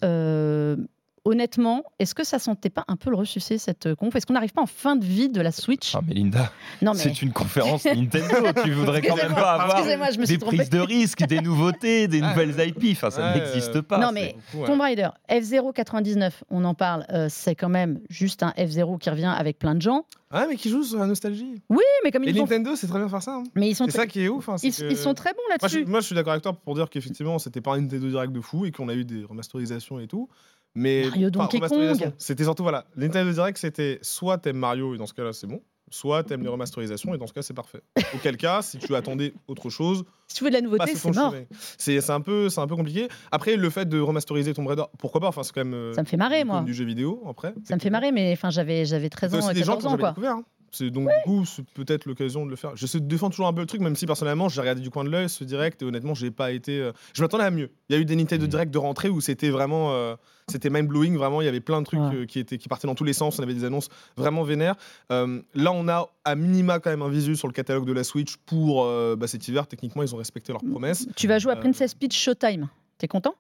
Euh, 0.05 0.77
honnêtement, 1.25 1.85
est-ce 1.99 2.15
que 2.15 2.25
ça 2.25 2.39
sentait 2.39 2.71
pas 2.71 2.85
un 2.89 2.97
peu 2.97 3.11
le 3.11 3.17
ressucé 3.17 3.59
cette 3.59 3.95
conf? 3.95 4.15
Est-ce 4.17 4.27
qu'on 4.27 4.35
n'arrive 4.35 4.53
pas 4.53 4.63
en 4.63 4.67
fin 4.67 4.97
de 4.97 5.05
vie 5.05 5.29
de 5.29 5.41
la 5.41 5.53
Switch? 5.53 5.95
Ah, 5.95 6.01
mais 6.07 6.15
Linda, 6.15 6.53
mais 6.81 6.95
c'est 6.95 7.23
une 7.23 7.33
conférence 7.33 7.85
Nintendo. 7.85 8.53
tu 8.65 8.73
voudrais 8.73 9.03
quand 9.03 9.17
même 9.17 9.35
pas 9.35 9.53
avoir 9.55 9.79
excusez-moi, 9.79 10.11
je 10.11 10.19
me 10.19 10.27
suis 10.27 10.35
des 10.37 10.41
trompée. 10.41 10.57
prises 10.59 10.71
de 10.71 10.81
risques, 10.81 11.25
des 11.27 11.41
nouveautés, 11.41 12.09
des 12.09 12.21
Ah. 12.23 12.31
nouvelles 12.31 12.69
IP. 12.69 12.93
Enfin, 12.97 13.11
ça 13.11 13.33
Ouais, 13.33 13.41
n'existe 13.41 13.77
euh, 13.77 13.83
pas. 13.83 13.99
Non, 13.99 14.11
mais 14.13 14.35
Beaucoup, 14.53 14.63
ouais. 14.63 14.67
Tomb 14.69 14.81
Raider, 14.81 15.09
F099, 15.31 16.33
on 16.51 16.65
en 16.65 16.75
parle, 16.75 17.07
euh, 17.11 17.27
c'est 17.31 17.55
quand 17.55 17.69
même 17.69 18.01
juste 18.11 18.43
un 18.43 18.51
F0 18.59 18.99
qui 18.99 19.11
revient 19.11 19.33
avec 19.37 19.59
plein 19.59 19.75
de 19.75 19.83
gens. 19.83 20.07
Ah, 20.31 20.47
mais 20.49 20.57
qui 20.57 20.71
joue 20.71 20.83
sur 20.83 20.99
la 20.99 21.07
nostalgie. 21.07 21.61
Oui, 21.69 21.83
mais 22.05 22.11
comme 22.11 22.25
Et 22.25 22.31
ils, 22.31 22.39
ont- 22.41 22.45
Nintendo, 22.45 22.75
c'est 22.75 22.87
très 22.87 22.97
bien 22.99 23.07
de 23.07 23.11
faire 23.11 23.23
ça. 23.23 23.35
hein. 23.37 23.43
mais 23.55 23.69
ils 23.69 23.75
sont, 23.77 23.85
C'est 23.85 23.93
ça 23.99 24.07
qui 24.07 24.23
est 24.23 24.29
ouf. 24.29 24.49
hein, 24.49 24.57
ils, 24.63 24.75
que- 24.75 24.91
ils 24.91 24.97
sont 24.97 25.13
très 25.15 25.33
bons 25.35 25.43
Moi 25.49 25.57
là-dessus. 25.61 25.85
moi, 25.85 26.01
je 26.01 26.07
suis 26.07 26.15
d'accord 26.15 26.33
avec 26.33 26.43
toi 26.43 26.55
pour 26.55 26.75
dire 26.75 26.89
qu'effectivement, 26.89 27.39
c'était 27.39 27.61
pas 27.61 27.75
un 27.75 27.81
Nintendo 27.83 28.09
Direct 28.09 28.33
de 28.33 28.41
fou 28.41 28.65
et 28.65 28.71
qu'on 28.73 28.89
a 28.89 28.95
eu 28.95 29.05
des 29.05 29.25
remasterisations 29.25 30.01
et 30.01 30.07
tout. 30.07 30.29
Mais 30.75 31.05
Mario 31.05 31.31
Donkey 31.31 31.61
Kong. 31.61 32.13
C'était 32.19 32.45
surtout, 32.45 32.63
voilà, 32.63 32.87
Nintendo 32.97 33.31
Direct, 33.33 33.59
c'était 33.59 33.99
soit 34.03 34.39
t'aimes 34.39 34.57
Mario 34.57 34.95
et 34.95 34.99
dans 34.99 35.07
ce 35.07 35.13
cas-là, 35.15 35.33
c'est 35.35 35.47
bon, 35.47 35.61
soit 35.91 36.23
t'aimes 36.25 36.43
les 36.43 36.49
remasterisations 36.49 37.15
et 37.15 37.19
dans 37.19 37.27
ce 37.27 37.35
cas, 37.35 37.43
c'est 37.43 37.53
parfait. 37.53 37.83
Auquel 38.15 38.37
cas, 38.39 38.63
si 38.63 38.79
tu 38.79 38.95
attendais 38.95 39.35
autre 39.49 39.69
chose, 39.69 40.05
Si 40.29 40.37
tu 40.37 40.45
veux 40.45 40.51
de 40.51 40.55
la 40.55 40.63
nouveauté, 40.63 40.95
c'est 40.95 41.15
mort. 41.15 41.35
C'est 41.77 42.11
un, 42.11 42.21
peu- 42.23 42.49
c'est 42.49 42.61
un 42.61 42.67
peu 42.67 42.77
compliqué. 42.77 43.09
Après, 43.31 43.57
le 43.57 43.69
fait 43.71 43.87
de 43.87 44.01
remasteriser 44.01 44.55
Tomb 44.55 44.67
Raider, 44.67 44.85
pourquoi 44.99 45.21
pas 45.21 45.29
Enfin, 45.29 45.43
c'est 45.43 45.53
quand 45.53 45.65
même. 45.65 45.75
euh, 45.75 45.93
Ça 45.93 46.01
me 46.03 46.07
fait 46.07 46.17
marrer, 46.17 46.45
moi. 46.45 46.63
du 46.63 46.73
jeu 46.73 46.85
vidéo, 46.87 47.23
après. 47.29 47.53
Ça 47.65 47.75
me 47.75 47.81
fait 47.81 47.91
marrer, 47.91 48.11
mais 48.13 48.33
enfin, 48.33 48.49
j'avais 48.49 48.87
j'avais 48.87 49.11
13 49.11 49.31
Il 49.33 49.35
y 49.35 49.39
a 49.39 49.45
ans, 49.45 49.49
gens 49.49 49.77
14 49.77 49.81
qui 49.83 49.87
ont 49.87 49.91
ans, 49.93 49.99
quoi. 49.99 50.09
découvert. 50.11 50.33
hein. 50.37 50.45
C'est 50.75 50.91
donc 50.91 51.09
du 51.09 51.15
coup 51.25 51.45
c'est 51.45 51.65
peut-être 51.75 52.07
l'occasion 52.07 52.45
de 52.47 52.51
le 52.51 52.57
faire. 52.57 52.73
De 52.73 52.99
défendre 52.99 53.33
toujours 53.33 53.47
un 53.47 53.53
peu 53.53 53.61
le 53.61 53.67
truc, 53.67 53.81
même 53.83 53.95
si 53.95 54.07
personnellement 54.07 54.49
j'ai 54.49 54.61
regardé 54.61 54.81
du 54.81 54.91
coin 54.91 55.05
de 55.05 55.11
l'œil 55.11 55.29
ce 55.29 55.45
direct 55.45 55.83
et 55.83 55.85
honnêtement 55.85 56.15
j'ai 56.15 56.31
pas 56.31 56.51
été. 56.53 56.81
euh, 56.81 56.93
Je 57.15 57.23
m'attendais 57.23 57.45
à 57.45 57.51
mieux. 57.51 57.71
Il 57.89 57.95
y 57.95 57.99
a 57.99 58.01
eu 58.01 58.05
des 58.05 58.17
Nintendo 58.17 58.45
Mhm. 58.45 58.51
Direct 58.51 58.71
de 58.73 58.79
rentrée 58.79 59.09
où 59.11 59.21
c'était 59.21 59.51
vraiment, 59.51 59.93
euh, 59.93 60.17
c'était 60.49 60.71
mind 60.71 60.89
blowing. 60.89 61.17
Vraiment, 61.17 61.43
il 61.43 61.45
y 61.45 61.49
avait 61.49 61.61
plein 61.61 61.81
de 61.81 61.87
trucs 61.87 62.01
Ouais. 62.01 62.15
euh, 62.17 62.27
qui 62.27 62.39
étaient 62.39 62.57
qui 62.59 62.69
partaient 62.69 62.87
dans 62.87 62.95
tous 62.95 63.05
les 63.05 63.13
sens. 63.13 63.39
On 63.39 63.43
avait 63.43 63.55
des 63.55 63.65
annonces 63.65 63.89
vraiment 64.17 64.43
vénères. 64.45 64.77
Euh, 65.11 65.43
là, 65.55 65.73
on 65.73 65.87
a 65.89 66.09
à 66.25 66.35
minima 66.37 66.79
quand 66.81 66.91
même 66.91 67.03
un 67.03 67.09
visu 67.11 67.37
sur 67.37 67.49
le 67.49 67.53
catalogue 67.53 67.87
de 67.87 67.93
la 67.93 68.05
Switch 68.05 68.37
pour 68.47 68.85
euh, 68.85 69.15
bah, 69.17 69.27
cet 69.27 69.47
hiver. 69.49 69.67
Techniquement, 69.67 70.03
ils 70.03 70.15
ont 70.15 70.19
respecté 70.19 70.53
leurs 70.53 70.63
promesses. 70.65 71.07
Tu 71.17 71.29
vas 71.29 71.39
jouer 71.39 71.53
à 71.53 71.57
Euh, 71.57 71.61
Princess 71.61 71.95
Peach 71.95 72.17
Showtime. 72.17 72.69
T'es 72.99 73.09
content? 73.09 73.35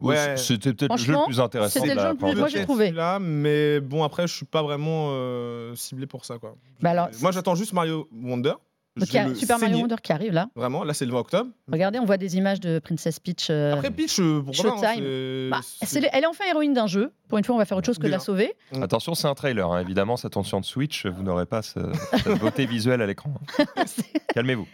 Ouais. 0.00 0.36
C'était 0.36 0.72
peut-être 0.72 0.92
le 0.92 0.98
jeu 0.98 1.12
le 1.12 1.24
plus 1.26 1.40
intéressant. 1.40 1.80
c'était 1.80 1.90
de 1.90 1.90
le 1.90 1.96
la 1.96 2.02
jeu 2.02 2.12
le 2.12 2.16
plus- 2.18 2.34
moi, 2.38 2.48
j'ai 2.48 2.62
trouvé. 2.62 2.90
Là, 2.92 3.18
mais 3.18 3.80
bon 3.80 4.02
après, 4.04 4.26
je 4.26 4.34
suis 4.34 4.46
pas 4.46 4.62
vraiment 4.62 5.08
euh, 5.10 5.74
ciblé 5.74 6.06
pour 6.06 6.24
ça 6.24 6.38
quoi. 6.38 6.54
Bah 6.80 6.90
alors, 6.90 7.08
Moi, 7.20 7.32
j'attends 7.32 7.54
juste 7.54 7.72
Mario 7.72 8.08
Wonder. 8.12 8.52
Je 8.98 9.00
Donc, 9.02 9.10
il 9.10 9.14
y 9.16 9.18
a 9.18 9.24
vais 9.24 9.28
le 9.28 9.34
Super 9.34 9.58
Mario. 9.58 9.76
Wonder 9.76 9.96
qui 10.02 10.10
arrive 10.10 10.32
là. 10.32 10.48
Vraiment, 10.56 10.82
là 10.82 10.94
c'est 10.94 11.04
le 11.04 11.12
20 11.12 11.18
octobre. 11.18 11.50
Regardez, 11.70 11.98
on 11.98 12.06
voit 12.06 12.16
des 12.16 12.38
images 12.38 12.60
de 12.60 12.78
Princess 12.78 13.20
Peach. 13.20 13.48
euh, 13.50 13.74
Après 13.74 13.90
Peach, 13.90 14.18
euh, 14.20 14.40
pourquoi 14.42 14.70
pas, 14.70 14.70
hein, 14.70 14.94
Showtime. 14.94 15.04
c'est- 15.04 15.48
bah, 15.50 16.00
les- 16.00 16.08
elle 16.14 16.24
est 16.24 16.26
enfin 16.26 16.44
héroïne 16.48 16.72
d'un 16.72 16.86
jeu. 16.86 17.12
Pour 17.28 17.36
une 17.36 17.44
fois, 17.44 17.54
on 17.54 17.58
va 17.58 17.66
faire 17.66 17.76
autre 17.76 17.84
chose 17.84 17.98
que 17.98 18.04
de 18.06 18.08
la 18.08 18.18
sauver. 18.20 18.54
Attention, 18.80 19.14
c'est 19.14 19.28
un 19.28 19.34
trailer. 19.34 19.70
hein. 19.70 19.80
Évidemment, 19.82 20.16
ça 20.16 20.30
tourne 20.30 20.46
sur 20.46 20.64
Switch. 20.64 21.04
Vous 21.04 21.22
n'aurez 21.22 21.44
pas 21.44 21.60
ce- 21.60 21.78
cette 22.24 22.38
beauté 22.40 22.64
visuelle 22.64 23.02
à 23.02 23.06
l'écran. 23.06 23.34
hein. 23.58 23.64
Calmez-vous. 24.34 24.66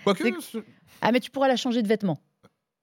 Ah, 1.00 1.11
mais 1.11 1.18
tu 1.18 1.32
pourras 1.32 1.49
la 1.49 1.56
changer 1.56 1.82
de 1.82 1.88
vêtements. 1.88 2.18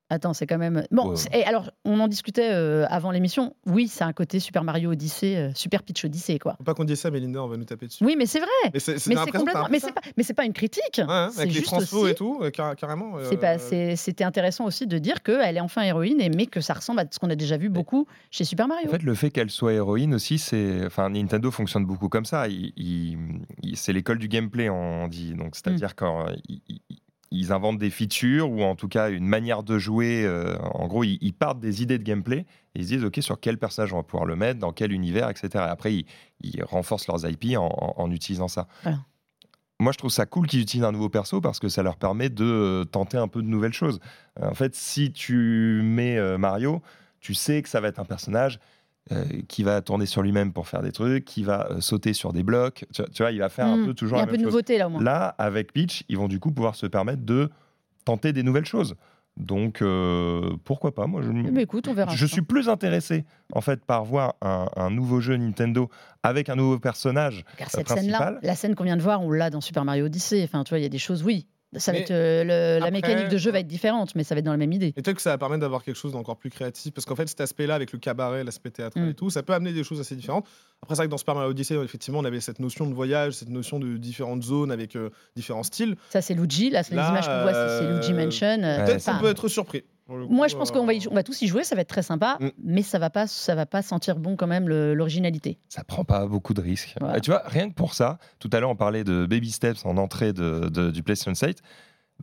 Attends, 0.09 0.33
c'est 0.33 0.47
quand 0.47 0.57
même. 0.57 0.83
Bon, 0.91 1.09
Ouais. 1.11 1.15
et 1.33 1.43
alors, 1.45 1.69
on 1.85 1.99
en 1.99 2.07
discutait 2.07 2.49
euh, 2.51 2.85
avant 2.89 3.11
l'émission. 3.11 3.55
Oui, 3.67 3.87
c'est 3.87 4.03
un 4.03 4.13
côté 4.13 4.39
Super 4.39 4.63
Mario 4.63 4.91
Odyssey, 4.91 5.35
euh, 5.37 5.51
Super 5.53 5.83
Pitch 5.83 6.03
Odyssey, 6.05 6.39
quoi. 6.39 6.55
Faut 6.57 6.63
pas 6.63 6.73
qu'on 6.73 6.83
dise 6.83 6.99
ça, 6.99 7.11
Melinda, 7.11 7.43
on 7.43 7.47
va 7.47 7.57
nous 7.57 7.65
taper 7.65 7.85
dessus. 7.87 8.03
Oui, 8.03 8.15
mais 8.17 8.25
c'est 8.25 8.39
vrai. 8.39 8.47
Mais 8.73 8.79
c'est 8.79 9.05
Mais 9.07 9.15
complètement. 9.15 9.67
Mais 9.69 9.79
c'est 9.79 9.91
pas. 9.93 10.01
Mais 10.17 10.23
c'est 10.23 10.33
pas 10.33 10.45
une 10.45 10.53
critique. 10.53 10.97
Ouais, 10.97 11.03
hein, 11.07 11.29
avec 11.37 11.49
les 11.49 11.53
juste 11.53 11.65
transfos 11.67 11.99
aussi- 12.03 12.11
et 12.11 12.15
tout, 12.15 12.39
euh, 12.41 12.49
car- 12.49 12.75
carrément. 12.75 13.13
C'est 13.29 13.37
pas- 13.37 13.57
euh, 13.59 13.93
C'était 13.95 14.23
intéressant 14.23 14.65
aussi 14.65 14.87
de 14.87 14.97
dire 14.97 15.21
qu'elle 15.21 15.57
est 15.57 15.61
enfin 15.61 15.83
héroïne, 15.83 16.19
et 16.21 16.29
mais 16.29 16.47
que 16.47 16.61
ça 16.61 16.73
ressemble 16.73 17.01
à 17.01 17.05
ce 17.09 17.19
qu'on 17.19 17.29
a 17.29 17.35
déjà 17.35 17.57
vu 17.57 17.69
beaucoup 17.69 18.07
chez 18.31 18.43
Super 18.45 18.67
Mario. 18.67 18.87
En 18.87 18.91
fait, 18.91 19.03
le 19.03 19.13
fait 19.13 19.29
qu'elle 19.29 19.49
soit 19.51 19.73
héroïne 19.73 20.13
aussi, 20.15 20.37
c'est. 20.39 20.85
Enfin, 20.85 21.09
Nintendo 21.09 21.51
fonctionne 21.51 21.85
beaucoup 21.85 22.09
comme 22.09 22.25
ça. 22.25 22.47
Il- 22.47 22.73
il- 22.77 23.17
il- 23.61 23.77
c'est 23.77 23.93
l'école 23.93 24.17
du 24.17 24.27
gameplay, 24.27 24.69
on 24.69 25.07
dit. 25.07 25.33
Donc, 25.35 25.55
c'est-à-dire 25.55 25.95
quand 25.95 26.25
ils, 26.47 26.61
ils- 26.67 26.81
ils 27.31 27.51
inventent 27.51 27.77
des 27.77 27.89
features 27.89 28.49
ou 28.49 28.63
en 28.63 28.75
tout 28.75 28.87
cas 28.87 29.09
une 29.09 29.25
manière 29.25 29.63
de 29.63 29.77
jouer. 29.77 30.23
euh, 30.25 30.57
en 30.73 30.87
gros, 30.87 31.03
ils, 31.03 31.17
ils 31.21 31.33
partent 31.33 31.59
des 31.59 31.81
idées 31.83 31.97
de 31.97 32.03
gameplay 32.03 32.39
et 32.39 32.79
ils 32.79 32.83
se 32.83 32.87
disent 32.89 33.03
OK, 33.05 33.17
sur 33.21 33.39
quel 33.39 33.57
personnage 33.57 33.93
on 33.93 33.97
va 33.97 34.03
pouvoir 34.03 34.25
le 34.25 34.35
mettre, 34.35 34.59
dans 34.59 34.71
quel 34.73 34.91
univers, 34.91 35.29
etc. 35.29 35.49
Et 35.53 35.57
après, 35.59 35.93
ils, 35.93 36.05
ils 36.41 36.63
renforcent 36.63 37.07
leurs 37.07 37.29
IP 37.29 37.55
en, 37.57 37.65
en- 37.67 37.93
en 38.01 38.11
utilisant 38.11 38.47
ça. 38.47 38.67
Voilà. 38.83 38.99
Moi, 39.81 39.93
je 39.93 39.97
trouve 39.97 40.11
ça 40.11 40.25
cool 40.25 40.45
qu'ils 40.47 40.59
utilisent 40.61 40.83
un 40.85 40.91
nouveau 40.91 41.07
perso 41.09 41.39
parce 41.39 41.57
que 41.59 41.69
ça 41.69 41.83
leur 41.83 41.95
permet 41.95 42.29
de 42.29 42.43
euh, 42.43 42.83
tenter 42.83 43.17
un 43.17 43.27
peu 43.29 43.41
de 43.41 43.47
nouvelles 43.47 43.71
choses. 43.73 43.99
En 44.41 44.53
fait, 44.53 44.75
si 44.75 45.11
tu 45.13 45.81
mets 45.83 46.17
euh, 46.17 46.37
Mario, 46.37 46.81
tu 47.21 47.33
sais 47.33 47.61
que 47.61 47.69
ça 47.69 47.79
va 47.79 47.87
être 47.87 47.99
un 47.99 48.05
personnage 48.05 48.59
euh, 49.11 49.23
qui 49.47 49.63
va 49.63 49.81
tourner 49.81 50.05
sur 50.05 50.21
lui-même 50.21 50.53
pour 50.53 50.67
faire 50.67 50.81
des 50.81 50.91
trucs, 50.91 51.25
qui 51.25 51.43
va 51.43 51.67
euh, 51.71 51.81
sauter 51.81 52.13
sur 52.13 52.31
des 52.33 52.43
blocs. 52.43 52.85
Tu, 52.93 53.01
tu 53.11 53.23
vois, 53.23 53.31
il 53.31 53.39
va 53.39 53.49
faire 53.49 53.65
un 53.67 53.77
Hmm. 53.77 53.85
peu 53.85 53.89
Il 53.91 53.95
toujours 53.95 54.17
y 54.17 54.21
a 54.21 54.25
la 54.25 54.29
un 54.29 54.31
peu 54.31 54.37
de 54.37 54.43
chose. 54.43 54.51
nouveauté 54.51 54.77
là 54.77 54.87
au 54.87 54.89
moins. 54.91 55.01
Là, 55.03 55.35
avec 55.37 55.73
Peach, 55.73 56.03
ils 56.09 56.17
vont 56.17 56.27
du 56.27 56.39
coup 56.39 56.51
pouvoir 56.51 56.75
se 56.75 56.85
permettre 56.85 57.23
de 57.23 57.49
tenter 58.05 58.33
des 58.33 58.43
nouvelles 58.43 58.65
choses. 58.65 58.95
Donc, 59.37 59.81
euh, 59.81 60.57
pourquoi 60.65 60.93
pas 60.93 61.07
Moi, 61.07 61.21
je, 61.21 61.29
Mais 61.31 61.61
écoute, 61.63 61.87
on 61.87 61.93
verra. 61.93 62.13
je 62.13 62.25
ça. 62.25 62.33
suis 62.33 62.41
plus 62.41 62.67
intéressé 62.67 63.23
en 63.53 63.61
fait 63.61 63.85
par 63.85 64.03
voir 64.03 64.35
un, 64.41 64.67
un 64.75 64.89
nouveau 64.89 65.21
jeu 65.21 65.37
Nintendo 65.37 65.89
avec 66.23 66.49
un 66.49 66.55
nouveau 66.55 66.77
personnage. 66.77 67.45
Car 67.57 67.69
cette 67.69 67.85
principal. 67.85 68.19
scène-là, 68.19 68.39
la 68.41 68.55
scène 68.55 68.75
qu'on 68.75 68.83
vient 68.83 68.97
de 68.97 69.01
voir, 69.01 69.21
on 69.21 69.31
l'a 69.31 69.49
dans 69.49 69.61
Super 69.61 69.85
Mario 69.85 70.05
Odyssey. 70.07 70.43
Enfin, 70.43 70.63
tu 70.65 70.69
vois, 70.71 70.79
il 70.79 70.83
y 70.83 70.85
a 70.85 70.89
des 70.89 70.97
choses, 70.97 71.23
oui. 71.23 71.47
Ça 71.77 71.91
va 71.91 71.99
être, 71.99 72.09
euh, 72.09 72.43
le- 72.43 72.79
la 72.79 72.85
après, 72.87 72.91
mécanique 72.91 73.27
de 73.29 73.37
jeu 73.37 73.51
va 73.51 73.59
être 73.59 73.67
différente, 73.67 74.15
mais 74.15 74.23
ça 74.23 74.33
va 74.33 74.39
être 74.39 74.45
dans 74.45 74.51
la 74.51 74.57
même 74.57 74.71
idée. 74.73 74.87
Et 74.97 75.01
peut-être 75.03 75.17
que 75.17 75.21
ça 75.21 75.29
va 75.29 75.37
permettre 75.37 75.61
d'avoir 75.61 75.83
quelque 75.83 75.95
chose 75.97 76.13
d'encore 76.13 76.37
plus 76.37 76.49
créatif. 76.49 76.91
Parce 76.93 77.05
qu'en 77.05 77.15
fait, 77.15 77.27
cet 77.29 77.41
aspect-là, 77.41 77.75
avec 77.75 77.91
le 77.91 77.99
cabaret, 77.99 78.43
l'aspect 78.43 78.71
théâtral 78.71 79.05
Mm. 79.05 79.09
et 79.09 79.13
tout, 79.13 79.29
ça 79.29 79.43
peut 79.43 79.53
amener 79.53 79.71
des 79.71 79.83
choses 79.83 79.99
assez 79.99 80.15
différentes. 80.15 80.47
Après, 80.81 80.95
c'est 80.95 81.01
vrai 81.01 81.05
que 81.07 81.11
dans 81.11 81.17
Super 81.17 81.35
Mario 81.35 81.51
Odyssey, 81.51 81.75
effectivement, 81.75 82.19
on 82.19 82.25
avait 82.25 82.39
cette 82.41 82.59
notion 82.59 82.87
de 82.87 82.93
voyage, 82.95 83.33
cette 83.33 83.49
notion 83.49 83.79
de 83.79 83.97
différentes 83.97 84.41
zones 84.41 84.71
avec 84.71 84.95
euh, 84.95 85.09
différents 85.35 85.61
styles. 85.63 85.95
Ça, 86.09 86.21
c'est 86.21 86.33
Luigi. 86.33 86.71
Là, 86.71 86.81
c'est 86.81 86.91
les 86.91 86.97
Là, 86.97 87.09
images 87.09 87.27
qu'on 87.27 87.41
voit, 87.43 87.53
c'est- 87.53 87.79
c'est 87.79 87.91
Luigi 87.93 88.13
euh, 88.13 88.25
Mansion. 88.25 88.63
euh, 88.63 88.85
Peut-être 88.85 89.05
qu'on 89.05 89.19
peut 89.19 89.29
être 89.29 89.47
surpris. 89.47 89.83
Moi, 90.09 90.47
je 90.47 90.55
pense 90.55 90.71
qu'on 90.71 90.85
va, 90.85 90.93
y- 90.93 91.05
euh, 91.05 91.09
on 91.11 91.15
va 91.15 91.23
tous 91.23 91.41
y 91.41 91.47
jouer, 91.47 91.63
ça 91.63 91.75
va 91.75 91.81
être 91.81 91.89
très 91.89 92.01
sympa, 92.03 92.37
Mm. 92.39 92.47
mais 92.63 92.81
ça 92.81 92.99
va 92.99 93.09
pas, 93.09 93.27
ça 93.27 93.55
va 93.55 93.65
pas 93.65 93.81
sentir 93.81 94.17
bon 94.17 94.35
quand 94.35 94.47
même 94.47 94.67
le- 94.67 94.93
l'originalité. 94.93 95.59
Ça 95.69 95.83
prend 95.83 96.03
pas 96.03 96.25
beaucoup 96.27 96.53
de 96.53 96.61
risques. 96.61 96.95
Voilà. 96.99 97.17
Et 97.17 97.21
tu 97.21 97.31
vois, 97.31 97.43
rien 97.45 97.69
que 97.69 97.75
pour 97.75 97.93
ça, 97.93 98.17
tout 98.39 98.49
à 98.53 98.59
l'heure 98.59 98.69
on 98.69 98.75
parlait 98.75 99.03
de 99.03 99.25
baby 99.25 99.51
steps 99.51 99.85
en 99.85 99.97
entrée 99.97 100.33
de, 100.33 100.69
de- 100.69 100.91
du 100.91 101.03
PlayStation 101.03 101.33
Site. 101.35 101.61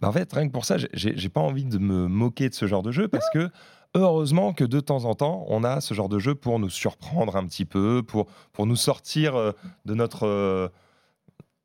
Bah, 0.01 0.09
en 0.09 0.13
fait, 0.13 0.31
rien 0.33 0.47
que 0.47 0.53
pour 0.53 0.65
ça, 0.65 0.77
j'ai- 0.79 1.17
j'ai 1.17 1.29
pas 1.29 1.41
envie 1.41 1.65
de 1.65 1.79
me 1.79 2.07
moquer 2.09 2.49
de 2.51 2.55
ce 2.55 2.67
genre 2.67 2.83
de 2.83 2.93
jeu 2.93 3.09
parce 3.09 3.31
que 3.31 3.49
heureusement 3.95 4.53
que 4.53 4.65
de 4.65 4.81
temps 4.81 5.05
en 5.07 5.15
temps, 5.15 5.45
on 5.49 5.65
a 5.65 5.81
ce 5.81 5.95
genre 5.95 6.09
de 6.11 6.19
jeu 6.19 6.35
pour 6.35 6.59
nous 6.59 6.69
surprendre 6.69 7.37
un 7.37 7.47
petit 7.47 7.65
peu, 7.65 8.03
pour, 8.07 8.27
pour 8.53 8.67
nous 8.67 8.77
sortir 8.77 9.37
euh, 9.37 9.53
de 9.87 9.95
notre. 9.95 10.27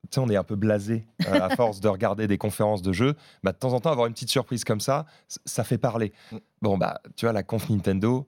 Tu 0.10 0.16
sais, 0.16 0.20
on 0.20 0.30
est 0.30 0.36
un 0.36 0.44
peu 0.44 0.56
blasé 0.56 1.06
euh, 1.28 1.42
à 1.42 1.50
force 1.56 1.80
de 1.80 1.88
regarder 1.88 2.28
des 2.28 2.38
conférences 2.38 2.82
de 2.82 2.92
jeux. 2.92 3.16
Bah, 3.44 3.52
de 3.52 3.58
temps 3.58 3.74
en 3.74 3.80
temps, 3.80 3.92
avoir 3.92 4.08
une 4.08 4.14
petite 4.14 4.30
surprise 4.30 4.64
comme 4.64 4.82
ça, 4.82 5.06
ça 5.46 5.64
fait 5.64 5.78
parler. 5.78 6.12
Mm. 6.32 6.38
Bon, 6.62 6.78
bah, 6.78 7.00
tu 7.16 7.26
vois, 7.26 7.34
la 7.34 7.44
conf 7.44 7.70
Nintendo, 7.70 8.28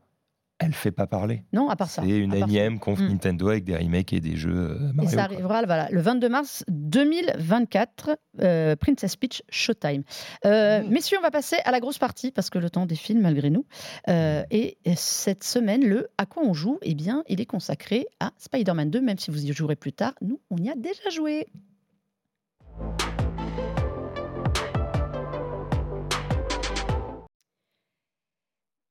elle 0.66 0.74
fait 0.74 0.92
pas 0.92 1.08
parler. 1.08 1.44
Non, 1.54 1.70
à 1.70 1.76
part 1.76 1.90
ça. 1.90 2.02
C'est 2.04 2.18
une 2.18 2.32
ça. 2.32 2.38
énième 2.40 2.80
conf 2.80 3.00
Mm. 3.00 3.08
Nintendo 3.10 3.50
avec 3.50 3.64
des 3.64 3.76
remakes 3.76 4.14
et 4.14 4.20
des 4.20 4.36
jeux 4.36 4.52
euh, 4.80 4.90
Et 4.90 4.94
Mario. 4.94 5.10
ça 5.10 5.16
quoi. 5.16 5.24
arrivera 5.26 5.64
voilà, 5.66 5.88
le 5.92 6.02
22 6.02 6.30
mars 6.30 6.64
2024, 6.70 8.18
euh, 8.42 8.76
Princess 8.76 9.16
Peach 9.16 9.44
Showtime. 9.50 10.04
Euh, 10.46 10.82
Mmh. 10.84 10.88
Messieurs, 10.90 11.18
on 11.20 11.22
va 11.24 11.32
passer 11.32 11.58
à 11.66 11.72
la 11.72 11.80
grosse 11.80 11.98
partie 12.00 12.32
parce 12.32 12.50
que 12.50 12.58
le 12.60 12.70
temps 12.70 12.86
défile 12.86 13.20
malgré 13.20 13.50
nous. 13.50 13.66
Euh, 14.10 14.44
et 14.52 14.78
cette 14.96 15.44
semaine, 15.44 15.86
le 15.86 16.08
à 16.18 16.26
quoi 16.26 16.44
on 16.44 16.54
joue? 16.54 16.80
Eh 16.82 16.96
bien, 16.96 17.24
il 17.28 17.42
est 17.42 17.46
consacré 17.46 18.08
à 18.20 18.32
Spider-Man 18.38 18.90
2, 18.90 19.02
même 19.02 19.18
si 19.18 19.30
vous 19.32 19.46
y 19.46 19.54
jouerez 19.54 19.76
plus 19.76 19.94
tard. 19.94 20.14
Nous, 20.22 20.40
on 20.50 20.58
y 20.58 20.70
a 20.70 20.76
déjà 20.76 21.10
joué. 21.12 21.48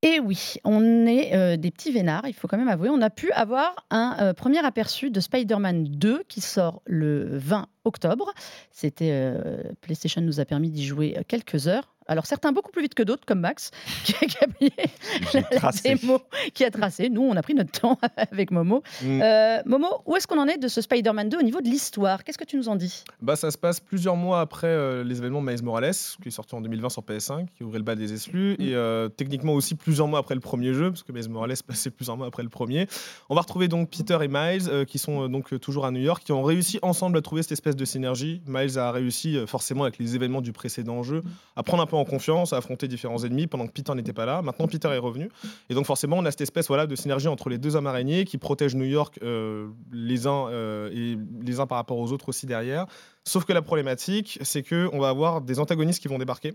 Et 0.04 0.18
oui, 0.18 0.56
on 0.64 1.06
est 1.06 1.32
euh, 1.32 1.56
des 1.56 1.70
petits 1.70 1.92
vénards, 1.92 2.26
il 2.26 2.34
faut 2.34 2.48
quand 2.48 2.58
même 2.58 2.68
avouer. 2.68 2.88
On 2.88 3.00
a 3.00 3.10
pu 3.10 3.30
avoir 3.30 3.86
un 3.90 4.16
euh, 4.20 4.34
premier 4.34 4.58
aperçu 4.58 5.10
de 5.10 5.20
Spider-Man 5.20 5.84
2 5.84 6.24
qui 6.28 6.40
sort 6.40 6.82
le 6.86 7.28
20 7.38 7.68
octobre. 7.84 8.32
C'était 8.72 9.10
euh, 9.12 9.62
PlayStation 9.80 10.20
nous 10.20 10.40
a 10.40 10.44
permis 10.44 10.70
d'y 10.70 10.84
jouer 10.84 11.16
quelques 11.28 11.68
heures. 11.68 11.94
Alors 12.12 12.26
certains 12.26 12.52
beaucoup 12.52 12.70
plus 12.70 12.82
vite 12.82 12.94
que 12.94 13.02
d'autres, 13.02 13.24
comme 13.26 13.40
Max, 13.40 13.70
qui 14.04 14.14
a, 14.14 14.26
qui 14.26 15.38
a 15.38 15.40
la 15.40 15.70
démo, 15.82 16.20
qui 16.52 16.64
a 16.64 16.70
tracé. 16.70 17.08
Nous, 17.08 17.22
on 17.22 17.34
a 17.36 17.42
pris 17.42 17.54
notre 17.54 17.72
temps 17.72 17.98
avec 18.16 18.50
Momo. 18.50 18.82
Mm. 19.02 19.22
Euh, 19.22 19.62
Momo, 19.64 19.88
où 20.04 20.14
est-ce 20.14 20.26
qu'on 20.26 20.38
en 20.38 20.46
est 20.46 20.58
de 20.58 20.68
ce 20.68 20.82
Spider-Man 20.82 21.30
2 21.30 21.38
au 21.38 21.42
niveau 21.42 21.62
de 21.62 21.68
l'histoire? 21.68 22.22
Qu'est-ce 22.22 22.36
que 22.36 22.44
tu 22.44 22.58
nous 22.58 22.68
en 22.68 22.76
dis? 22.76 23.02
Bah, 23.22 23.34
ça 23.34 23.50
se 23.50 23.56
passe 23.56 23.80
plusieurs 23.80 24.16
mois 24.16 24.40
après 24.40 24.66
euh, 24.66 25.04
les 25.04 25.18
événements 25.18 25.40
de 25.40 25.50
Miles 25.50 25.62
Morales, 25.62 25.94
qui 26.22 26.28
est 26.28 26.32
sorti 26.32 26.54
en 26.54 26.60
2020 26.60 26.90
sur 26.90 27.02
PS5, 27.02 27.46
qui 27.56 27.64
ouvrait 27.64 27.78
le 27.78 27.84
bas 27.84 27.94
des 27.94 28.12
exclus, 28.12 28.56
Mm. 28.58 28.62
et 28.62 28.74
euh, 28.74 29.08
techniquement 29.08 29.54
aussi 29.54 29.74
plusieurs 29.74 30.06
mois 30.06 30.18
après 30.18 30.34
le 30.34 30.40
premier 30.40 30.74
jeu, 30.74 30.90
parce 30.90 31.02
que 31.02 31.12
Miles 31.12 31.30
Morales 31.30 31.56
passait 31.66 31.90
plusieurs 31.90 32.18
mois 32.18 32.26
après 32.26 32.42
le 32.42 32.50
premier. 32.50 32.88
On 33.30 33.34
va 33.34 33.40
retrouver 33.40 33.68
donc 33.68 33.88
Peter 33.90 34.18
et 34.22 34.28
Miles, 34.28 34.84
qui 34.86 34.98
sont 34.98 35.28
donc 35.28 35.58
toujours 35.60 35.86
à 35.86 35.90
New 35.90 36.00
York, 36.00 36.22
qui 36.24 36.32
ont 36.32 36.42
réussi 36.42 36.78
ensemble 36.82 37.16
à 37.16 37.22
trouver 37.22 37.42
cette 37.42 37.52
espèce 37.52 37.76
de 37.76 37.84
synergie. 37.84 38.42
Miles 38.46 38.78
a 38.78 38.92
réussi, 38.92 39.38
forcément 39.46 39.84
avec 39.84 39.98
les 39.98 40.14
événements 40.14 40.42
du 40.42 40.52
précédent 40.52 41.02
jeu, 41.02 41.22
à 41.56 41.62
prendre 41.62 41.82
un 41.82 41.86
peu 41.86 41.96
en 41.96 42.01
confiance, 42.04 42.52
à 42.52 42.58
affronter 42.58 42.88
différents 42.88 43.24
ennemis 43.24 43.46
pendant 43.46 43.66
que 43.66 43.72
Peter 43.72 43.94
n'était 43.94 44.12
pas 44.12 44.26
là. 44.26 44.42
Maintenant, 44.42 44.68
Peter 44.68 44.88
est 44.88 44.98
revenu. 44.98 45.30
Et 45.70 45.74
donc 45.74 45.86
forcément, 45.86 46.18
on 46.18 46.24
a 46.24 46.30
cette 46.30 46.40
espèce 46.40 46.68
voilà, 46.68 46.86
de 46.86 46.96
synergie 46.96 47.28
entre 47.28 47.48
les 47.48 47.58
deux 47.58 47.76
hommes 47.76 47.86
araignées 47.86 48.24
qui 48.24 48.38
protègent 48.38 48.74
New 48.74 48.84
York 48.84 49.18
euh, 49.22 49.68
les 49.92 50.26
uns 50.26 50.48
euh, 50.48 50.90
et 50.92 51.18
les 51.44 51.60
uns 51.60 51.66
par 51.66 51.78
rapport 51.78 51.98
aux 51.98 52.12
autres 52.12 52.28
aussi 52.28 52.46
derrière. 52.46 52.86
Sauf 53.24 53.44
que 53.44 53.52
la 53.52 53.62
problématique, 53.62 54.38
c'est 54.42 54.62
que 54.62 54.88
on 54.92 54.98
va 54.98 55.08
avoir 55.08 55.40
des 55.40 55.60
antagonistes 55.60 56.02
qui 56.02 56.08
vont 56.08 56.18
débarquer. 56.18 56.54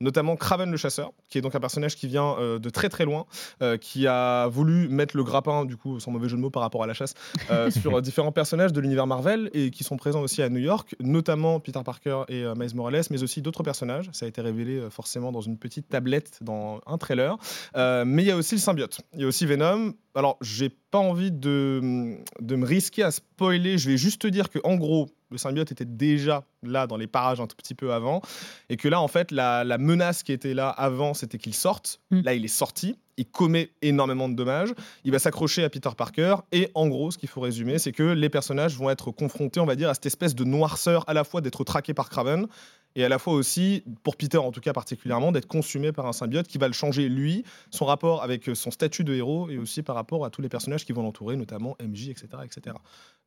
Notamment 0.00 0.36
Kraven 0.36 0.70
le 0.70 0.76
chasseur, 0.76 1.12
qui 1.28 1.38
est 1.38 1.40
donc 1.40 1.54
un 1.54 1.60
personnage 1.60 1.96
qui 1.96 2.06
vient 2.06 2.36
euh, 2.38 2.58
de 2.58 2.68
très 2.68 2.88
très 2.88 3.04
loin, 3.04 3.26
euh, 3.62 3.78
qui 3.78 4.06
a 4.06 4.46
voulu 4.48 4.88
mettre 4.88 5.16
le 5.16 5.24
grappin, 5.24 5.64
du 5.64 5.76
coup, 5.76 6.00
sans 6.00 6.10
mauvais 6.10 6.28
jeu 6.28 6.36
de 6.36 6.42
mots 6.42 6.50
par 6.50 6.62
rapport 6.62 6.82
à 6.82 6.86
la 6.86 6.94
chasse, 6.94 7.14
euh, 7.50 7.70
sur 7.80 8.02
différents 8.02 8.32
personnages 8.32 8.72
de 8.72 8.80
l'univers 8.80 9.06
Marvel 9.06 9.50
et 9.54 9.70
qui 9.70 9.84
sont 9.84 9.96
présents 9.96 10.20
aussi 10.20 10.42
à 10.42 10.48
New 10.50 10.60
York, 10.60 10.94
notamment 11.00 11.60
Peter 11.60 11.80
Parker 11.84 12.22
et 12.28 12.44
Miles 12.56 12.74
Morales, 12.74 13.04
mais 13.10 13.22
aussi 13.22 13.40
d'autres 13.40 13.62
personnages. 13.62 14.10
Ça 14.12 14.26
a 14.26 14.28
été 14.28 14.40
révélé 14.40 14.88
forcément 14.90 15.32
dans 15.32 15.40
une 15.40 15.56
petite 15.58 15.88
tablette 15.88 16.38
dans 16.42 16.80
un 16.86 16.98
trailer. 16.98 17.36
Mais 17.74 18.22
il 18.22 18.26
y 18.26 18.30
a 18.30 18.36
aussi 18.36 18.54
le 18.54 18.60
symbiote. 18.60 19.00
Il 19.14 19.20
y 19.20 19.24
a 19.24 19.26
aussi 19.26 19.46
Venom. 19.46 19.94
Alors, 20.14 20.38
j'ai 20.40 20.70
pas 20.90 20.98
envie 20.98 21.32
de, 21.32 22.16
de 22.40 22.56
me 22.56 22.64
risquer 22.64 23.02
à 23.02 23.10
spoiler. 23.10 23.78
Je 23.78 23.90
vais 23.90 23.96
juste 23.96 24.22
te 24.22 24.26
dire 24.28 24.50
que, 24.50 24.58
en 24.64 24.76
gros, 24.76 25.08
le 25.30 25.38
symbiote 25.38 25.72
était 25.72 25.84
déjà 25.84 26.44
là 26.62 26.86
dans 26.86 26.96
les 26.96 27.06
parages 27.06 27.40
un 27.40 27.46
tout 27.46 27.56
petit 27.56 27.74
peu 27.74 27.92
avant. 27.92 28.22
Et 28.68 28.76
que 28.76 28.88
là, 28.88 29.00
en 29.00 29.08
fait, 29.08 29.30
la, 29.30 29.64
la 29.64 29.78
menace 29.78 30.22
qui 30.22 30.32
était 30.32 30.54
là 30.54 30.68
avant, 30.68 31.14
c'était 31.14 31.38
qu'il 31.38 31.54
sorte. 31.54 32.00
Mm. 32.10 32.20
Là, 32.22 32.34
il 32.34 32.44
est 32.44 32.48
sorti. 32.48 32.96
Il 33.16 33.26
commet 33.26 33.70
énormément 33.82 34.28
de 34.28 34.34
dommages. 34.34 34.74
Il 35.04 35.10
va 35.10 35.18
s'accrocher 35.18 35.64
à 35.64 35.70
Peter 35.70 35.90
Parker. 35.96 36.36
Et 36.52 36.70
en 36.74 36.86
gros, 36.88 37.10
ce 37.10 37.18
qu'il 37.18 37.28
faut 37.28 37.40
résumer, 37.40 37.78
c'est 37.78 37.92
que 37.92 38.02
les 38.02 38.28
personnages 38.28 38.76
vont 38.76 38.90
être 38.90 39.10
confrontés, 39.10 39.58
on 39.58 39.66
va 39.66 39.74
dire, 39.74 39.88
à 39.88 39.94
cette 39.94 40.06
espèce 40.06 40.34
de 40.34 40.44
noirceur 40.44 41.04
à 41.08 41.14
la 41.14 41.24
fois 41.24 41.40
d'être 41.40 41.64
traqués 41.64 41.94
par 41.94 42.10
Kraven 42.10 42.46
et 42.96 43.04
à 43.04 43.08
la 43.08 43.20
fois 43.20 43.34
aussi, 43.34 43.84
pour 44.02 44.16
Peter 44.16 44.38
en 44.38 44.50
tout 44.50 44.60
cas 44.60 44.72
particulièrement, 44.72 45.30
d'être 45.30 45.46
consumé 45.46 45.92
par 45.92 46.06
un 46.06 46.12
symbiote 46.12 46.48
qui 46.48 46.58
va 46.58 46.66
le 46.66 46.72
changer 46.72 47.08
lui, 47.08 47.44
son 47.70 47.84
rapport 47.84 48.24
avec 48.24 48.50
son 48.54 48.72
statut 48.72 49.04
de 49.04 49.14
héros 49.14 49.48
et 49.50 49.58
aussi 49.58 49.82
par 49.82 49.94
rapport 49.94 50.24
à 50.24 50.30
tous 50.30 50.42
les 50.42 50.48
personnages 50.48 50.84
qui 50.84 50.92
vont 50.92 51.02
l'entourer, 51.02 51.36
notamment 51.36 51.76
MJ, 51.80 52.08
etc., 52.08 52.26
etc. 52.44 52.76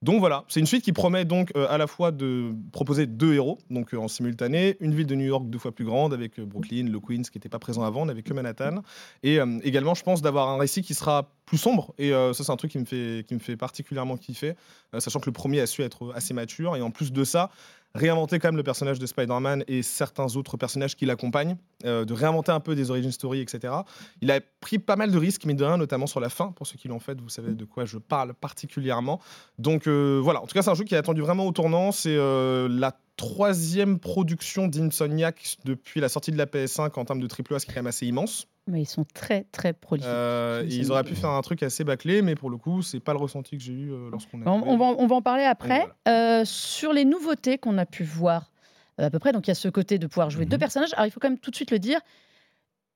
Donc 0.01 0.21
voilà, 0.21 0.45
c'est 0.47 0.61
une 0.61 0.65
suite 0.65 0.83
qui 0.83 0.93
promet 0.93 1.25
donc 1.25 1.51
euh, 1.57 1.67
à 1.69 1.77
la 1.77 1.85
fois 1.85 2.11
de 2.11 2.53
proposer 2.71 3.05
deux 3.05 3.33
héros, 3.33 3.59
donc 3.69 3.93
euh, 3.93 3.97
en 3.97 4.07
simultané, 4.07 4.77
une 4.79 4.95
ville 4.95 5.07
de 5.07 5.15
New 5.15 5.25
York 5.25 5.49
deux 5.49 5.59
fois 5.59 5.73
plus 5.73 5.83
grande 5.83 6.13
avec 6.13 6.39
euh, 6.39 6.45
Brooklyn, 6.45 6.85
le 6.89 6.99
Queens 7.01 7.23
qui 7.23 7.37
n'était 7.37 7.49
pas 7.49 7.59
présent 7.59 7.83
avant, 7.83 8.03
on 8.03 8.05
n'avait 8.05 8.23
que 8.23 8.33
Manhattan, 8.33 8.81
et 9.23 9.41
euh, 9.41 9.59
également 9.61 9.95
je 9.95 10.03
pense 10.03 10.21
d'avoir 10.21 10.47
un 10.47 10.57
récit 10.57 10.83
qui 10.83 10.93
sera 10.93 11.29
plus 11.49 11.57
sombre, 11.57 11.93
et 11.97 12.13
euh, 12.13 12.31
ça 12.31 12.43
c'est 12.43 12.51
un 12.51 12.57
truc 12.57 12.71
qui 12.71 12.77
me 12.77 12.85
fait, 12.85 13.25
qui 13.27 13.33
me 13.33 13.39
fait 13.39 13.57
particulièrement 13.57 14.17
kiffer, 14.17 14.53
euh, 14.93 14.99
sachant 14.99 15.19
que 15.19 15.25
le 15.25 15.33
premier 15.33 15.59
a 15.59 15.67
su 15.67 15.81
être 15.81 16.13
assez 16.15 16.33
mature, 16.33 16.77
et 16.77 16.81
en 16.81 16.91
plus 16.91 17.11
de 17.11 17.23
ça, 17.23 17.49
réinventer 17.95 18.39
quand 18.39 18.49
même 18.49 18.57
le 18.57 18.63
personnage 18.63 18.99
de 18.99 19.05
Spider-Man 19.05 19.63
et 19.67 19.81
certains 19.81 20.35
autres 20.35 20.57
personnages 20.57 20.95
qui 20.95 21.05
l'accompagnent, 21.05 21.57
euh, 21.85 22.05
de 22.05 22.13
réinventer 22.13 22.51
un 22.51 22.59
peu 22.59 22.75
des 22.75 22.91
origin 22.91 23.11
story, 23.11 23.41
etc. 23.41 23.73
Il 24.21 24.31
a 24.31 24.39
pris 24.61 24.79
pas 24.79 24.95
mal 24.95 25.11
de 25.11 25.17
risques, 25.17 25.45
mais 25.45 25.53
de 25.53 25.63
rien, 25.63 25.77
notamment 25.77 26.07
sur 26.07 26.19
la 26.19 26.29
fin. 26.29 26.51
Pour 26.51 26.67
ceux 26.67 26.77
qui 26.77 26.87
l'ont 26.87 26.99
fait, 26.99 27.19
vous 27.19 27.29
savez 27.29 27.53
de 27.53 27.65
quoi 27.65 27.85
je 27.85 27.97
parle 27.97 28.33
particulièrement. 28.33 29.19
Donc 29.57 29.87
euh, 29.87 30.19
voilà, 30.23 30.41
en 30.41 30.47
tout 30.47 30.53
cas, 30.53 30.61
c'est 30.61 30.71
un 30.71 30.75
jeu 30.75 30.83
qui 30.83 30.95
est 30.95 30.97
attendu 30.99 31.21
vraiment 31.21 31.45
au 31.45 31.51
tournant. 31.51 31.91
C'est 31.91 32.15
euh, 32.15 32.67
la 32.69 32.99
troisième 33.17 33.99
production 33.99 34.67
d'Insomniac 34.67 35.57
depuis 35.65 35.99
la 35.99 36.09
sortie 36.09 36.31
de 36.31 36.37
la 36.37 36.45
PS5 36.45 36.97
en 36.97 37.05
termes 37.05 37.19
de 37.19 37.27
triple 37.27 37.55
A, 37.55 37.59
ce 37.59 37.65
qui 37.65 37.71
est 37.71 37.75
quand 37.75 37.81
même 37.81 37.87
assez 37.87 38.05
immense. 38.05 38.47
Mais 38.69 38.81
ils 38.81 38.85
sont 38.85 39.05
très 39.13 39.45
très 39.51 39.73
prolifiques. 39.73 40.09
Euh, 40.09 40.63
Ils 40.69 40.91
auraient 40.91 41.03
pu 41.03 41.15
faire 41.15 41.31
un 41.31 41.41
truc 41.41 41.63
assez 41.63 41.83
bâclé, 41.83 42.21
mais 42.21 42.35
pour 42.35 42.49
le 42.49 42.57
coup, 42.57 42.81
c'est 42.81 42.99
pas 42.99 43.13
le 43.13 43.19
ressenti 43.19 43.57
que 43.57 43.63
j'ai 43.63 43.73
eu 43.73 43.91
euh, 43.91 44.09
lorsqu'on. 44.11 44.41
On, 44.45 44.63
on 44.65 44.77
va, 44.77 44.85
on 44.85 45.07
va 45.07 45.15
en 45.15 45.21
parler 45.21 45.43
après. 45.43 45.87
Euh, 46.07 46.43
sur 46.45 46.93
les 46.93 47.05
nouveautés 47.05 47.57
qu'on 47.57 47.77
a 47.77 47.85
pu 47.85 48.03
voir 48.03 48.51
à 48.97 49.09
peu 49.09 49.17
près, 49.19 49.31
donc 49.31 49.47
il 49.47 49.49
y 49.49 49.51
a 49.51 49.55
ce 49.55 49.69
côté 49.69 49.97
de 49.97 50.07
pouvoir 50.07 50.29
jouer 50.29 50.43
Mhm. 50.43 50.49
deux 50.51 50.57
personnages. 50.57 50.93
Alors 50.93 51.05
il 51.05 51.11
faut 51.11 51.19
quand 51.21 51.29
même 51.29 51.39
tout 51.39 51.51
de 51.51 51.55
suite 51.55 51.71
le 51.71 51.79
dire, 51.79 51.99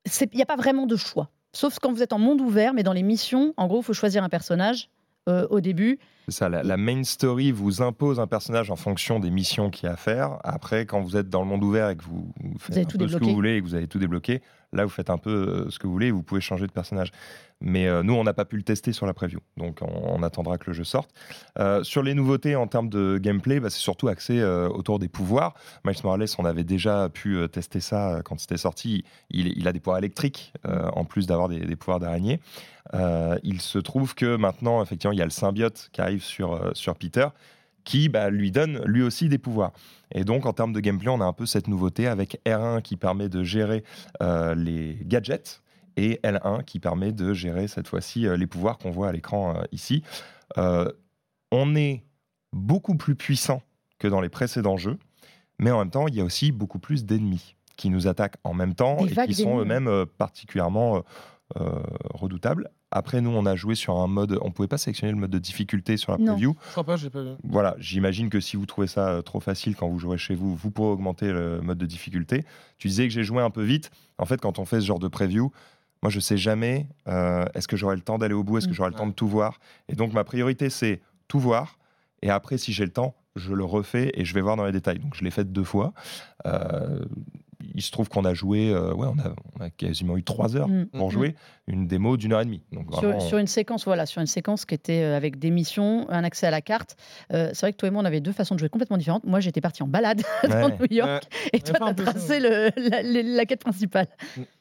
il 0.06 0.28
n'y 0.36 0.42
a 0.42 0.46
pas 0.46 0.58
vraiment 0.58 0.86
de 0.86 0.96
choix. 0.96 1.30
Sauf 1.54 1.80
quand 1.80 1.92
vous 1.94 2.04
êtes 2.04 2.14
en 2.14 2.20
monde 2.20 2.42
ouvert, 2.42 2.74
mais 2.74 2.84
dans 2.84 2.94
les 2.94 3.04
missions, 3.04 3.54
en 3.58 3.68
gros, 3.68 3.80
il 3.80 3.84
faut 3.84 3.94
choisir 3.94 4.24
un 4.24 4.30
personnage 4.30 4.90
euh, 5.30 5.48
au 5.50 5.62
début. 5.62 6.00
C'est 6.26 6.32
ça, 6.32 6.50
la, 6.50 6.64
la 6.64 6.78
main 6.78 7.04
story 7.04 7.52
vous 7.52 7.82
impose 7.82 8.20
un 8.20 8.28
personnage 8.28 8.72
en 8.72 8.78
fonction 8.78 9.20
des 9.20 9.30
missions 9.30 9.70
qu'il 9.70 9.88
y 9.88 9.90
a 9.90 9.94
à 9.94 9.98
faire. 9.98 10.38
Après, 10.44 10.86
quand 10.86 11.02
vous 11.02 11.18
êtes 11.18 11.30
dans 11.30 11.42
le 11.42 11.48
monde 11.48 11.64
ouvert 11.64 11.90
et 11.90 11.98
que 11.98 12.04
vous, 12.04 12.32
vous 12.42 12.60
faites 12.60 12.78
un 12.78 12.84
tout 12.86 12.98
peu 12.98 13.08
ce 13.08 13.18
que 13.18 13.24
vous 13.24 13.34
voulez 13.34 13.58
et 13.58 13.62
que 13.62 13.66
vous 13.66 13.76
avez 13.76 13.88
tout 13.88 14.00
débloqué, 14.00 14.42
là, 14.72 14.86
vous 14.86 14.90
faites 14.90 15.10
un 15.10 15.18
peu 15.18 15.30
euh, 15.30 15.70
ce 15.70 15.80
que 15.80 15.86
vous 15.86 15.94
voulez 15.94 16.08
et 16.08 16.12
vous 16.12 16.24
pouvez 16.24 16.42
changer 16.42 16.66
de 16.66 16.72
personnage. 16.72 17.12
Mais 17.66 17.88
euh, 17.88 18.04
nous, 18.04 18.14
on 18.14 18.24
n'a 18.24 18.34
pas 18.34 18.44
pu 18.44 18.58
le 18.58 18.64
tester 18.64 18.92
sur 18.92 19.06
la 19.06 19.14
preview, 19.14 19.40
donc 19.56 19.80
on, 19.82 19.88
on 19.88 20.24
attendra 20.24 20.58
que 20.58 20.66
le 20.68 20.74
jeu 20.74 20.84
sorte. 20.84 21.12
Euh, 21.60 21.82
sur 21.84 22.04
les 22.04 22.14
nouveautés 22.14 22.58
en 22.58 22.68
termes 22.68 22.90
de 22.90 23.18
gameplay, 23.22 23.62
bah, 23.62 23.70
c'est 23.70 23.80
surtout 23.80 24.10
axé 24.10 24.40
euh, 24.40 24.68
autour 24.68 25.00
des 25.00 25.08
pouvoirs. 25.08 25.54
Miles 25.86 25.96
Morales, 26.04 26.26
on 26.38 26.46
avait 26.46 26.66
déjà 26.66 27.08
pu 27.08 27.38
tester 27.50 27.80
ça 27.80 28.22
quand 28.26 28.38
c'était 28.40 28.58
sorti. 28.58 29.06
Il, 29.30 29.48
il 29.58 29.68
a 29.68 29.72
des 29.72 29.80
pouvoirs 29.80 30.00
électriques, 30.00 30.54
en 30.66 31.06
plus 31.06 31.28
d'avoir 31.28 31.48
des, 31.48 31.62
des 31.62 31.76
pouvoirs 31.78 32.00
d'araignée. 32.00 32.42
Il 33.44 33.62
se 33.62 33.80
trouve 33.80 34.14
que 34.14 34.36
maintenant, 34.36 34.84
effectivement, 34.84 35.14
il 35.14 35.20
y 35.20 35.22
a 35.22 35.26
le 35.26 35.32
symbiote 35.32 35.90
qui 35.94 36.02
arrive 36.02 36.13
sur, 36.20 36.54
euh, 36.54 36.72
sur 36.74 36.96
Peter, 36.96 37.28
qui 37.84 38.10
bah, 38.10 38.30
lui 38.30 38.52
donne 38.52 38.82
lui 38.86 39.02
aussi 39.02 39.30
des 39.30 39.38
pouvoirs. 39.38 39.74
Et 40.14 40.24
donc, 40.24 40.46
en 40.46 40.54
termes 40.54 40.74
de 40.74 40.80
gameplay, 40.80 41.10
on 41.10 41.22
a 41.22 41.26
un 41.26 41.34
peu 41.34 41.46
cette 41.46 41.68
nouveauté 41.68 42.08
avec 42.08 42.40
R1 42.46 42.82
qui 42.82 42.98
permet 42.98 43.30
de 43.30 43.44
gérer 43.44 43.84
euh, 44.22 44.56
les 44.56 44.98
gadgets 45.02 45.64
et 45.98 46.20
L1 46.24 46.64
qui 46.64 46.80
permet 46.80 47.12
de 47.12 47.34
gérer 47.34 47.68
cette 47.68 47.88
fois-ci 47.88 48.28
euh, 48.28 48.38
les 48.38 48.48
pouvoirs 48.48 48.78
qu'on 48.78 48.92
voit 48.92 49.10
à 49.10 49.12
l'écran 49.12 49.56
euh, 49.56 49.64
ici. 49.72 50.04
Euh, 50.58 50.90
on 51.52 51.76
est 51.76 52.04
beaucoup 52.52 52.96
plus 52.96 53.16
puissant 53.16 53.62
que 54.00 54.08
dans 54.08 54.22
les 54.22 54.30
précédents 54.30 54.78
jeux, 54.78 54.98
mais 55.60 55.72
en 55.72 55.80
même 55.80 55.90
temps, 55.90 56.08
il 56.08 56.16
y 56.16 56.22
a 56.22 56.24
aussi 56.24 56.52
beaucoup 56.52 56.80
plus 56.80 57.06
d'ennemis 57.06 57.56
qui 57.76 57.90
nous 57.90 58.08
attaquent 58.08 58.38
en 58.44 58.54
même 58.54 58.76
temps 58.76 59.04
Des 59.04 59.20
et 59.20 59.28
qui 59.28 59.34
sont 59.36 59.60
eux-mêmes 59.60 60.06
particulièrement 60.18 61.04
euh, 61.60 61.82
redoutables. 62.14 62.70
Après, 62.92 63.22
nous, 63.22 63.30
on 63.32 63.46
a 63.46 63.56
joué 63.56 63.76
sur 63.76 63.98
un 63.98 64.08
mode. 64.08 64.38
On 64.42 64.52
pouvait 64.52 64.68
pas 64.68 64.78
sélectionner 64.78 65.12
le 65.14 65.20
mode 65.20 65.32
de 65.32 65.40
difficulté 65.40 65.98
sur 65.98 66.12
la 66.12 66.18
Non. 66.18 66.34
preview. 66.34 66.56
Je 66.68 66.72
crois 66.72 66.84
pas, 66.84 66.96
j'ai 66.96 67.10
pas 67.10 67.24
vu. 67.24 67.30
Voilà, 67.44 67.76
j'imagine 67.80 68.30
que 68.30 68.40
si 68.40 68.56
vous 68.58 68.66
trouvez 68.66 68.88
ça 68.88 69.10
euh, 69.10 69.22
trop 69.22 69.40
facile 69.40 69.76
quand 69.76 69.88
vous 69.88 70.00
jouerez 70.00 70.18
chez 70.18 70.36
vous, 70.36 70.56
vous 70.56 70.72
pourrez 70.72 70.90
augmenter 70.92 71.32
le 71.32 71.62
mode 71.62 71.78
de 71.78 71.86
difficulté. 71.86 72.44
Tu 72.78 72.88
disais 72.88 73.08
que 73.08 73.14
j'ai 73.14 73.24
joué 73.24 73.42
un 73.42 73.50
peu 73.50 73.64
vite. 73.64 73.92
En 74.18 74.26
fait, 74.26 74.40
quand 74.42 74.60
on 74.60 74.66
fait 74.66 74.82
ce 74.82 74.86
genre 74.86 75.00
de 75.00 75.08
preview, 75.08 75.52
moi, 76.02 76.10
je 76.10 76.20
sais 76.20 76.38
jamais 76.38 76.88
euh, 77.08 77.46
est-ce 77.54 77.68
que 77.68 77.78
j'aurai 77.78 77.96
le 77.96 78.02
temps 78.02 78.18
d'aller 78.18 78.34
au 78.34 78.44
bout, 78.44 78.58
est-ce 78.58 78.68
que 78.68 78.72
Mm. 78.72 78.76
j'aurai 78.76 78.90
le 78.90 78.96
temps 78.96 79.08
de 79.08 79.14
tout 79.14 79.28
voir. 79.28 79.60
Et 79.90 79.96
donc, 79.96 80.12
ma 80.14 80.24
priorité, 80.24 80.70
c'est 80.70 81.02
tout 81.28 81.40
voir. 81.40 81.78
Et 82.22 82.30
après, 82.30 82.58
si 82.58 82.74
j'ai 82.74 82.86
le 82.86 82.92
temps, 82.92 83.16
je 83.36 83.54
le 83.54 83.64
refais 83.66 84.12
et 84.14 84.26
je 84.26 84.34
vais 84.34 84.42
voir 84.42 84.56
dans 84.58 84.66
les 84.66 84.72
détails. 84.72 85.00
Donc, 85.00 85.16
je 85.16 85.24
l'ai 85.24 85.32
fait 85.32 85.46
deux 85.52 85.64
fois. 85.64 85.94
Euh, 86.46 87.00
il 87.76 87.82
se 87.82 87.92
trouve 87.92 88.10
qu'on 88.10 88.26
a 88.26 88.34
joué, 88.34 88.70
euh, 88.70 88.94
ouais, 88.94 89.08
on 89.08 89.20
a, 89.20 89.34
on 89.60 89.64
a 89.64 89.70
quasiment 89.70 90.18
eu 90.18 90.24
trois 90.24 90.56
heures 90.56 90.68
Mm. 90.68 90.86
pour 90.88 91.08
Mhm. 91.08 91.12
jouer 91.12 91.36
une 91.68 91.88
démo 91.88 92.18
d'une 92.18 92.34
heure 92.34 92.42
et 92.42 92.46
demie. 92.46 92.62
Donc, 92.72 92.92
vraiment, 92.92 93.20
Sur, 93.20 93.30
sur 93.30 93.38
une 93.38 93.48
séquence, 93.48 93.86
voilà, 93.86 94.06
sur 94.06 94.20
une 94.22 94.28
séquence 94.28 94.66
qui 94.66 94.76
était 94.76 95.02
euh, 95.04 95.16
avec 95.18 95.40
des 95.40 95.50
missions, 95.50 96.10
un 96.10 96.24
accès 96.24 96.46
à 96.48 96.52
la 96.52 96.62
carte. 96.62 96.98
Euh, 97.32 97.50
c'est 97.54 97.62
vrai 97.62 97.72
que 97.74 97.78
toi 97.78 97.88
et 97.88 97.92
moi, 97.92 98.02
on 98.02 98.06
avait 98.06 98.20
deux 98.22 98.32
façons 98.34 98.56
de 98.56 98.60
jouer 98.60 98.70
complètement 98.70 98.98
différentes. 98.98 99.24
Moi, 99.26 99.40
j'étais 99.40 99.62
parti 99.62 99.82
en 99.84 99.88
balade 99.88 100.22
dans 100.44 100.50
Ouais. 100.70 100.78
New 100.80 100.88
York, 100.98 101.24
et 101.54 101.60
toi, 101.60 101.80
t'as 101.80 101.94
tracé 101.94 102.40
le- 102.40 102.70
la, 103.38 103.46
quête 103.46 103.62
principale. 103.62 104.08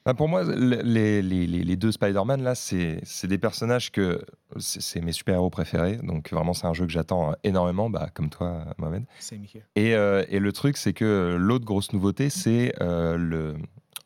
Bah, 0.05 0.15
pour 0.15 0.29
moi, 0.29 0.43
le- 0.43 0.83
les, 0.83 1.23
les- 1.23 1.47
les- 1.47 1.77
deux 1.77 1.93
Spider-Man, 1.93 2.43
là, 2.43 2.55
c'est 2.55 3.01
des 3.25 3.39
personnages 3.39 3.91
que. 3.93 4.21
C'est 4.59 5.01
mes 5.01 5.13
super-héros 5.13 5.49
préférés. 5.51 5.97
Donc, 6.03 6.31
vraiment, 6.33 6.53
c'est 6.53 6.67
un 6.67 6.75
jeu 6.75 6.85
que 6.87 6.93
j'attends 6.93 7.31
euh, 7.31 7.35
énormément, 7.45 7.89
bah, 7.89 8.09
comme 8.13 8.29
toi, 8.29 8.65
Mohamed. 8.79 9.05
Same 9.19 9.45
here. 9.45 9.65
Et, 9.77 9.95
euh, 9.95 10.25
et 10.29 10.41
le 10.41 10.53
truc, 10.53 10.77
c'est 10.77 10.93
que 10.93 11.37
l'autre 11.39 11.65
grosse 11.65 11.93
nouveauté, 11.93 12.29
c'est 12.31 12.75
euh, 12.83 13.17
le, 13.17 13.55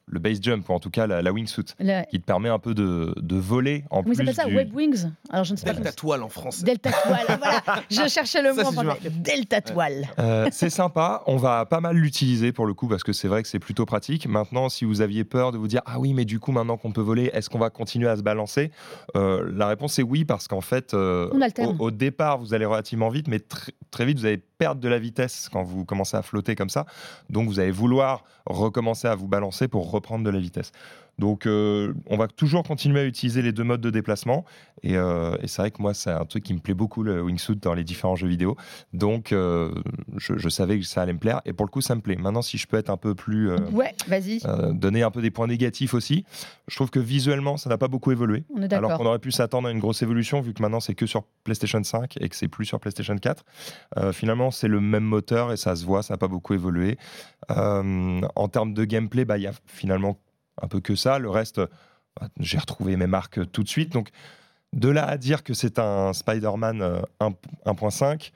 le 0.08 0.20
base 0.20 0.38
jump, 0.40 0.68
ou 0.68 0.72
en 0.72 0.78
tout 0.78 0.90
cas 0.90 1.06
la, 1.06 1.20
la 1.20 1.32
wingsuit, 1.32 1.64
La- 1.80 2.04
qui 2.04 2.20
te 2.20 2.24
permet 2.24 2.48
un 2.48 2.58
peu 2.60 2.74
de, 2.74 3.12
de 3.16 3.36
voler 3.36 3.84
en 3.90 4.02
Comment 4.02 4.14
plus. 4.14 4.20
appellent 4.22 4.34
ça 4.34 4.44
du- 4.44 4.54
Web 4.54 4.72
Wings 4.74 5.06
Alors, 5.30 5.44
je 5.44 5.52
ne 5.52 5.56
sais 5.56 5.66
pas. 5.66 5.72
Delta 5.72 5.92
toile 5.92 6.22
en 6.22 6.28
français. 6.28 6.64
Delta 6.64 6.90
toile, 6.92 7.26
voilà. 7.38 7.82
Je 7.90 8.08
cherchais 8.08 8.40
le 8.42 8.54
Ça, 8.54 8.62
mot 8.62 8.68
en 8.68 8.72
français. 8.72 9.10
Delta 9.10 9.60
toile. 9.60 10.06
Euh, 10.20 10.48
c'est 10.52 10.70
sympa, 10.70 11.22
on 11.26 11.36
va 11.36 11.66
pas 11.66 11.80
mal 11.80 11.96
l'utiliser 11.96 12.52
pour 12.52 12.66
le 12.66 12.74
coup 12.74 12.86
parce 12.88 13.02
que 13.02 13.12
c'est 13.12 13.26
vrai 13.28 13.42
que 13.42 13.48
c'est 13.48 13.58
plutôt 13.58 13.84
pratique. 13.84 14.28
Maintenant, 14.28 14.68
si 14.68 14.84
vous 14.84 15.00
aviez 15.00 15.24
peur 15.24 15.50
de 15.50 15.58
vous 15.58 15.66
dire 15.68 15.82
ah 15.86 15.98
oui, 15.98 16.14
mais 16.14 16.24
du 16.24 16.38
coup 16.38 16.52
maintenant 16.52 16.76
qu'on 16.76 16.92
peut 16.92 17.00
voler, 17.00 17.30
est-ce 17.32 17.50
qu'on 17.50 17.58
va 17.58 17.70
continuer 17.70 18.08
à 18.08 18.16
se 18.16 18.22
balancer? 18.22 18.70
Euh, 19.16 19.50
La 19.54 19.66
réponse 19.66 19.98
est 19.98 20.02
oui 20.04 20.24
parce 20.24 20.46
qu'en 20.46 20.60
fait, 20.60 20.94
euh, 20.94 21.28
au 21.80 21.90
départ 21.90 22.38
vous 22.38 22.54
allez 22.54 22.64
relativement 22.64 23.08
vite, 23.08 23.26
mais 23.28 23.38
tr- 23.38 23.70
très 23.90 24.04
vite 24.06 24.18
vous 24.20 24.26
allez 24.26 24.38
perdre 24.58 24.80
de 24.80 24.88
la 24.88 24.98
vitesse 24.98 25.48
quand 25.52 25.62
vous 25.64 25.84
commencez 25.84 26.16
à 26.16 26.22
flotter 26.22 26.54
comme 26.54 26.70
ça. 26.70 26.86
Donc 27.28 27.48
vous 27.48 27.58
allez 27.60 27.70
vouloir 27.72 28.24
recommencer 28.46 29.08
à 29.08 29.14
vous 29.14 29.26
balancer 29.28 29.66
pour 29.68 29.90
reprendre 29.96 30.24
de 30.24 30.30
la 30.30 30.38
vitesse. 30.38 30.72
Donc 31.18 31.46
euh, 31.46 31.94
on 32.08 32.16
va 32.16 32.28
toujours 32.28 32.62
continuer 32.62 33.00
à 33.00 33.04
utiliser 33.04 33.40
les 33.40 33.52
deux 33.52 33.64
modes 33.64 33.80
de 33.80 33.90
déplacement 33.90 34.44
et, 34.82 34.96
euh, 34.96 35.36
et 35.40 35.48
c'est 35.48 35.62
vrai 35.62 35.70
que 35.70 35.80
moi 35.80 35.94
c'est 35.94 36.10
un 36.10 36.24
truc 36.26 36.44
qui 36.44 36.52
me 36.52 36.58
plaît 36.58 36.74
beaucoup 36.74 37.02
le 37.02 37.22
wingsuit 37.22 37.56
dans 37.56 37.72
les 37.72 37.84
différents 37.84 38.16
jeux 38.16 38.28
vidéo. 38.28 38.56
Donc 38.92 39.32
euh, 39.32 39.72
je, 40.18 40.36
je 40.36 40.48
savais 40.48 40.78
que 40.78 40.84
ça 40.84 41.02
allait 41.02 41.14
me 41.14 41.18
plaire 41.18 41.40
et 41.46 41.52
pour 41.54 41.64
le 41.64 41.70
coup 41.70 41.80
ça 41.80 41.94
me 41.94 42.00
plaît. 42.02 42.16
Maintenant 42.16 42.42
si 42.42 42.58
je 42.58 42.66
peux 42.66 42.76
être 42.76 42.90
un 42.90 42.96
peu 42.98 43.14
plus 43.14 43.50
Ouais, 43.72 43.94
vas-y. 44.08 44.40
donner 44.74 45.02
un 45.02 45.10
peu 45.10 45.22
des 45.22 45.30
points 45.30 45.46
négatifs 45.46 45.94
aussi, 45.94 46.24
je 46.68 46.76
trouve 46.76 46.90
que 46.90 47.00
visuellement 47.00 47.56
ça 47.56 47.70
n'a 47.70 47.78
pas 47.78 47.88
beaucoup 47.88 48.12
évolué. 48.12 48.44
On 48.54 48.62
est 48.62 48.72
Alors 48.72 48.98
qu'on 48.98 49.06
aurait 49.06 49.18
pu 49.18 49.32
s'attendre 49.32 49.68
à 49.68 49.70
une 49.70 49.78
grosse 49.78 50.02
évolution 50.02 50.40
vu 50.40 50.52
que 50.52 50.62
maintenant 50.62 50.80
c'est 50.80 50.94
que 50.94 51.06
sur 51.06 51.24
PlayStation 51.44 51.82
5 51.82 52.14
et 52.20 52.28
que 52.28 52.36
c'est 52.36 52.48
plus 52.48 52.66
sur 52.66 52.78
PlayStation 52.80 53.16
4. 53.16 53.44
Euh, 53.96 54.12
finalement 54.12 54.50
c'est 54.50 54.68
le 54.68 54.80
même 54.80 55.04
moteur 55.04 55.52
et 55.52 55.56
ça 55.56 55.76
se 55.76 55.84
voit, 55.86 56.02
ça 56.02 56.14
n'a 56.14 56.18
pas 56.18 56.28
beaucoup 56.28 56.52
évolué. 56.54 56.98
En 57.48 58.48
termes 58.48 58.74
de 58.74 58.84
gameplay, 58.84 59.24
bah, 59.24 59.38
il 59.38 59.44
y 59.44 59.46
a 59.46 59.52
finalement 59.66 60.18
un 60.62 60.68
peu 60.68 60.80
que 60.80 60.94
ça. 60.94 61.18
Le 61.18 61.30
reste, 61.30 61.60
bah, 62.20 62.28
j'ai 62.40 62.58
retrouvé 62.58 62.96
mes 62.96 63.06
marques 63.06 63.50
tout 63.52 63.62
de 63.62 63.68
suite. 63.68 63.92
Donc 63.92 64.10
de 64.72 64.88
là 64.88 65.06
à 65.06 65.16
dire 65.16 65.42
que 65.44 65.54
c'est 65.54 65.78
un 65.78 66.12
Spider-Man 66.12 66.82
euh, 66.82 67.00
1 67.20 67.30
1.5, 67.66 68.32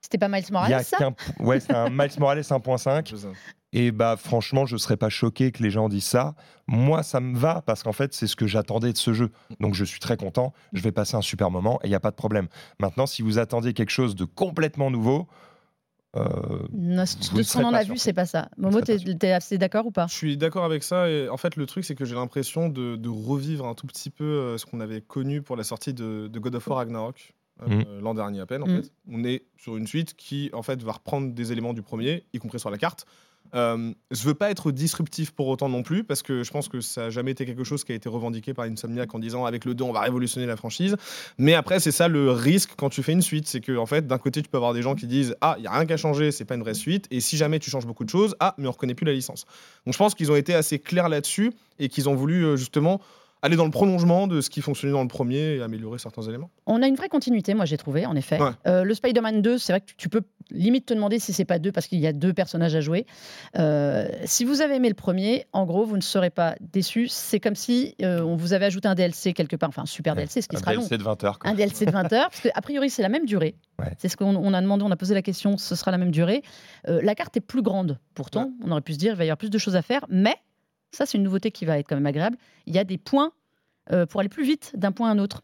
C'était 0.00 0.18
pas 0.18 0.28
Miles 0.28 0.44
il 0.48 0.52
y 0.52 0.56
a 0.56 0.60
Morales, 0.60 0.84
ça? 0.84 0.96
qu'un- 0.98 1.14
ouais, 1.40 1.60
c'est 1.60 1.72
un 1.74 1.88
Miles 1.90 2.10
Morales 2.18 2.40
1.5. 2.40 3.08
Je 3.10 3.16
sais. 3.16 3.28
Et 3.74 3.90
bah 3.92 4.16
franchement, 4.16 4.64
je 4.64 4.78
serais 4.78 4.96
pas 4.96 5.10
choqué 5.10 5.52
que 5.52 5.62
les 5.62 5.70
gens 5.70 5.90
disent 5.90 6.04
ça. 6.06 6.34
Moi, 6.66 7.02
ça 7.02 7.20
me 7.20 7.36
va 7.36 7.60
parce 7.66 7.82
qu'en 7.82 7.92
fait, 7.92 8.14
c'est 8.14 8.26
ce 8.26 8.34
que 8.34 8.46
j'attendais 8.46 8.92
de 8.94 8.96
ce 8.96 9.12
jeu. 9.12 9.30
Donc 9.60 9.74
je 9.74 9.84
suis 9.84 10.00
très 10.00 10.16
content. 10.16 10.54
Je 10.72 10.80
vais 10.80 10.90
passer 10.92 11.16
un 11.16 11.20
super 11.22 11.50
moment 11.50 11.78
et 11.82 11.86
il 11.86 11.90
n'y 11.90 11.94
a 11.94 12.00
pas 12.00 12.10
de 12.10 12.16
problème. 12.16 12.48
Maintenant, 12.80 13.04
si 13.06 13.20
vous 13.20 13.38
attendiez 13.38 13.74
quelque 13.74 13.90
chose 13.90 14.14
de 14.16 14.24
complètement 14.24 14.90
nouveau, 14.90 15.28
euh, 16.16 16.66
Non, 16.72 17.02
De 17.02 17.42
ce 17.42 17.52
qu'on 17.58 17.64
en 17.64 17.74
a 17.74 17.84
vu, 17.84 17.98
c'est 17.98 18.12
pas 18.12 18.26
ça. 18.26 18.48
Momo, 18.56 18.80
t'es 18.80 19.32
assez 19.32 19.58
d'accord 19.58 19.86
ou 19.86 19.90
pas? 19.90 20.06
Je 20.08 20.14
suis 20.14 20.36
d'accord 20.36 20.64
avec 20.64 20.82
ça. 20.82 21.08
Et 21.10 21.28
en 21.28 21.36
fait, 21.36 21.56
le 21.56 21.66
truc, 21.66 21.84
c'est 21.84 21.94
que 21.94 22.04
j'ai 22.04 22.14
l'impression 22.14 22.68
de, 22.68 22.96
de 22.96 23.08
revivre 23.08 23.66
un 23.66 23.74
tout 23.74 23.86
petit 23.86 24.10
peu 24.10 24.24
euh, 24.24 24.58
ce 24.58 24.66
qu'on 24.66 24.80
avait 24.80 25.00
connu 25.00 25.42
pour 25.42 25.56
la 25.56 25.64
sortie 25.64 25.92
de, 25.94 26.28
de 26.28 26.38
God 26.38 26.54
of 26.54 26.66
War 26.66 26.78
Ragnarok. 26.78 27.34
euh, 27.68 28.00
l'an 28.00 28.14
dernier 28.14 28.40
à 28.40 28.46
peine 28.46 28.62
en 28.62 28.68
Mm. 28.68 28.82
fait. 28.82 28.92
On 29.10 29.24
est 29.24 29.42
sur 29.56 29.76
une 29.76 29.86
suite 29.88 30.14
qui 30.14 30.48
en 30.52 30.62
fait 30.62 30.80
va 30.82 30.92
reprendre 30.92 31.32
des 31.34 31.50
éléments 31.50 31.72
du 31.74 31.82
premier, 31.82 32.24
y 32.32 32.38
compris 32.38 32.60
sur 32.60 32.70
la 32.70 32.78
carte. 32.78 33.04
Euh, 33.54 33.92
je 34.10 34.22
veux 34.24 34.34
pas 34.34 34.50
être 34.50 34.72
disruptif 34.72 35.30
pour 35.30 35.48
autant 35.48 35.68
non 35.68 35.82
plus, 35.82 36.04
parce 36.04 36.22
que 36.22 36.42
je 36.42 36.50
pense 36.50 36.68
que 36.68 36.80
ça 36.80 37.02
n'a 37.02 37.10
jamais 37.10 37.30
été 37.30 37.46
quelque 37.46 37.64
chose 37.64 37.84
qui 37.84 37.92
a 37.92 37.94
été 37.94 38.08
revendiqué 38.08 38.54
par 38.54 38.66
Insomniac 38.66 39.14
en 39.14 39.18
disant 39.18 39.44
avec 39.44 39.64
le 39.64 39.74
2 39.74 39.84
on 39.84 39.92
va 39.92 40.00
révolutionner 40.00 40.46
la 40.46 40.56
franchise. 40.56 40.96
Mais 41.38 41.54
après, 41.54 41.80
c'est 41.80 41.92
ça 41.92 42.08
le 42.08 42.30
risque 42.30 42.70
quand 42.76 42.90
tu 42.90 43.02
fais 43.02 43.12
une 43.12 43.22
suite, 43.22 43.46
c'est 43.46 43.60
que 43.60 43.76
en 43.76 43.86
fait, 43.86 44.06
d'un 44.06 44.18
côté, 44.18 44.42
tu 44.42 44.48
peux 44.48 44.58
avoir 44.58 44.74
des 44.74 44.82
gens 44.82 44.94
qui 44.94 45.06
disent 45.06 45.36
ah, 45.40 45.56
il 45.58 45.64
y 45.64 45.66
a 45.66 45.72
rien 45.72 45.86
qu'à 45.86 45.96
changer, 45.96 46.30
c'est 46.30 46.44
pas 46.44 46.54
une 46.54 46.62
vraie 46.62 46.74
suite, 46.74 47.06
et 47.10 47.20
si 47.20 47.36
jamais 47.36 47.58
tu 47.58 47.70
changes 47.70 47.86
beaucoup 47.86 48.04
de 48.04 48.10
choses, 48.10 48.34
ah, 48.40 48.54
mais 48.58 48.68
on 48.68 48.72
reconnaît 48.72 48.94
plus 48.94 49.06
la 49.06 49.12
licence. 49.12 49.44
Donc 49.86 49.94
je 49.94 49.98
pense 49.98 50.14
qu'ils 50.14 50.30
ont 50.30 50.36
été 50.36 50.54
assez 50.54 50.78
clairs 50.78 51.08
là-dessus 51.08 51.52
et 51.78 51.88
qu'ils 51.88 52.08
ont 52.08 52.14
voulu 52.14 52.44
euh, 52.44 52.56
justement 52.56 53.00
aller 53.42 53.56
dans 53.56 53.64
le 53.64 53.70
prolongement 53.70 54.26
de 54.26 54.40
ce 54.40 54.50
qui 54.50 54.60
fonctionnait 54.60 54.92
dans 54.92 55.02
le 55.02 55.08
premier 55.08 55.56
et 55.56 55.62
améliorer 55.62 55.98
certains 55.98 56.22
éléments. 56.22 56.50
On 56.66 56.82
a 56.82 56.86
une 56.86 56.96
vraie 56.96 57.08
continuité, 57.08 57.54
moi 57.54 57.64
j'ai 57.64 57.76
trouvé, 57.76 58.06
en 58.06 58.16
effet. 58.16 58.40
Ouais. 58.40 58.50
Euh, 58.66 58.84
le 58.84 58.94
Spider-Man 58.94 59.42
2, 59.42 59.58
c'est 59.58 59.72
vrai 59.72 59.80
que 59.80 59.92
tu 59.96 60.08
peux 60.08 60.22
limite 60.50 60.86
te 60.86 60.94
demander 60.94 61.18
si 61.18 61.32
c'est 61.32 61.44
pas 61.44 61.58
deux 61.58 61.72
parce 61.72 61.86
qu'il 61.86 61.98
y 61.98 62.06
a 62.06 62.12
deux 62.12 62.32
personnages 62.32 62.74
à 62.74 62.80
jouer. 62.80 63.06
Euh, 63.58 64.08
si 64.24 64.44
vous 64.44 64.60
avez 64.60 64.76
aimé 64.76 64.88
le 64.88 64.94
premier, 64.94 65.46
en 65.52 65.64
gros, 65.64 65.84
vous 65.84 65.96
ne 65.96 66.02
serez 66.02 66.30
pas 66.30 66.56
déçus. 66.60 67.08
C'est 67.08 67.40
comme 67.40 67.54
si 67.54 67.94
euh, 68.02 68.20
on 68.20 68.36
vous 68.36 68.52
avait 68.52 68.66
ajouté 68.66 68.88
un 68.88 68.94
DLC 68.94 69.32
quelque 69.32 69.56
part, 69.56 69.68
enfin 69.68 69.82
un 69.82 69.86
super 69.86 70.14
DLC, 70.14 70.42
ce 70.42 70.48
qui 70.48 70.56
un 70.56 70.60
sera 70.60 70.74
long. 70.74 70.80
DLC 70.80 70.98
de 70.98 71.02
20 71.02 71.24
heures. 71.24 71.38
quoi. 71.38 71.50
Un 71.50 71.54
DLC 71.54 71.86
de 71.86 71.90
20 71.90 72.12
heures, 72.12 72.30
parce 72.30 72.40
qu'a 72.40 72.60
priori 72.60 72.90
c'est 72.90 73.02
la 73.02 73.08
même 73.08 73.26
durée. 73.26 73.54
Ouais. 73.78 73.92
C'est 73.98 74.08
ce 74.08 74.16
qu'on 74.16 74.36
on 74.36 74.54
a 74.54 74.60
demandé, 74.60 74.84
on 74.84 74.90
a 74.90 74.96
posé 74.96 75.14
la 75.14 75.22
question, 75.22 75.56
ce 75.56 75.74
sera 75.74 75.90
la 75.90 75.98
même 75.98 76.10
durée. 76.10 76.42
Euh, 76.88 77.00
la 77.02 77.14
carte 77.14 77.36
est 77.36 77.40
plus 77.40 77.62
grande, 77.62 77.98
pourtant, 78.14 78.52
on 78.64 78.70
aurait 78.70 78.80
pu 78.80 78.94
se 78.94 78.98
dire 78.98 79.12
il 79.12 79.18
va 79.18 79.24
y 79.24 79.28
avoir 79.28 79.38
plus 79.38 79.50
de 79.50 79.58
choses 79.58 79.76
à 79.76 79.82
faire, 79.82 80.04
mais 80.08 80.34
ça 80.92 81.06
c'est 81.06 81.18
une 81.18 81.24
nouveauté 81.24 81.50
qui 81.50 81.64
va 81.64 81.78
être 81.78 81.88
quand 81.88 81.96
même 81.96 82.06
agréable. 82.06 82.36
Il 82.66 82.74
y 82.74 82.78
a 82.78 82.84
des 82.84 82.98
points 82.98 83.32
pour 84.10 84.20
aller 84.20 84.28
plus 84.28 84.44
vite 84.44 84.72
d'un 84.76 84.92
point 84.92 85.08
à 85.08 85.12
un 85.12 85.18
autre. 85.18 85.42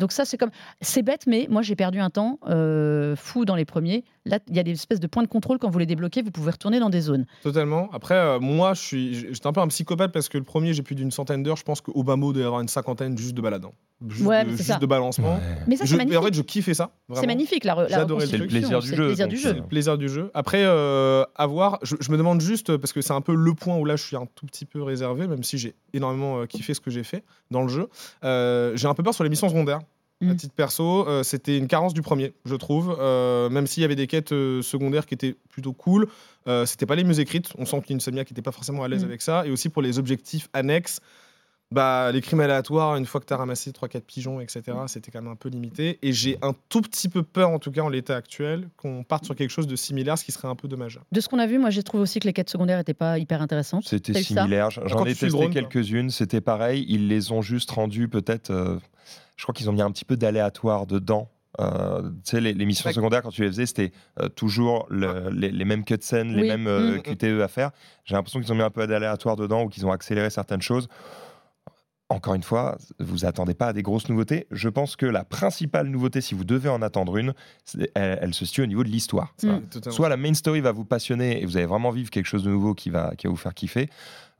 Donc 0.00 0.12
ça 0.12 0.24
c'est 0.24 0.36
comme 0.36 0.50
c'est 0.80 1.02
bête, 1.02 1.26
mais 1.26 1.46
moi 1.50 1.62
j'ai 1.62 1.76
perdu 1.76 2.00
un 2.00 2.10
temps 2.10 2.38
euh, 2.48 3.16
fou 3.16 3.44
dans 3.44 3.56
les 3.56 3.64
premiers. 3.64 4.04
Là, 4.26 4.38
il 4.48 4.56
y 4.56 4.58
a 4.58 4.62
des 4.62 4.72
espèces 4.72 5.00
de 5.00 5.06
points 5.06 5.22
de 5.22 5.28
contrôle. 5.28 5.58
Quand 5.58 5.70
vous 5.70 5.78
les 5.78 5.86
débloquez, 5.86 6.20
vous 6.22 6.30
pouvez 6.30 6.50
retourner 6.50 6.78
dans 6.80 6.90
des 6.90 7.00
zones. 7.00 7.24
Totalement. 7.42 7.88
Après, 7.92 8.14
euh, 8.16 8.38
moi, 8.40 8.74
je 8.74 8.80
suis, 8.82 9.14
j'étais 9.32 9.46
un 9.46 9.52
peu 9.52 9.60
un 9.60 9.68
psychopathe 9.68 10.12
parce 10.12 10.28
que 10.28 10.36
le 10.36 10.44
premier, 10.44 10.74
j'ai 10.74 10.82
plus 10.82 10.94
d'une 10.96 11.10
centaine 11.10 11.42
d'heures. 11.42 11.56
Je 11.56 11.62
pense 11.64 11.80
qu'Obama 11.80 12.32
doit 12.32 12.42
y 12.42 12.44
avoir 12.44 12.60
une 12.60 12.68
cinquantaine 12.68 13.16
juste 13.16 13.34
de 13.34 13.40
balade. 13.40 13.64
hein. 13.64 13.70
Juste, 14.08 14.26
Ouais, 14.26 14.44
de, 14.44 14.50
mais 14.50 14.56
c'est 14.56 14.64
juste 14.64 14.72
ça. 14.74 14.78
de 14.78 14.84
balancement. 14.86 15.36
Ouais. 15.36 15.40
Mais 15.66 15.76
ça, 15.76 15.84
Je- 15.86 15.90
c'est 15.90 15.96
mais 15.96 16.02
en 16.02 16.06
magnifique. 16.20 16.34
fait, 16.34 16.34
je 16.34 16.42
kiffais 16.42 16.74
ça. 16.74 16.90
C'est 17.14 17.26
magnifique 17.26 17.64
la, 17.64 17.74
re- 17.74 17.82
la 17.88 17.88
J'adorais 17.88 18.26
le 18.26 18.38
le 18.38 18.46
plaisir 18.46 18.80
du 18.80 18.86
jeu, 18.88 18.96
Le 18.96 19.06
plaisir 19.06 19.26
donc, 19.26 19.34
du 19.34 19.40
jeu. 19.40 19.48
C'est 19.48 19.56
le 19.56 19.62
plaisir 19.62 19.96
du 19.98 20.08
jeu. 20.10 20.30
Après, 20.34 20.62
euh, 20.64 21.24
à 21.34 21.46
voir, 21.46 21.78
je, 21.82 21.96
je 22.00 22.10
me 22.12 22.18
demande 22.18 22.40
juste, 22.42 22.76
parce 22.76 22.92
que 22.92 23.00
c'est 23.00 23.14
un 23.14 23.22
peu 23.22 23.34
le 23.34 23.54
point 23.54 23.76
où 23.76 23.84
là 23.86 23.96
je 23.96 24.02
suis 24.04 24.16
un 24.16 24.26
tout 24.34 24.44
petit 24.44 24.66
peu 24.66 24.82
réservé, 24.82 25.26
même 25.26 25.42
si 25.44 25.56
j'ai 25.56 25.74
énormément 25.94 26.40
euh, 26.40 26.46
kiffé 26.46 26.74
ce 26.74 26.80
que 26.80 26.90
j'ai 26.90 27.04
fait 27.04 27.24
dans 27.50 27.62
le 27.62 27.68
jeu. 27.68 27.88
Euh, 28.24 28.72
j'ai 28.76 28.86
un 28.88 28.92
peu 28.94 29.02
peur 29.02 29.14
sur 29.14 29.24
les 29.24 29.30
missions 29.30 29.48
secondaires. 29.48 29.80
À 30.22 30.26
Mm. 30.32 30.36
titre 30.36 30.54
perso, 30.54 31.06
euh, 31.06 31.22
c'était 31.22 31.58
une 31.58 31.66
carence 31.68 31.92
du 31.92 32.00
premier, 32.00 32.32
je 32.46 32.54
trouve. 32.54 32.96
Euh, 32.98 33.50
même 33.50 33.66
s'il 33.66 33.82
y 33.82 33.84
avait 33.84 33.96
des 33.96 34.06
quêtes 34.06 34.32
euh, 34.32 34.62
secondaires 34.62 35.04
qui 35.04 35.12
étaient 35.14 35.36
plutôt 35.50 35.74
cool, 35.74 36.08
euh, 36.48 36.64
c'était 36.64 36.86
pas 36.86 36.94
les 36.96 37.04
mieux 37.04 37.20
écrites. 37.20 37.52
On 37.58 37.66
sent 37.66 37.82
qu'Insomniac 37.86 38.30
n'était 38.30 38.40
pas 38.42 38.52
forcément 38.52 38.82
à 38.82 38.88
l'aise 38.88 39.02
Mm. 39.02 39.08
avec 39.08 39.20
ça. 39.22 39.46
Et 39.46 39.50
aussi 39.50 39.68
pour 39.68 39.82
les 39.82 39.98
objectifs 39.98 40.48
annexes, 40.54 41.00
bah, 41.70 42.12
les 42.12 42.20
crimes 42.22 42.40
aléatoires, 42.40 42.96
une 42.96 43.04
fois 43.04 43.20
que 43.20 43.26
tu 43.26 43.34
as 43.34 43.36
ramassé 43.36 43.72
3-4 43.72 44.04
pigeons, 44.06 44.40
etc., 44.40 44.62
c'était 44.86 45.10
quand 45.10 45.20
même 45.20 45.32
un 45.32 45.36
peu 45.36 45.48
limité. 45.50 45.98
Et 46.00 46.12
j'ai 46.14 46.38
un 46.40 46.54
tout 46.70 46.80
petit 46.80 47.08
peu 47.10 47.22
peur, 47.22 47.50
en 47.50 47.58
tout 47.58 47.70
cas 47.72 47.82
en 47.82 47.88
l'état 47.90 48.16
actuel, 48.16 48.68
qu'on 48.78 49.02
parte 49.02 49.24
sur 49.26 49.34
quelque 49.34 49.50
chose 49.50 49.66
de 49.66 49.76
similaire, 49.76 50.16
ce 50.16 50.24
qui 50.24 50.32
serait 50.32 50.48
un 50.48 50.54
peu 50.54 50.68
dommage. 50.68 50.98
De 51.12 51.20
ce 51.20 51.28
qu'on 51.28 51.40
a 51.40 51.46
vu, 51.46 51.58
moi, 51.58 51.68
j'ai 51.70 51.82
trouvé 51.82 52.02
aussi 52.02 52.20
que 52.20 52.26
les 52.26 52.32
quêtes 52.32 52.48
secondaires 52.50 52.78
n'étaient 52.78 52.94
pas 52.94 53.18
hyper 53.18 53.42
intéressantes. 53.42 53.84
C'était 53.86 54.14
similaire. 54.22 54.70
J'en 54.70 55.04
ai 55.04 55.14
testé 55.14 55.50
quelques-unes. 55.50 56.08
C'était 56.10 56.40
pareil. 56.40 56.86
Ils 56.88 57.08
les 57.08 57.32
ont 57.32 57.42
juste 57.42 57.70
rendus 57.72 58.08
peut-être. 58.08 58.78
Je 59.36 59.42
crois 59.44 59.54
qu'ils 59.54 59.68
ont 59.70 59.72
mis 59.72 59.82
un 59.82 59.90
petit 59.90 60.04
peu 60.04 60.16
d'aléatoire 60.16 60.86
dedans. 60.86 61.28
Euh, 61.58 62.02
tu 62.02 62.32
sais, 62.32 62.40
les, 62.40 62.52
les 62.52 62.66
missions 62.66 62.90
secondaires, 62.92 63.22
quand 63.22 63.30
tu 63.30 63.40
les 63.42 63.48
faisais, 63.48 63.64
c'était 63.66 63.92
euh, 64.20 64.28
toujours 64.28 64.86
le- 64.90 65.30
les, 65.30 65.50
les 65.50 65.64
mêmes 65.64 65.84
cutscenes, 65.84 66.34
les 66.34 66.42
Oui. 66.42 66.48
mêmes 66.48 66.66
euh, 66.66 66.98
Mm. 66.98 67.02
QTE 67.02 67.40
à 67.42 67.48
faire. 67.48 67.70
J'ai 68.04 68.14
l'impression 68.14 68.40
qu'ils 68.40 68.52
ont 68.52 68.56
mis 68.56 68.62
un 68.62 68.70
peu 68.70 68.86
d'aléatoire 68.86 69.36
dedans 69.36 69.62
ou 69.64 69.68
qu'ils 69.68 69.86
ont 69.86 69.90
accéléré 69.92 70.28
certaines 70.28 70.60
choses. 70.60 70.88
Encore 72.08 72.34
une 72.34 72.44
fois, 72.44 72.78
vous 73.00 73.24
attendez 73.24 73.54
pas 73.54 73.68
à 73.68 73.72
des 73.72 73.82
grosses 73.82 74.08
nouveautés. 74.08 74.46
Je 74.52 74.68
pense 74.68 74.94
que 74.94 75.06
la 75.06 75.24
principale 75.24 75.88
nouveauté, 75.88 76.20
si 76.20 76.36
vous 76.36 76.44
devez 76.44 76.68
en 76.68 76.80
attendre 76.80 77.16
une, 77.16 77.34
elle, 77.94 78.18
elle 78.22 78.34
se 78.34 78.44
situe 78.44 78.62
au 78.62 78.66
niveau 78.66 78.84
de 78.84 78.88
l'histoire. 78.88 79.34
Mm. 79.42 79.90
Soit 79.90 80.08
la 80.08 80.16
main 80.16 80.32
story 80.32 80.60
va 80.60 80.70
vous 80.70 80.84
passionner 80.84 81.42
et 81.42 81.46
vous 81.46 81.56
allez 81.56 81.66
vraiment 81.66 81.90
vivre 81.90 82.10
quelque 82.10 82.26
chose 82.26 82.44
de 82.44 82.50
nouveau 82.50 82.74
qui 82.74 82.90
va, 82.90 83.14
qui 83.16 83.26
va 83.26 83.32
vous 83.32 83.36
faire 83.36 83.54
kiffer. 83.54 83.88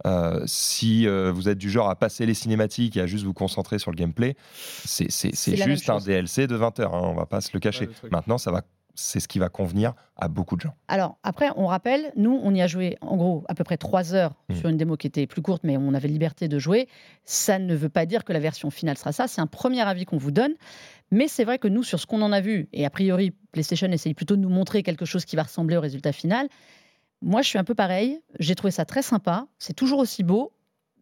Euh, 0.04 0.42
si 0.46 1.08
euh, 1.08 1.32
vous 1.32 1.48
êtes 1.48 1.58
du 1.58 1.70
genre 1.70 1.88
à 1.88 1.96
passer 1.96 2.26
les 2.26 2.34
cinématiques 2.34 2.96
et 2.96 3.00
à 3.00 3.06
juste 3.06 3.24
vous 3.24 3.32
concentrer 3.32 3.78
sur 3.78 3.90
le 3.90 3.96
gameplay, 3.96 4.36
c'est 4.84 5.08
juste 5.56 5.90
un. 5.90 5.98
DLC 5.98 6.46
de 6.46 6.54
20 6.54 6.80
heures, 6.80 6.94
hein, 6.94 7.00
on 7.02 7.14
va 7.14 7.26
pas 7.26 7.40
se 7.40 7.50
le 7.54 7.58
cacher. 7.60 7.88
le. 8.02 8.10
Maintenant, 8.10 8.38
ça 8.38 8.52
va, 8.52 8.62
c'est 8.96 9.20
ce 9.20 9.28
qui 9.28 9.38
va 9.38 9.48
convenir 9.48 9.92
à 10.16 10.26
beaucoup 10.28 10.56
de 10.56 10.62
gens. 10.62 10.74
Alors, 10.88 11.18
après, 11.22 11.50
on 11.56 11.66
rappelle, 11.66 12.12
nous, 12.16 12.40
on 12.42 12.52
y 12.54 12.60
a 12.62 12.66
joué 12.66 12.96
en 13.00 13.16
gros 13.16 13.44
à 13.48 13.54
peu 13.54 13.62
près 13.62 13.76
trois 13.76 14.14
heures 14.14 14.32
Mm. 14.48 14.54
sur 14.56 14.68
une 14.68 14.76
démo 14.76 14.96
qui 14.96 15.06
était 15.06 15.26
plus 15.26 15.42
courte, 15.42 15.62
mais 15.64 15.76
on 15.76 15.94
avait 15.94 16.08
liberté 16.08 16.48
de 16.48 16.58
jouer. 16.58 16.88
Ça 17.24 17.58
ne 17.58 17.74
veut 17.74 17.88
pas 17.88 18.06
dire 18.06 18.24
que 18.24 18.32
la 18.32 18.40
version 18.40 18.70
finale 18.70 18.96
sera 18.96 19.12
ça. 19.12 19.28
C'est 19.28 19.40
un 19.40 19.46
premier 19.46 19.82
avis 19.82 20.04
qu'on 20.04 20.16
vous 20.18 20.30
donne. 20.32 20.54
Mais 21.12 21.28
c'est 21.28 21.44
vrai 21.44 21.58
que 21.58 21.68
nous, 21.68 21.82
sur 21.84 22.00
ce 22.00 22.06
qu'on 22.06 22.22
en 22.22 22.32
a 22.32 22.40
vu, 22.40 22.68
et 22.72 22.84
a 22.84 22.90
priori, 22.90 23.32
PlayStation 23.52 23.86
essaye 23.92 24.14
plutôt 24.14 24.34
de 24.36 24.40
nous 24.40 24.48
montrer 24.48 24.82
quelque 24.82 25.04
chose 25.04 25.24
qui 25.24 25.36
va 25.36 25.44
ressembler 25.44 25.76
au 25.76 25.80
résultat 25.80 26.12
final. 26.12 26.48
Moi, 27.22 27.42
je 27.42 27.48
suis 27.48 27.58
un 27.58 27.64
peu 27.64 27.74
pareil. 27.74 28.20
J'ai 28.40 28.54
trouvé 28.54 28.70
ça 28.70 28.84
très 28.84 29.02
sympa. 29.02 29.46
C'est 29.58 29.72
toujours 29.74 29.98
aussi 30.00 30.22
beau. 30.22 30.52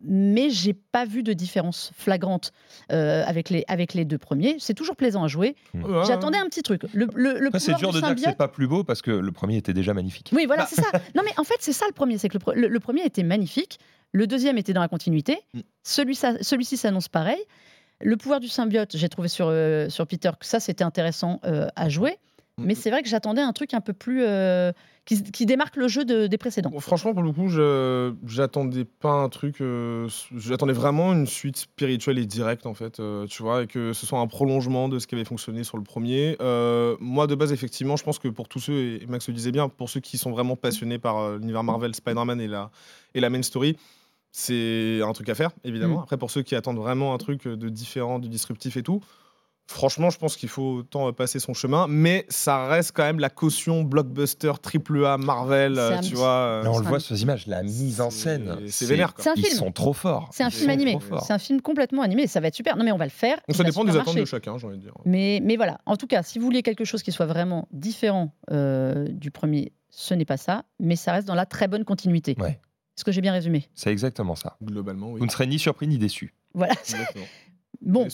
Mais 0.03 0.51
j'ai 0.51 0.75
pas 0.75 1.05
vu 1.07 1.23
de 1.23 1.33
différence 1.33 1.91
flagrante 1.97 2.53
euh, 2.93 3.25
avec, 3.27 3.49
les, 3.49 3.65
avec 3.69 3.95
les 3.95 4.05
deux 4.05 4.19
premiers. 4.19 4.57
C'est 4.59 4.75
toujours 4.75 4.97
plaisant 4.97 5.25
à 5.25 5.29
jouer. 5.29 5.57
Ouais, 5.73 6.05
J'attendais 6.07 6.37
un 6.39 6.47
petit 6.47 6.63
truc. 6.63 6.83
Le, 6.93 7.09
le, 7.15 7.39
le 7.39 7.47
Après, 7.47 7.59
c'est 7.59 7.73
pouvoir 7.73 7.79
dur 7.79 7.91
du 7.93 7.97
de 7.97 8.01
dire 8.01 8.15
que 8.15 8.21
symbiote- 8.21 8.31
c'est 8.33 8.37
pas 8.37 8.49
plus 8.49 8.67
beau 8.67 8.85
parce 8.85 9.01
que 9.01 9.11
le 9.11 9.33
premier 9.33 9.57
était 9.57 9.73
déjà 9.73 9.95
magnifique. 9.95 10.31
oui, 10.35 10.45
voilà, 10.47 10.65
Bah. 10.65 10.69
c'est 10.71 10.81
ça. 10.83 10.91
Non, 11.15 11.23
mais 11.25 11.33
en 11.39 11.45
fait, 11.45 11.57
c'est 11.61 11.73
ça 11.73 11.87
le 11.87 11.93
premier. 11.95 12.19
C'est 12.19 12.29
que 12.29 12.35
le, 12.39 12.45
pre- 12.45 12.55
le- 12.55 12.69
le 12.69 12.81
premier 12.81 13.03
était 13.05 13.23
magnifique. 13.23 13.79
Le 14.13 14.27
deuxième 14.27 14.59
était 14.59 14.73
dans 14.75 14.83
la 14.83 14.89
continuité. 14.89 15.39
Mm. 15.55 15.61
Celui 15.83 16.15
ça- 16.15 16.35
Celui-ci 16.43 16.77
s'annonce 16.77 17.09
pareil. 17.09 17.41
Le 18.01 18.17
pouvoir 18.17 18.41
du 18.41 18.49
symbiote, 18.49 18.97
j'ai 18.97 19.09
trouvé 19.09 19.29
sur, 19.29 19.47
euh, 19.49 19.89
sur 19.89 20.07
Peter 20.07 20.31
que 20.39 20.45
ça, 20.45 20.61
c'était 20.61 20.85
intéressant 20.85 21.41
euh, 21.45 21.69
à 21.77 21.89
jouer. 21.89 22.17
Mm. 22.59 22.65
Mais 22.67 22.75
c'est 22.75 22.91
vrai 22.91 23.03
que 23.03 23.09
j'attendais 23.09 23.43
un 23.43 23.53
truc 23.53 23.75
un 23.75 23.81
peu 23.81 23.93
plus. 23.93 24.23
euh, 24.23 24.73
qui, 25.07 25.23
qui 25.23 25.45
démarque 25.45 25.77
le 25.77 25.87
jeu 25.87 26.07
de- 26.07 26.27
des 26.29 26.39
précédents. 26.39 26.71
Franchement, 26.81 27.13
pour 27.13 27.23
le 27.23 27.31
coup, 27.31 27.51
j'attendais 28.27 28.87
pas 28.87 29.11
un 29.13 29.29
truc. 29.29 29.61
euh, 29.61 30.09
j'attendais 30.35 30.73
vraiment 30.73 31.13
une 31.13 31.27
suite 31.27 31.59
spirituelle 31.59 32.19
et 32.19 32.25
directe, 32.25 32.65
en 32.65 32.73
fait, 32.73 33.01
euh, 33.01 33.27
tu 33.27 33.43
vois, 33.43 33.65
et 33.65 33.67
que 33.67 33.93
ce 33.93 34.07
soit 34.07 34.19
un 34.19 34.27
prolongement 34.27 34.89
de 34.89 34.99
ce 34.99 35.07
qui 35.07 35.15
avait 35.15 35.27
fonctionné 35.27 35.63
sur 35.63 35.77
le 35.77 35.83
premier. 35.85 36.39
Moi, 37.01 37.27
de 37.27 37.35
base, 37.35 37.53
effectivement, 37.53 37.97
je 37.97 38.05
pense 38.05 38.19
que 38.19 38.29
pour 38.29 38.49
tous 38.49 38.61
ceux, 38.61 38.73
et 39.03 39.07
Max 39.07 39.29
le 39.29 39.35
disait 39.35 39.53
bien, 39.53 39.69
pour 39.69 39.91
ceux 39.91 40.01
qui 40.01 40.17
sont 40.17 40.31
vraiment 40.31 40.57
passionnés 40.57 40.99
par 40.99 41.37
l'univers 41.37 41.65
Marvel, 41.65 41.95
Spider-Man 41.95 42.41
et 42.41 42.49
la, 42.49 42.71
et 43.15 43.21
la 43.21 43.29
main 43.29 43.43
story, 43.43 43.77
c'est 44.33 45.01
un 45.03 45.13
truc 45.13 45.29
à 45.29 45.35
faire, 45.35 45.51
évidemment. 45.65 45.99
Mm. 45.99 46.03
Après, 46.05 46.17
pour 46.17 46.31
ceux 46.31 46.43
qui 46.43 46.55
attendent 46.55 46.79
vraiment 46.79 47.13
un 47.13 47.19
truc 47.19 47.47
de 47.47 47.69
différent, 47.69 48.19
de 48.19 48.27
disruptif 48.27 48.77
et 48.79 48.83
tout, 48.83 49.01
Franchement, 49.67 50.11
je 50.11 50.19
pense 50.19 50.37
qu'il 50.37 50.51
faut 50.51 50.75
autant 50.81 51.09
euh, 51.09 51.13
passer 51.13 51.39
son 51.41 51.55
chemin, 51.55 51.87
mais 51.89 52.27
ça 52.29 52.67
reste 52.67 52.93
quand 52.95 53.03
même 53.03 53.19
la 53.19 53.31
caution 53.31 53.83
blockbuster 53.83 54.53
triple 54.61 55.07
A 55.07 55.17
Marvel, 55.17 55.79
euh, 55.79 56.01
tu 56.01 56.15
vois. 56.15 56.29
euh, 56.29 56.63
Là, 56.65 56.71
on 56.71 56.79
le 56.79 56.85
voit 56.87 57.01
sur 57.01 57.15
les 57.15 57.23
images, 57.23 57.47
la 57.47 57.63
mise 57.63 58.03
en 58.03 58.11
scène. 58.11 58.59
c'est 58.69 58.85
vénère, 58.85 59.15
quoi. 59.15 59.25
C'est 59.25 59.31
un 59.31 59.35
Ils 59.37 59.45
film. 59.47 59.57
sont 59.59 59.73
trop 59.73 59.95
forts. 59.95 60.29
C'est 60.33 60.43
un 60.43 60.49
Ils 60.49 60.53
film 60.55 60.69
animé. 60.71 60.99
C'est 61.27 61.33
un 61.33 61.39
film 61.39 61.63
complètement 61.63 62.03
animé 62.03 62.25
et 62.25 62.27
ça 62.27 62.41
va 62.41 62.49
être 62.49 62.55
super. 62.55 62.77
Non, 62.77 62.85
mais 62.85 62.93
on 62.93 62.99
va 62.99 63.07
le 63.07 63.11
faire. 63.11 63.39
Donc 63.49 63.57
ça 63.57 63.65
dépend 63.65 63.85
des 63.85 63.93
attentes 63.93 64.07
marcher. 64.07 64.21
de 64.21 64.25
chacun, 64.27 64.59
j'ai 64.59 64.67
envie 64.67 64.77
de 64.77 64.83
dire. 64.83 64.93
Mais, 65.07 65.41
mais 65.43 65.57
voilà, 65.57 65.81
en 65.87 65.97
tout 65.97 66.07
cas, 66.07 66.23
si 66.23 66.39
vous 66.39 66.45
vouliez 66.45 66.63
quelque 66.63 66.85
chose 66.85 67.03
qui 67.03 67.11
soit 67.11 67.27
vraiment 67.27 67.67
différent 67.73 68.35
euh, 68.51 69.09
du 69.09 69.31
premier, 69.31 69.73
ce 69.89 70.13
n'est 70.13 70.27
pas 70.27 70.37
ça, 70.37 70.65
mais 70.79 70.97
ça 70.97 71.13
reste 71.13 71.27
dans 71.27 71.35
la 71.35 71.47
très 71.47 71.69
bonne 71.69 71.85
continuité. 71.85 72.37
Ouais. 72.39 72.61
Est-ce 72.97 73.05
que 73.05 73.13
j'ai 73.13 73.23
bien 73.23 73.33
résumé? 73.33 73.69
C'est 73.75 73.91
exactement 73.91 74.35
ça. 74.35 74.57
Globalement, 74.63 75.11
oui. 75.13 75.21
Vous 75.21 75.27
ne 75.27 75.31
serez 75.31 75.47
ni 75.47 75.59
surpris 75.59 75.89
ni 75.89 75.97
déçu. 75.99 76.35
Voilà. 76.55 76.75
Bon, 77.85 78.09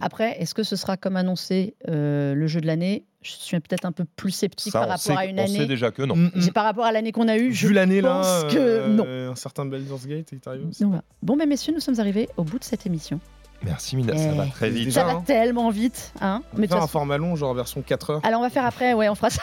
après, 0.00 0.40
est-ce 0.40 0.54
que 0.54 0.62
ce 0.62 0.76
sera 0.76 0.96
comme 0.96 1.16
annoncé 1.16 1.74
euh, 1.88 2.34
le 2.34 2.46
jeu 2.46 2.60
de 2.60 2.66
l'année? 2.66 3.04
Je 3.22 3.30
suis 3.30 3.58
peut-être 3.60 3.86
un 3.86 3.92
peu 3.92 4.04
plus 4.16 4.32
sceptique 4.32 4.72
Ça, 4.72 4.80
par 4.80 4.88
rapport 4.88 5.00
sait, 5.02 5.16
à 5.16 5.24
une 5.24 5.40
on 5.40 5.46
sait 5.46 5.56
année. 5.56 5.66
déjà 5.66 5.90
que 5.90 6.02
non. 6.02 6.14
Mm, 6.14 6.30
mm. 6.34 6.50
Par 6.52 6.64
rapport 6.64 6.84
à 6.84 6.92
l'année 6.92 7.10
qu'on 7.12 7.26
a 7.28 7.38
eue, 7.38 7.52
je 7.54 7.68
l'année 7.68 8.02
là, 8.02 8.20
pense 8.42 8.52
que 8.52 8.58
euh, 8.58 8.88
non. 8.88 9.06
un 9.32 9.34
certain 9.34 9.64
Baldur's 9.64 10.06
Gate 10.06 10.32
est 10.34 10.46
arrivé 10.46 10.64
aussi. 10.68 10.82
Donc 10.82 10.90
voilà. 10.90 11.04
Bon, 11.22 11.34
mais 11.36 11.46
messieurs, 11.46 11.72
nous 11.72 11.80
sommes 11.80 11.98
arrivés 12.00 12.28
au 12.36 12.44
bout 12.44 12.58
de 12.58 12.64
cette 12.64 12.84
émission. 12.86 13.18
Merci 13.62 13.96
Mina, 13.96 14.14
ça 14.14 14.30
Eh. 14.30 14.36
va 14.36 14.46
très 14.46 14.68
vite. 14.68 14.84
Déjà, 14.86 15.00
Ça 15.00 15.06
va 15.06 15.12
hein. 15.14 15.22
tellement 15.26 15.70
vite, 15.70 16.12
hein 16.20 16.42
On 16.54 16.60
va 16.60 16.66
faire 16.68 16.82
un 16.82 16.86
format 16.86 17.16
long, 17.16 17.34
genre 17.34 17.54
version 17.54 17.80
4 17.80 18.10
heures. 18.10 18.20
Alors 18.22 18.40
on 18.40 18.42
va 18.42 18.50
faire 18.50 18.66
après, 18.66 18.92
ouais, 18.92 19.08
on 19.08 19.14
fera 19.14 19.30
ça. 19.30 19.40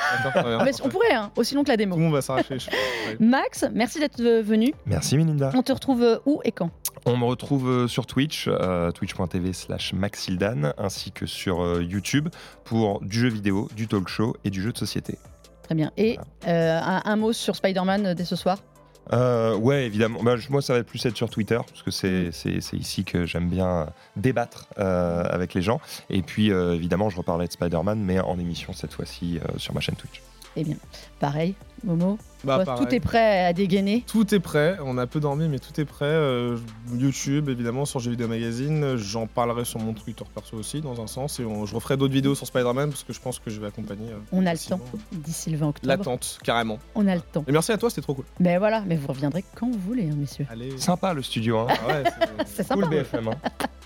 On 0.84 0.89
pourrait, 0.89 1.13
hein, 1.13 1.32
aussi 1.38 1.56
long 1.56 1.63
que 1.63 1.70
la 1.70 1.74
Tout 1.76 1.80
démo. 1.80 1.96
le 1.96 2.02
monde 2.04 2.13
va 2.13 2.22
s'arracher. 2.22 2.58
Max, 3.20 3.65
merci 3.74 4.00
d'être 4.00 4.20
euh, 4.22 4.44
venu. 4.44 4.74
Merci 4.86 5.17
Melinda. 5.17 5.50
On 5.56 5.63
te 5.63 5.72
retrouve 5.72 6.22
où 6.28 6.39
et 6.44 6.52
quand? 6.52 6.70
On 7.06 7.18
me 7.18 7.26
retrouve 7.26 7.68
euh, 7.68 7.88
sur 7.88 8.06
Twitch, 8.06 8.48
euh, 8.48 8.92
twitch.tv 8.92 9.54
slash 9.54 9.94
maxildan, 9.94 10.74
ainsi 10.78 11.12
que 11.12 11.26
sur 11.26 11.62
euh, 11.62 11.82
YouTube 11.84 12.30
pour 12.64 13.02
du 13.02 13.20
jeu 13.20 13.30
vidéo, 13.30 13.70
du 13.76 13.88
talk 13.88 14.08
show 14.08 14.36
et 14.44 14.50
du 14.50 14.62
jeu 14.62 14.72
de 14.72 14.78
société. 14.78 15.18
Très 15.64 15.74
bien. 15.74 15.92
Et 15.98 16.20
euh, 16.48 16.80
un, 16.80 17.02
un 17.04 17.16
mot 17.16 17.34
sur 17.34 17.56
Spider-Man 17.56 18.14
dès 18.14 18.26
ce 18.26 18.36
soir? 18.36 18.60
Ouais, 19.12 19.86
évidemment. 19.86 20.22
Bah, 20.24 20.36
moi, 20.50 20.62
ça 20.62 20.74
va 20.74 20.84
plus 20.84 21.06
être 21.06 21.18
sur 21.18 21.30
Twitter, 21.30 21.58
parce 21.58 21.82
que 21.84 21.92
c'est 21.92 22.32
ici 22.74 23.04
que 23.04 23.26
j'aime 23.26 23.50
bien 23.50 23.88
débattre 24.16 24.68
avec 24.78 25.54
les 25.54 25.62
gens. 25.62 25.82
Et 26.10 26.22
puis, 26.22 26.50
évidemment, 26.50 27.10
je 27.10 27.18
reparlerai 27.18 27.48
de 27.48 27.52
Spider-Man, 27.52 28.00
mais 28.00 28.20
en 28.22 28.40
émission 28.40 28.72
cette 28.72 28.94
fois-ci 28.94 29.40
sur 29.58 29.74
ma 29.74 29.82
chaîne 29.82 29.96
Twitch. 29.96 30.22
Eh 30.56 30.64
bien, 30.64 30.78
pareil, 31.20 31.56
Momo. 31.84 32.18
Bah, 32.44 32.64
tout 32.78 32.94
est 32.94 33.00
prêt 33.00 33.46
à 33.46 33.54
dégainer. 33.54 34.04
Tout 34.08 34.34
est 34.34 34.40
prêt, 34.40 34.78
on 34.84 34.98
a 34.98 35.06
peu 35.08 35.20
dormi 35.20 35.48
mais 35.48 35.60
tout 35.60 35.80
est 35.80 35.86
prêt. 35.86 36.06
Euh, 36.06 36.58
YouTube 36.94 37.50
évidemment 37.50 37.86
sur 37.86 38.00
Jeux 38.00 38.12
Vidéo 38.12 38.28
Magazine, 38.28 38.96
j'en 38.98 39.28
parlerai 39.28 39.64
sur 39.66 39.80
mon 39.80 39.94
Twitter 39.94 40.24
perso 40.34 40.58
aussi 40.58 40.82
dans 40.82 41.02
un 41.02 41.08
sens 41.08 41.40
et 41.40 41.46
on- 41.46 41.66
je 41.66 41.76
referai 41.76 41.98
d'autres 41.98 42.14
vidéos 42.14 42.36
sur 42.36 42.48
Spider-Man 42.48 42.90
parce 42.90 43.04
que 43.04 43.14
je 43.14 43.20
pense 43.20 43.40
que 43.40 43.50
je 43.50 43.60
vais 43.60 43.68
accompagner. 43.68 44.12
euh, 44.12 44.18
On 44.32 44.46
a 44.46 44.54
le 44.54 44.60
temps. 44.60 44.80
D'ici 45.12 45.50
le 45.52 45.58
20 45.58 45.70
octobre. 45.70 45.88
L'attente, 45.88 46.40
carrément. 46.44 46.80
On 46.96 47.08
a 47.08 47.16
le 47.16 47.22
temps. 47.22 47.44
Et 47.48 47.52
merci 47.52 47.72
à 47.72 47.78
toi, 47.78 47.90
c'était 47.90 48.02
trop 48.02 48.14
cool. 48.16 48.26
Mais 48.40 48.58
voilà, 48.58 48.82
mais 48.88 48.96
vous 48.96 49.08
reviendrez 49.08 49.44
quand 49.56 49.70
vous 49.70 49.80
voulez, 49.80 50.10
hein, 50.10 50.16
messieurs. 50.18 50.48
Allez. 50.50 50.78
Sympa 50.78 51.14
le 51.14 51.22
studio, 51.22 51.60
hein. 51.60 51.68
Ah 51.70 51.88
ouais, 51.88 52.04
C'est 52.46 52.68
Cool 52.68 52.84
sympa. 52.84 52.88
BFM. 52.96 53.28
hein. 53.28 53.36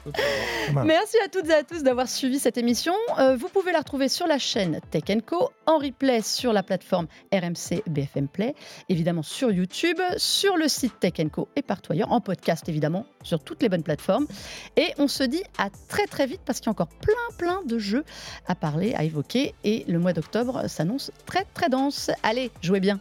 Merci 0.86 1.18
à 1.26 1.30
toutes 1.30 1.50
et 1.50 1.54
à 1.54 1.64
tous 1.64 1.82
d'avoir 1.82 2.08
suivi 2.08 2.38
cette 2.38 2.58
émission. 2.60 2.94
Euh, 3.20 3.36
vous 3.36 3.50
pouvez 3.50 3.72
la 3.72 3.80
retrouver 3.80 4.08
sur 4.08 4.28
la 4.28 4.38
chaîne 4.38 4.80
Tech 4.92 5.04
Co, 5.26 5.50
en 5.66 5.80
replay 5.80 6.22
sur 6.22 6.54
la 6.54 6.62
plateforme 6.62 7.08
RMC 7.34 7.82
BFM 7.88 8.28
Play, 8.28 8.45
évidemment 8.90 9.24
sur 9.24 9.52
YouTube, 9.52 10.00
sur 10.18 10.58
le 10.58 10.68
site 10.68 11.00
Tech 11.00 11.14
Co 11.32 11.48
et 11.56 11.62
partout 11.62 11.94
ailleurs, 11.94 12.12
en 12.12 12.22
podcast 12.22 12.68
évidemment, 12.70 13.06
sur 13.24 13.44
toutes 13.44 13.64
les 13.64 13.70
bonnes 13.70 13.84
plateformes. 13.84 14.28
Et 14.76 14.94
on 14.98 15.08
se 15.08 15.24
dit 15.24 15.44
à 15.58 15.70
très 15.88 16.06
très 16.06 16.28
vite 16.28 16.42
parce 16.46 16.60
qu'il 16.60 16.68
y 16.68 16.70
a 16.70 16.72
encore 16.72 16.90
plein 16.90 17.38
plein 17.38 17.64
de 17.66 17.80
jeux 17.80 18.04
à 18.48 18.56
parler, 18.56 18.94
à 18.96 19.04
évoquer. 19.04 19.54
Et 19.64 19.86
le 19.88 20.00
mois 20.00 20.14
d'octobre 20.14 20.68
s'annonce 20.68 21.12
très 21.26 21.46
très 21.54 21.70
dense. 21.70 22.12
Allez, 22.24 22.52
jouez 22.62 22.80
bien. 22.80 23.00